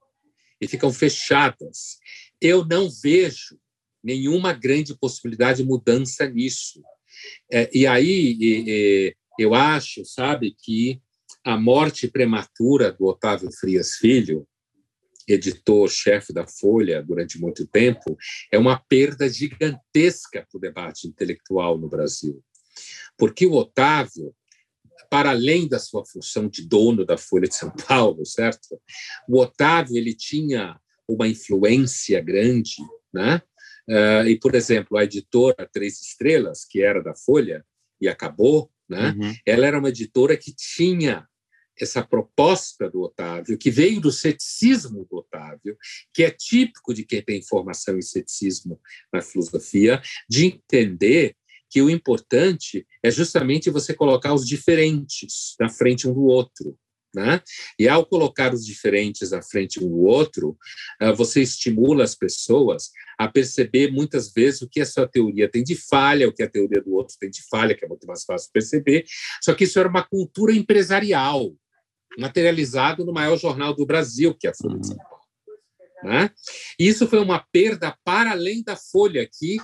e 0.61 0.69
ficam 0.69 0.93
fechadas. 0.93 1.99
Eu 2.41 2.65
não 2.65 2.89
vejo 2.91 3.59
nenhuma 4.03 4.53
grande 4.53 4.97
possibilidade 4.97 5.63
de 5.63 5.69
mudança 5.69 6.29
nisso. 6.29 6.81
É, 7.51 7.69
e 7.75 7.87
aí, 7.87 8.37
e, 8.39 8.65
e, 8.67 9.17
eu 9.39 9.55
acho, 9.55 10.05
sabe, 10.05 10.55
que 10.63 11.01
a 11.47 11.57
morte 11.57 12.09
prematura 12.09 12.91
do 12.91 13.07
Otávio 13.07 13.53
Frias 13.53 13.95
Filho, 13.95 14.45
editor-chefe 15.29 16.33
da 16.33 16.45
Folha 16.45 17.01
durante 17.01 17.41
muito 17.41 17.65
tempo, 17.69 18.19
é 18.51 18.59
uma 18.59 18.81
perda 18.89 19.29
gigantesca 19.29 20.45
para 20.51 20.59
o 20.59 20.61
debate 20.61 21.07
intelectual 21.07 21.79
no 21.79 21.89
Brasil. 21.89 22.43
Porque 23.17 23.47
o 23.47 23.53
Otávio, 23.53 24.35
para 25.09 25.31
além 25.31 25.69
da 25.69 25.79
sua 25.79 26.05
função 26.05 26.49
de 26.49 26.67
dono 26.67 27.07
da 27.07 27.17
Folha 27.17 27.47
de 27.47 27.55
São 27.55 27.71
Paulo, 27.71 28.27
certo? 28.27 28.81
O 29.29 29.39
Otávio 29.39 29.97
ele 29.97 30.17
tinha 30.17 30.81
uma 31.07 31.29
influência 31.29 32.21
grande, 32.21 32.75
né? 33.15 33.41
Uh, 33.89 34.27
e, 34.27 34.37
por 34.37 34.57
exemplo, 34.57 34.99
a 34.99 35.05
editora 35.05 35.71
Três 35.73 36.03
Estrelas, 36.03 36.65
que 36.65 36.83
era 36.83 37.01
da 37.01 37.15
Folha 37.15 37.65
e 38.01 38.09
acabou, 38.09 38.69
né? 38.89 39.15
Uhum. 39.17 39.33
Ela 39.47 39.67
era 39.69 39.79
uma 39.79 39.91
editora 39.91 40.37
que 40.37 40.53
tinha 40.53 41.25
essa 41.81 42.03
proposta 42.03 42.89
do 42.89 43.03
Otávio, 43.03 43.59
que 43.59 43.71
veio 43.71 44.01
do 44.01 44.13
ceticismo 44.13 45.07
do 45.11 45.19
Otávio, 45.19 45.77
que 46.13 46.23
é 46.25 46.31
típico 46.31 46.95
de 46.95 47.05
quem 47.05 47.23
tem 47.23 47.43
formação 47.43 47.97
em 47.99 48.03
ceticismo 48.03 48.81
na 49.13 49.21
filosofia, 49.21 50.01
de 50.29 50.47
entender 50.47 51.37
que 51.69 51.83
o 51.83 51.91
importante 51.91 52.87
é 53.03 53.11
justamente 53.11 53.71
você 53.71 53.93
colocar 53.93 54.33
os 54.33 54.47
diferentes 54.47 55.55
na 55.61 55.69
frente 55.69 56.09
um 56.09 56.15
do 56.15 56.25
outro. 56.25 56.79
Né? 57.15 57.41
E 57.79 57.89
ao 57.89 58.05
colocar 58.05 58.53
os 58.53 58.65
diferentes 58.65 59.33
à 59.33 59.41
frente 59.41 59.83
um 59.83 59.89
do 59.89 60.03
outro, 60.03 60.55
ah, 61.01 61.13
você 61.13 61.41
estimula 61.41 62.05
as 62.05 62.15
pessoas 62.15 62.91
a 63.19 63.27
perceber 63.27 63.91
muitas 63.91 64.31
vezes 64.31 64.61
o 64.61 64.69
que 64.69 64.83
a 64.83 64.87
sua 64.87 65.09
teoria 65.09 65.49
tem 65.49 65.65
de 65.65 65.75
falha, 65.75 66.29
o 66.29 66.33
que 66.33 66.43
a 66.43 66.51
teoria 66.51 66.83
do 66.83 66.93
outro 66.93 67.17
tem 67.19 67.31
de 67.31 67.43
falha, 67.49 67.75
que 67.75 67.87
é 67.87 67.89
muito 67.89 68.07
mais 68.07 68.23
fácil 68.23 68.51
perceber. 68.53 69.07
Só 69.43 69.55
que 69.55 69.65
isso 69.65 69.79
era 69.79 69.89
uma 69.89 70.03
cultura 70.03 70.53
empresarial, 70.53 71.57
materializado 72.19 73.05
no 73.05 73.13
maior 73.13 73.37
jornal 73.39 73.75
do 73.75 73.87
Brasil, 73.87 74.35
que 74.35 74.47
é 74.47 74.51
a 74.51 74.55
Folha 74.55 74.79
de 74.79 74.87
São 74.87 74.97
Paulo. 74.97 75.17
Né? 76.03 76.31
Isso 76.79 77.07
foi 77.09 77.19
uma 77.19 77.45
perda 77.53 77.97
para 78.05 78.33
além 78.33 78.63
da 78.63 78.77
Folha, 78.77 79.29
que 79.31 79.57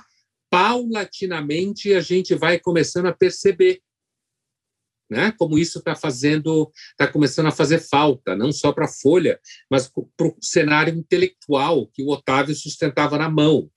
paulatinamente 0.50 1.94
a 1.94 2.00
gente 2.00 2.34
vai 2.34 2.58
começando 2.58 3.06
a 3.06 3.12
perceber. 3.12 3.80
né? 5.10 5.32
Como 5.38 5.58
isso 5.58 5.78
está 5.78 5.94
fazendo, 5.94 6.70
está 6.90 7.06
começando 7.06 7.46
a 7.46 7.52
fazer 7.52 7.78
falta, 7.78 8.34
não 8.34 8.50
só 8.52 8.72
para 8.72 8.86
a 8.86 8.92
Folha, 8.92 9.38
mas 9.70 9.90
para 10.16 10.26
o 10.26 10.36
cenário 10.40 10.94
intelectual 10.94 11.86
que 11.86 12.02
o 12.02 12.08
Otávio 12.08 12.54
sustentava 12.54 13.18
na 13.18 13.30
mão, 13.30 13.70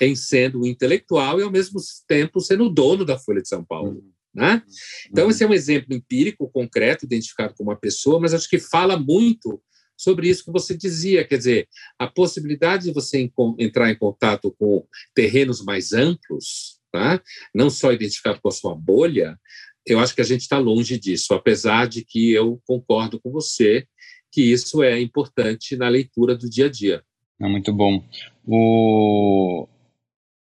em 0.00 0.14
sendo 0.14 0.66
intelectual 0.66 1.40
e 1.40 1.42
ao 1.42 1.50
mesmo 1.50 1.80
tempo 2.06 2.40
sendo 2.40 2.68
dono 2.68 3.04
da 3.04 3.18
Folha 3.18 3.42
de 3.42 3.48
São 3.48 3.64
Paulo. 3.64 3.92
Uhum. 3.92 4.15
Né? 4.36 4.62
Então, 5.10 5.24
uhum. 5.24 5.30
esse 5.30 5.42
é 5.42 5.46
um 5.46 5.54
exemplo 5.54 5.96
empírico, 5.96 6.50
concreto, 6.50 7.06
identificado 7.06 7.54
com 7.54 7.62
uma 7.62 7.74
pessoa, 7.74 8.20
mas 8.20 8.34
acho 8.34 8.50
que 8.50 8.58
fala 8.58 8.98
muito 8.98 9.62
sobre 9.96 10.28
isso 10.28 10.44
que 10.44 10.52
você 10.52 10.76
dizia, 10.76 11.24
quer 11.24 11.38
dizer, 11.38 11.68
a 11.98 12.06
possibilidade 12.06 12.84
de 12.84 12.92
você 12.92 13.30
entrar 13.58 13.90
em 13.90 13.96
contato 13.96 14.54
com 14.58 14.86
terrenos 15.14 15.64
mais 15.64 15.94
amplos, 15.94 16.78
tá? 16.92 17.18
não 17.54 17.70
só 17.70 17.90
identificado 17.94 18.38
com 18.42 18.48
a 18.48 18.52
sua 18.52 18.74
bolha, 18.74 19.40
eu 19.86 19.98
acho 19.98 20.14
que 20.14 20.20
a 20.20 20.24
gente 20.24 20.42
está 20.42 20.58
longe 20.58 20.98
disso, 20.98 21.32
apesar 21.32 21.88
de 21.88 22.04
que 22.04 22.30
eu 22.32 22.60
concordo 22.66 23.18
com 23.18 23.30
você 23.30 23.86
que 24.30 24.42
isso 24.42 24.82
é 24.82 25.00
importante 25.00 25.76
na 25.76 25.88
leitura 25.88 26.36
do 26.36 26.50
dia 26.50 26.66
a 26.66 26.70
dia. 26.70 27.02
É 27.40 27.48
muito 27.48 27.72
bom. 27.72 28.04
O... 28.46 29.66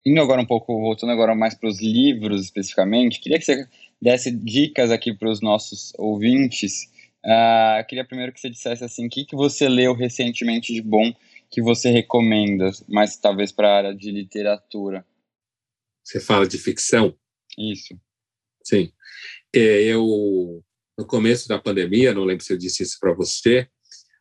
Indo 0.09 0.21
agora 0.21 0.41
um 0.41 0.45
pouco, 0.45 0.79
voltando 0.79 1.11
agora 1.11 1.35
mais 1.35 1.53
para 1.55 1.69
os 1.69 1.81
livros 1.81 2.43
especificamente, 2.45 3.19
queria 3.19 3.37
que 3.37 3.45
você 3.45 3.67
desse 4.01 4.31
dicas 4.31 4.91
aqui 4.91 5.13
para 5.13 5.29
os 5.29 5.41
nossos 5.41 5.91
ouvintes 5.97 6.89
Uh, 7.27 7.85
queria 7.87 8.05
primeiro 8.05 8.31
que 8.31 8.39
você 8.39 8.49
dissesse 8.49 8.85
assim, 8.85 9.07
o 9.07 9.09
que, 9.09 9.25
que 9.25 9.35
você 9.35 9.67
leu 9.67 9.93
recentemente 9.93 10.73
de 10.73 10.81
bom 10.81 11.13
que 11.51 11.61
você 11.61 11.89
recomenda, 11.89 12.71
mas 12.87 13.17
talvez 13.17 13.51
para 13.51 13.69
a 13.69 13.77
área 13.77 13.95
de 13.95 14.11
literatura. 14.11 15.05
Você 16.03 16.21
fala 16.21 16.47
de 16.47 16.57
ficção? 16.57 17.13
Isso. 17.57 17.99
Sim. 18.63 18.93
É, 19.53 19.83
eu, 19.83 20.63
no 20.97 21.05
começo 21.05 21.49
da 21.49 21.59
pandemia, 21.59 22.13
não 22.13 22.23
lembro 22.23 22.45
se 22.45 22.53
eu 22.53 22.57
disse 22.57 22.83
isso 22.83 22.97
para 22.97 23.13
você, 23.13 23.67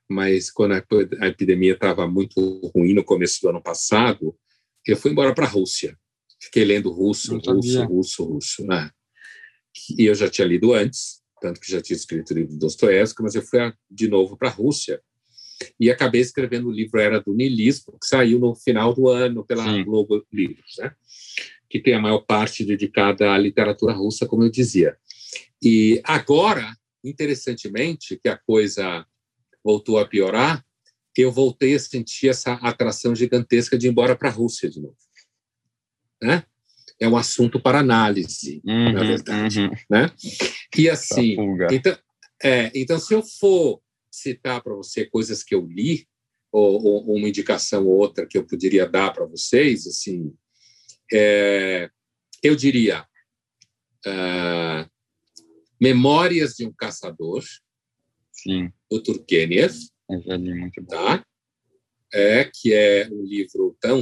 mas 0.08 0.50
quando 0.50 0.72
a, 0.72 0.84
a 1.20 1.28
epidemia 1.28 1.74
estava 1.74 2.08
muito 2.08 2.60
ruim 2.74 2.92
no 2.92 3.04
começo 3.04 3.40
do 3.40 3.50
ano 3.50 3.62
passado, 3.62 4.36
eu 4.92 4.96
fui 4.96 5.10
embora 5.10 5.34
para 5.34 5.46
a 5.46 5.48
Rússia. 5.48 5.96
Fiquei 6.40 6.64
lendo 6.64 6.90
russo, 6.90 7.38
russo, 7.38 7.84
russo, 7.84 8.24
russo. 8.24 8.66
Né? 8.66 8.90
E 9.98 10.06
eu 10.06 10.14
já 10.14 10.28
tinha 10.28 10.46
lido 10.46 10.72
antes, 10.72 11.20
tanto 11.40 11.60
que 11.60 11.70
já 11.70 11.80
tinha 11.80 11.96
escrito 11.96 12.30
o 12.30 12.34
livro 12.34 12.52
do 12.52 12.58
Dostoiévski, 12.58 13.22
mas 13.22 13.34
eu 13.34 13.42
fui 13.42 13.58
de 13.90 14.08
novo 14.08 14.36
para 14.36 14.48
a 14.48 14.52
Rússia 14.52 15.00
e 15.80 15.90
acabei 15.90 16.20
escrevendo 16.20 16.68
o 16.68 16.72
livro 16.72 17.00
Era 17.00 17.20
do 17.20 17.32
Nilismo, 17.32 17.98
que 17.98 18.06
saiu 18.06 18.38
no 18.38 18.54
final 18.54 18.92
do 18.94 19.08
ano 19.08 19.44
pela 19.44 19.64
Sim. 19.64 19.84
Globo 19.84 20.24
Livros, 20.32 20.76
né? 20.78 20.94
que 21.68 21.80
tem 21.80 21.94
a 21.94 22.00
maior 22.00 22.20
parte 22.20 22.64
dedicada 22.64 23.32
à 23.32 23.38
literatura 23.38 23.92
russa, 23.92 24.26
como 24.26 24.44
eu 24.44 24.50
dizia. 24.50 24.96
E 25.62 26.00
agora, 26.04 26.76
interessantemente, 27.02 28.18
que 28.22 28.28
a 28.28 28.36
coisa 28.36 29.06
voltou 29.64 29.98
a 29.98 30.06
piorar, 30.06 30.64
eu 31.22 31.32
voltei 31.32 31.74
a 31.74 31.78
sentir 31.78 32.28
essa 32.28 32.54
atração 32.54 33.14
gigantesca 33.14 33.78
de 33.78 33.86
ir 33.86 33.90
embora 33.90 34.16
para 34.16 34.28
a 34.28 34.32
Rússia 34.32 34.68
de 34.68 34.80
novo. 34.80 34.96
Né? 36.22 36.44
é 36.98 37.08
um 37.08 37.16
assunto 37.16 37.60
para 37.60 37.80
análise, 37.80 38.62
uhum, 38.64 38.92
na 38.92 39.04
verdade. 39.04 39.60
Uhum. 39.60 39.70
Né? 39.90 40.10
E 40.76 40.88
assim, 40.88 41.36
então, 41.70 41.98
é, 42.42 42.70
então, 42.74 42.98
se 42.98 43.14
eu 43.14 43.22
for 43.22 43.80
citar 44.10 44.62
para 44.62 44.74
você 44.74 45.04
coisas 45.04 45.42
que 45.42 45.54
eu 45.54 45.66
li, 45.66 46.08
ou, 46.50 46.82
ou, 46.82 47.16
uma 47.16 47.28
indicação 47.28 47.86
ou 47.86 47.96
outra 47.96 48.26
que 48.26 48.38
eu 48.38 48.46
poderia 48.46 48.88
dar 48.88 49.12
para 49.12 49.26
vocês, 49.26 49.86
assim, 49.86 50.34
é, 51.12 51.90
eu 52.42 52.56
diria 52.56 53.06
uh, 54.06 54.90
Memórias 55.78 56.54
de 56.54 56.66
um 56.66 56.72
Caçador, 56.72 57.44
Sim. 58.32 58.72
do 58.90 59.02
Turgenev, 59.02 59.74
tá? 60.86 61.24
é, 62.12 62.44
que 62.44 62.72
é 62.72 63.08
um 63.10 63.22
livro 63.22 63.76
tão 63.80 64.00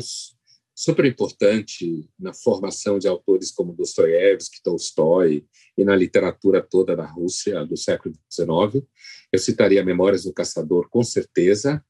super 0.74 1.04
importante 1.04 2.08
na 2.18 2.32
formação 2.32 2.98
de 2.98 3.06
autores 3.06 3.50
como 3.50 3.74
Dostoiévski, 3.74 4.62
Tolstói 4.62 5.44
e 5.76 5.84
na 5.84 5.94
literatura 5.94 6.62
toda 6.62 6.96
da 6.96 7.06
Rússia 7.06 7.64
do 7.64 7.76
século 7.76 8.14
XIX. 8.30 8.84
Eu 9.32 9.38
citaria 9.38 9.84
Memórias 9.84 10.24
do 10.24 10.32
Caçador, 10.32 10.88
com 10.88 11.02
certeza. 11.02 11.84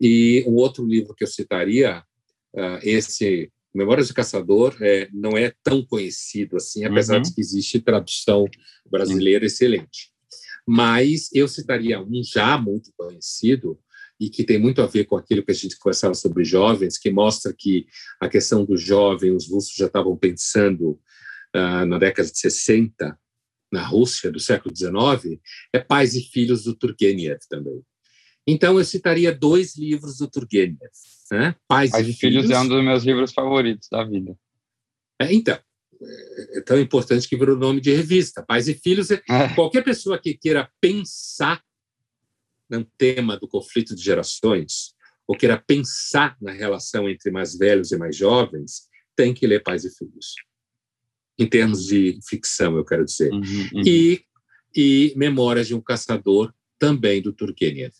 E 0.00 0.44
um 0.46 0.54
outro 0.54 0.84
livro 0.86 1.14
que 1.14 1.24
eu 1.24 1.28
citaria, 1.28 2.02
uh, 2.54 2.78
esse 2.82 3.50
Memórias 3.72 4.08
do 4.08 4.14
Caçador, 4.14 4.76
é, 4.80 5.08
não 5.12 5.38
é 5.38 5.54
tão 5.62 5.84
conhecido 5.84 6.56
assim, 6.56 6.84
apesar 6.84 7.16
uhum. 7.16 7.22
de 7.22 7.32
que 7.32 7.40
existe 7.40 7.80
tradução 7.80 8.44
brasileira 8.90 9.46
excelente. 9.46 10.10
Mas 10.72 11.28
eu 11.34 11.48
citaria 11.48 12.00
um 12.00 12.22
já 12.22 12.56
muito 12.56 12.92
conhecido, 12.96 13.76
e 14.20 14.30
que 14.30 14.44
tem 14.44 14.56
muito 14.56 14.80
a 14.80 14.86
ver 14.86 15.04
com 15.04 15.16
aquilo 15.16 15.42
que 15.44 15.50
a 15.50 15.54
gente 15.54 15.76
conversava 15.76 16.14
sobre 16.14 16.44
jovens, 16.44 16.96
que 16.96 17.10
mostra 17.10 17.52
que 17.52 17.86
a 18.20 18.28
questão 18.28 18.64
do 18.64 18.76
jovem, 18.76 19.34
os 19.34 19.50
russos 19.50 19.74
já 19.74 19.86
estavam 19.86 20.16
pensando 20.16 20.90
uh, 21.56 21.84
na 21.86 21.98
década 21.98 22.30
de 22.30 22.38
60, 22.38 23.18
na 23.72 23.84
Rússia 23.84 24.30
do 24.30 24.38
século 24.38 24.72
XIX, 24.76 25.40
é 25.72 25.80
Pais 25.80 26.14
e 26.14 26.20
Filhos 26.20 26.62
do 26.62 26.76
Turgenev 26.76 27.40
também. 27.48 27.82
Então, 28.46 28.78
eu 28.78 28.84
citaria 28.84 29.34
dois 29.34 29.76
livros 29.76 30.18
do 30.18 30.28
Turgenev. 30.28 30.78
Né? 31.32 31.56
Pais, 31.66 31.90
Pais 31.90 32.06
e, 32.06 32.12
Filhos, 32.12 32.44
Filhos 32.44 32.50
é 32.50 32.60
um 32.60 32.68
dos 32.68 32.84
meus 32.84 33.02
livros 33.02 33.32
favoritos 33.32 33.88
da 33.90 34.04
vida. 34.04 34.36
É, 35.20 35.32
então, 35.32 35.58
é 36.54 36.60
tão 36.62 36.78
importante 36.78 37.28
que 37.28 37.36
virou 37.36 37.56
nome 37.56 37.80
de 37.80 37.94
revista. 37.94 38.42
Pais 38.42 38.68
e 38.68 38.74
Filhos, 38.74 39.10
é, 39.10 39.22
é. 39.28 39.54
qualquer 39.54 39.82
pessoa 39.84 40.18
que 40.18 40.34
queira 40.34 40.70
pensar 40.80 41.62
no 42.68 42.84
tema 42.96 43.36
do 43.36 43.48
conflito 43.48 43.94
de 43.94 44.02
gerações, 44.02 44.94
ou 45.26 45.36
queira 45.36 45.62
pensar 45.64 46.36
na 46.40 46.52
relação 46.52 47.08
entre 47.08 47.30
mais 47.30 47.56
velhos 47.56 47.92
e 47.92 47.98
mais 47.98 48.16
jovens, 48.16 48.88
tem 49.16 49.34
que 49.34 49.46
ler 49.46 49.62
Pais 49.62 49.84
e 49.84 49.90
Filhos. 49.90 50.34
Em 51.38 51.46
termos 51.46 51.86
de 51.86 52.18
ficção, 52.28 52.76
eu 52.76 52.84
quero 52.84 53.04
dizer. 53.04 53.32
Uhum, 53.32 53.68
uhum. 53.74 53.82
E, 53.86 54.24
e 54.74 55.12
Memórias 55.16 55.66
de 55.66 55.74
um 55.74 55.80
Caçador, 55.80 56.52
também 56.78 57.20
do 57.20 57.32
Turgenev. 57.32 57.92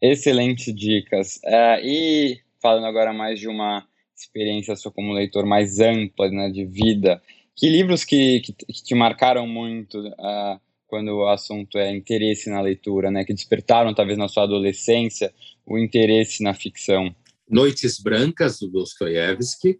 Excelentes 0.00 0.74
dicas. 0.74 1.36
Uh, 1.44 1.80
e 1.82 2.40
falando 2.60 2.86
agora 2.86 3.12
mais 3.12 3.40
de 3.40 3.48
uma 3.48 3.86
experiência 4.16 4.76
sua 4.76 4.92
como 4.92 5.12
leitor 5.12 5.46
mais 5.46 5.80
ampla, 5.80 6.28
né, 6.30 6.50
de 6.50 6.64
vida, 6.64 7.20
que 7.56 7.68
livros 7.68 8.04
que, 8.04 8.40
que, 8.40 8.52
que 8.52 8.82
te 8.82 8.94
marcaram 8.94 9.46
muito 9.46 10.00
uh, 10.00 10.60
quando 10.86 11.08
o 11.16 11.28
assunto 11.28 11.78
é 11.78 11.90
interesse 11.90 12.50
na 12.50 12.60
leitura, 12.60 13.10
né, 13.10 13.24
que 13.24 13.32
despertaram 13.32 13.94
talvez 13.94 14.18
na 14.18 14.28
sua 14.28 14.44
adolescência 14.44 15.32
o 15.66 15.78
interesse 15.78 16.42
na 16.42 16.54
ficção? 16.54 17.14
Noites 17.48 18.00
Brancas 18.00 18.58
do 18.58 18.68
Dostoiévski, 18.68 19.78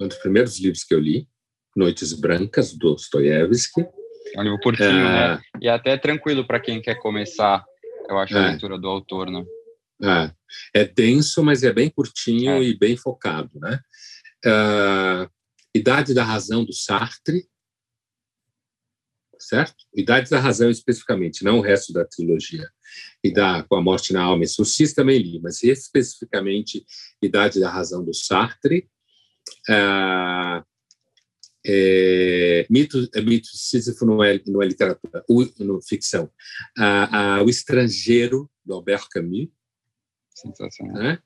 um 0.00 0.08
dos 0.08 0.18
primeiros 0.18 0.58
livros 0.58 0.84
que 0.84 0.94
eu 0.94 1.00
li. 1.00 1.28
Noites 1.76 2.12
Brancas 2.12 2.72
do 2.72 2.92
Dostoiévski. 2.92 3.86
É 4.34 4.40
um 4.40 4.42
livro 4.42 4.58
curtinho, 4.60 4.88
é... 4.88 5.34
né? 5.34 5.40
E 5.60 5.68
até 5.68 5.96
tranquilo 5.96 6.46
para 6.46 6.60
quem 6.60 6.80
quer 6.80 6.96
começar, 6.96 7.64
eu 8.08 8.18
acho, 8.18 8.36
a 8.36 8.40
é. 8.40 8.48
leitura 8.50 8.78
do 8.78 8.88
autor, 8.88 9.30
né? 9.30 9.44
É, 10.02 10.32
é 10.74 10.84
denso, 10.84 11.42
mas 11.42 11.62
é 11.62 11.72
bem 11.72 11.90
curtinho 11.90 12.52
é. 12.52 12.62
e 12.62 12.78
bem 12.78 12.96
focado, 12.96 13.50
né? 13.60 13.80
Uh, 14.44 15.30
Idade 15.74 16.14
da 16.14 16.24
Razão 16.24 16.64
do 16.64 16.72
Sartre, 16.72 17.46
certo? 19.38 19.74
Idade 19.94 20.30
da 20.30 20.38
Razão 20.38 20.70
especificamente, 20.70 21.44
não 21.44 21.58
o 21.58 21.62
resto 21.62 21.92
da 21.92 22.04
trilogia. 22.04 22.68
E 23.22 23.32
da 23.32 23.62
Com 23.64 23.76
a 23.76 23.82
Morte 23.82 24.12
na 24.12 24.22
Alma 24.22 24.44
e 24.44 24.48
Sussis 24.48 24.92
também 24.92 25.18
li, 25.18 25.40
mas 25.40 25.62
especificamente 25.62 26.84
Idade 27.22 27.60
da 27.60 27.70
Razão 27.70 28.04
do 28.04 28.14
Sartre. 28.14 28.88
Ah, 29.68 30.64
é, 31.64 32.66
mito, 32.70 33.08
é, 33.14 33.20
mito 33.20 33.48
Sísifo 33.52 34.06
não 34.06 34.24
é, 34.24 34.40
não 34.46 34.62
é 34.62 34.66
literatura, 34.66 35.24
o, 35.28 35.44
no 35.62 35.80
ficção. 35.82 36.30
Ah, 36.76 37.36
ah, 37.38 37.42
o 37.42 37.48
Estrangeiro, 37.48 38.50
do 38.64 38.74
Albert 38.74 39.06
Camus. 39.10 39.48
Sensacional. 40.40 41.02
Né? 41.02 41.18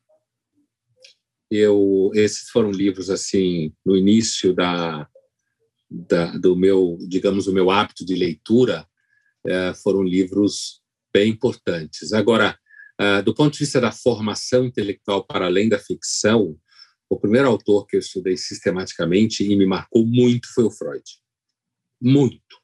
Eu, 1.50 2.10
esses 2.14 2.48
foram 2.50 2.70
livros 2.70 3.10
assim 3.10 3.72
no 3.84 3.96
início 3.96 4.54
da 4.54 5.08
da, 5.90 6.26
do 6.38 6.56
meu, 6.56 6.98
digamos, 7.08 7.46
o 7.46 7.52
meu 7.52 7.70
hábito 7.70 8.04
de 8.04 8.14
leitura 8.14 8.86
é, 9.46 9.72
foram 9.74 10.02
livros 10.02 10.82
bem 11.12 11.30
importantes. 11.30 12.12
Agora, 12.12 12.58
é, 12.98 13.22
do 13.22 13.34
ponto 13.34 13.52
de 13.52 13.60
vista 13.60 13.80
da 13.80 13.92
formação 13.92 14.64
intelectual 14.64 15.24
para 15.24 15.46
além 15.46 15.68
da 15.68 15.78
ficção, 15.78 16.58
o 17.08 17.18
primeiro 17.18 17.48
autor 17.48 17.86
que 17.86 17.96
eu 17.96 18.00
estudei 18.00 18.36
sistematicamente 18.36 19.44
e 19.44 19.56
me 19.56 19.66
marcou 19.66 20.04
muito 20.04 20.52
foi 20.52 20.64
o 20.64 20.70
Freud. 20.70 21.04
Muito. 22.00 22.63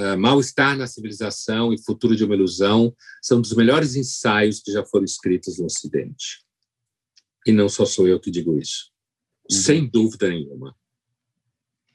Uh, 0.00 0.16
Mal-estar 0.16 0.78
na 0.78 0.86
civilização 0.86 1.74
e 1.74 1.82
futuro 1.82 2.16
de 2.16 2.24
uma 2.24 2.34
ilusão 2.34 2.94
são 3.20 3.40
dos 3.40 3.54
melhores 3.54 3.96
ensaios 3.96 4.60
que 4.60 4.72
já 4.72 4.82
foram 4.82 5.04
escritos 5.04 5.58
no 5.58 5.66
Ocidente. 5.66 6.42
E 7.46 7.52
não 7.52 7.68
só 7.68 7.84
sou 7.84 8.08
eu 8.08 8.18
que 8.18 8.30
digo 8.30 8.58
isso. 8.58 8.90
Uhum. 9.50 9.58
Sem 9.58 9.86
dúvida 9.86 10.28
nenhuma 10.28 10.74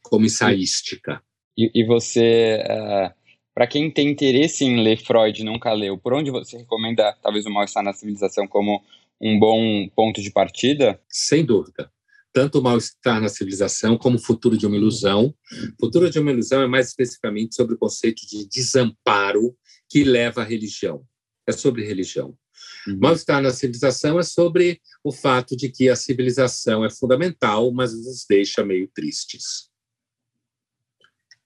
como 0.09 0.25
ensaística. 0.25 1.21
E, 1.57 1.71
e 1.73 1.83
você, 1.85 2.63
uh, 2.63 3.13
para 3.53 3.67
quem 3.67 3.89
tem 3.89 4.09
interesse 4.09 4.63
em 4.63 4.83
ler 4.83 4.97
Freud 4.97 5.41
e 5.41 5.45
nunca 5.45 5.73
leu, 5.73 5.97
por 5.97 6.13
onde 6.13 6.29
você 6.31 6.57
recomenda 6.57 7.17
talvez 7.21 7.45
o 7.45 7.49
Mal-Estar 7.49 7.83
na 7.83 7.93
Civilização 7.93 8.47
como 8.47 8.83
um 9.19 9.39
bom 9.39 9.87
ponto 9.95 10.21
de 10.21 10.31
partida? 10.31 11.01
Sem 11.09 11.43
dúvida. 11.43 11.91
Tanto 12.35 12.59
o 12.59 12.61
mal-estar 12.61 13.21
na 13.21 13.29
civilização 13.29 13.97
como 13.97 14.17
o 14.17 14.21
futuro 14.21 14.57
de 14.57 14.67
uma 14.67 14.75
ilusão. 14.75 15.33
O 15.79 15.85
futuro 15.85 16.09
de 16.09 16.19
uma 16.19 16.33
ilusão 16.33 16.61
é 16.61 16.67
mais 16.67 16.89
especificamente 16.89 17.55
sobre 17.55 17.75
o 17.75 17.77
conceito 17.77 18.27
de 18.27 18.45
desamparo 18.49 19.57
que 19.89 20.03
leva 20.03 20.41
à 20.41 20.43
religião. 20.43 21.07
É 21.47 21.53
sobre 21.53 21.85
religião. 21.85 22.37
Uhum. 22.85 22.99
Mal-estar 22.99 23.41
na 23.41 23.51
civilização 23.51 24.19
é 24.19 24.23
sobre 24.23 24.81
o 25.01 25.13
fato 25.13 25.55
de 25.55 25.69
que 25.69 25.87
a 25.87 25.95
civilização 25.95 26.83
é 26.83 26.89
fundamental, 26.89 27.71
mas 27.71 27.93
nos 27.93 28.25
deixa 28.27 28.65
meio 28.65 28.91
tristes. 28.93 29.69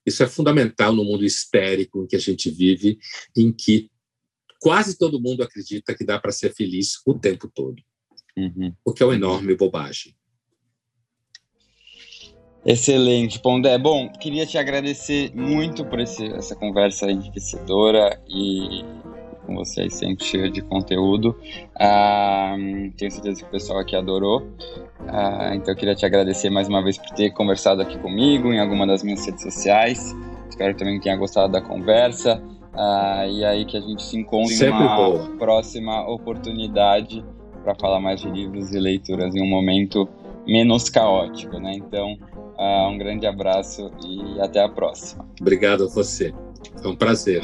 Isso 0.04 0.24
é 0.24 0.28
fundamental 0.28 0.92
no 0.92 1.04
mundo 1.04 1.24
histérico 1.24 2.04
em 2.04 2.08
que 2.08 2.16
a 2.16 2.20
gente 2.20 2.50
vive, 2.50 2.98
em 3.38 3.54
que 3.54 3.92
quase 4.60 4.98
todo 4.98 5.22
mundo 5.22 5.44
acredita 5.44 5.94
que 5.94 6.04
dá 6.04 6.18
para 6.18 6.32
ser 6.32 6.52
feliz 6.56 6.94
o 7.06 7.14
tempo 7.14 7.48
todo. 7.48 7.80
Uhum. 8.36 8.74
O 8.84 8.92
que 8.92 9.04
é 9.04 9.06
uma 9.06 9.14
enorme 9.14 9.56
bobagem. 9.56 10.18
Excelente, 12.70 13.40
Pondé. 13.40 13.76
Bom, 13.80 14.08
queria 14.10 14.46
te 14.46 14.56
agradecer 14.56 15.32
muito 15.34 15.84
por 15.84 16.00
esse, 16.00 16.28
essa 16.34 16.56
conversa 16.56 17.10
enriquecedora 17.10 18.22
e 18.30 18.86
com 19.44 19.56
vocês 19.56 19.96
sempre 19.96 20.24
cheia 20.24 20.52
de 20.52 20.62
conteúdo. 20.62 21.36
Ah, 21.80 22.56
tenho 22.96 23.10
certeza 23.10 23.42
que 23.42 23.48
o 23.48 23.50
pessoal 23.50 23.80
aqui 23.80 23.96
adorou. 23.96 24.48
Ah, 25.08 25.50
então 25.56 25.74
eu 25.74 25.76
queria 25.76 25.96
te 25.96 26.06
agradecer 26.06 26.52
mais 26.52 26.68
uma 26.68 26.84
vez 26.84 27.00
por 27.00 27.10
ter 27.16 27.32
conversado 27.32 27.82
aqui 27.82 27.98
comigo 27.98 28.54
em 28.54 28.60
alguma 28.60 28.86
das 28.86 29.02
minhas 29.02 29.26
redes 29.26 29.42
sociais. 29.42 30.16
Espero 30.48 30.78
também 30.78 31.00
que 31.00 31.06
tenha 31.06 31.18
gostado 31.18 31.52
da 31.52 31.62
conversa. 31.62 32.40
Ah, 32.76 33.26
e 33.28 33.44
aí 33.44 33.66
que 33.66 33.78
a 33.78 33.82
gente 33.82 34.04
se 34.04 34.16
encontre 34.16 34.54
em 34.64 34.70
uma 34.70 34.96
boa. 34.96 35.30
próxima 35.40 36.08
oportunidade 36.08 37.26
para 37.64 37.74
falar 37.74 38.00
mais 38.00 38.22
de 38.22 38.30
livros 38.30 38.72
e 38.72 38.80
leituras 38.80 39.34
em 39.34 39.42
um 39.42 39.50
momento 39.50 40.08
menos 40.46 40.90
caótico, 40.90 41.60
né? 41.60 41.74
Então, 41.74 42.18
uh, 42.60 42.90
um 42.90 42.98
grande 42.98 43.26
abraço 43.26 43.90
e 44.06 44.40
até 44.42 44.62
a 44.64 44.70
próxima. 44.70 45.26
Obrigado 45.40 45.86
a 45.86 45.88
você. 45.88 46.34
Foi 46.82 46.92
um 46.92 46.96
prazer. 46.96 47.42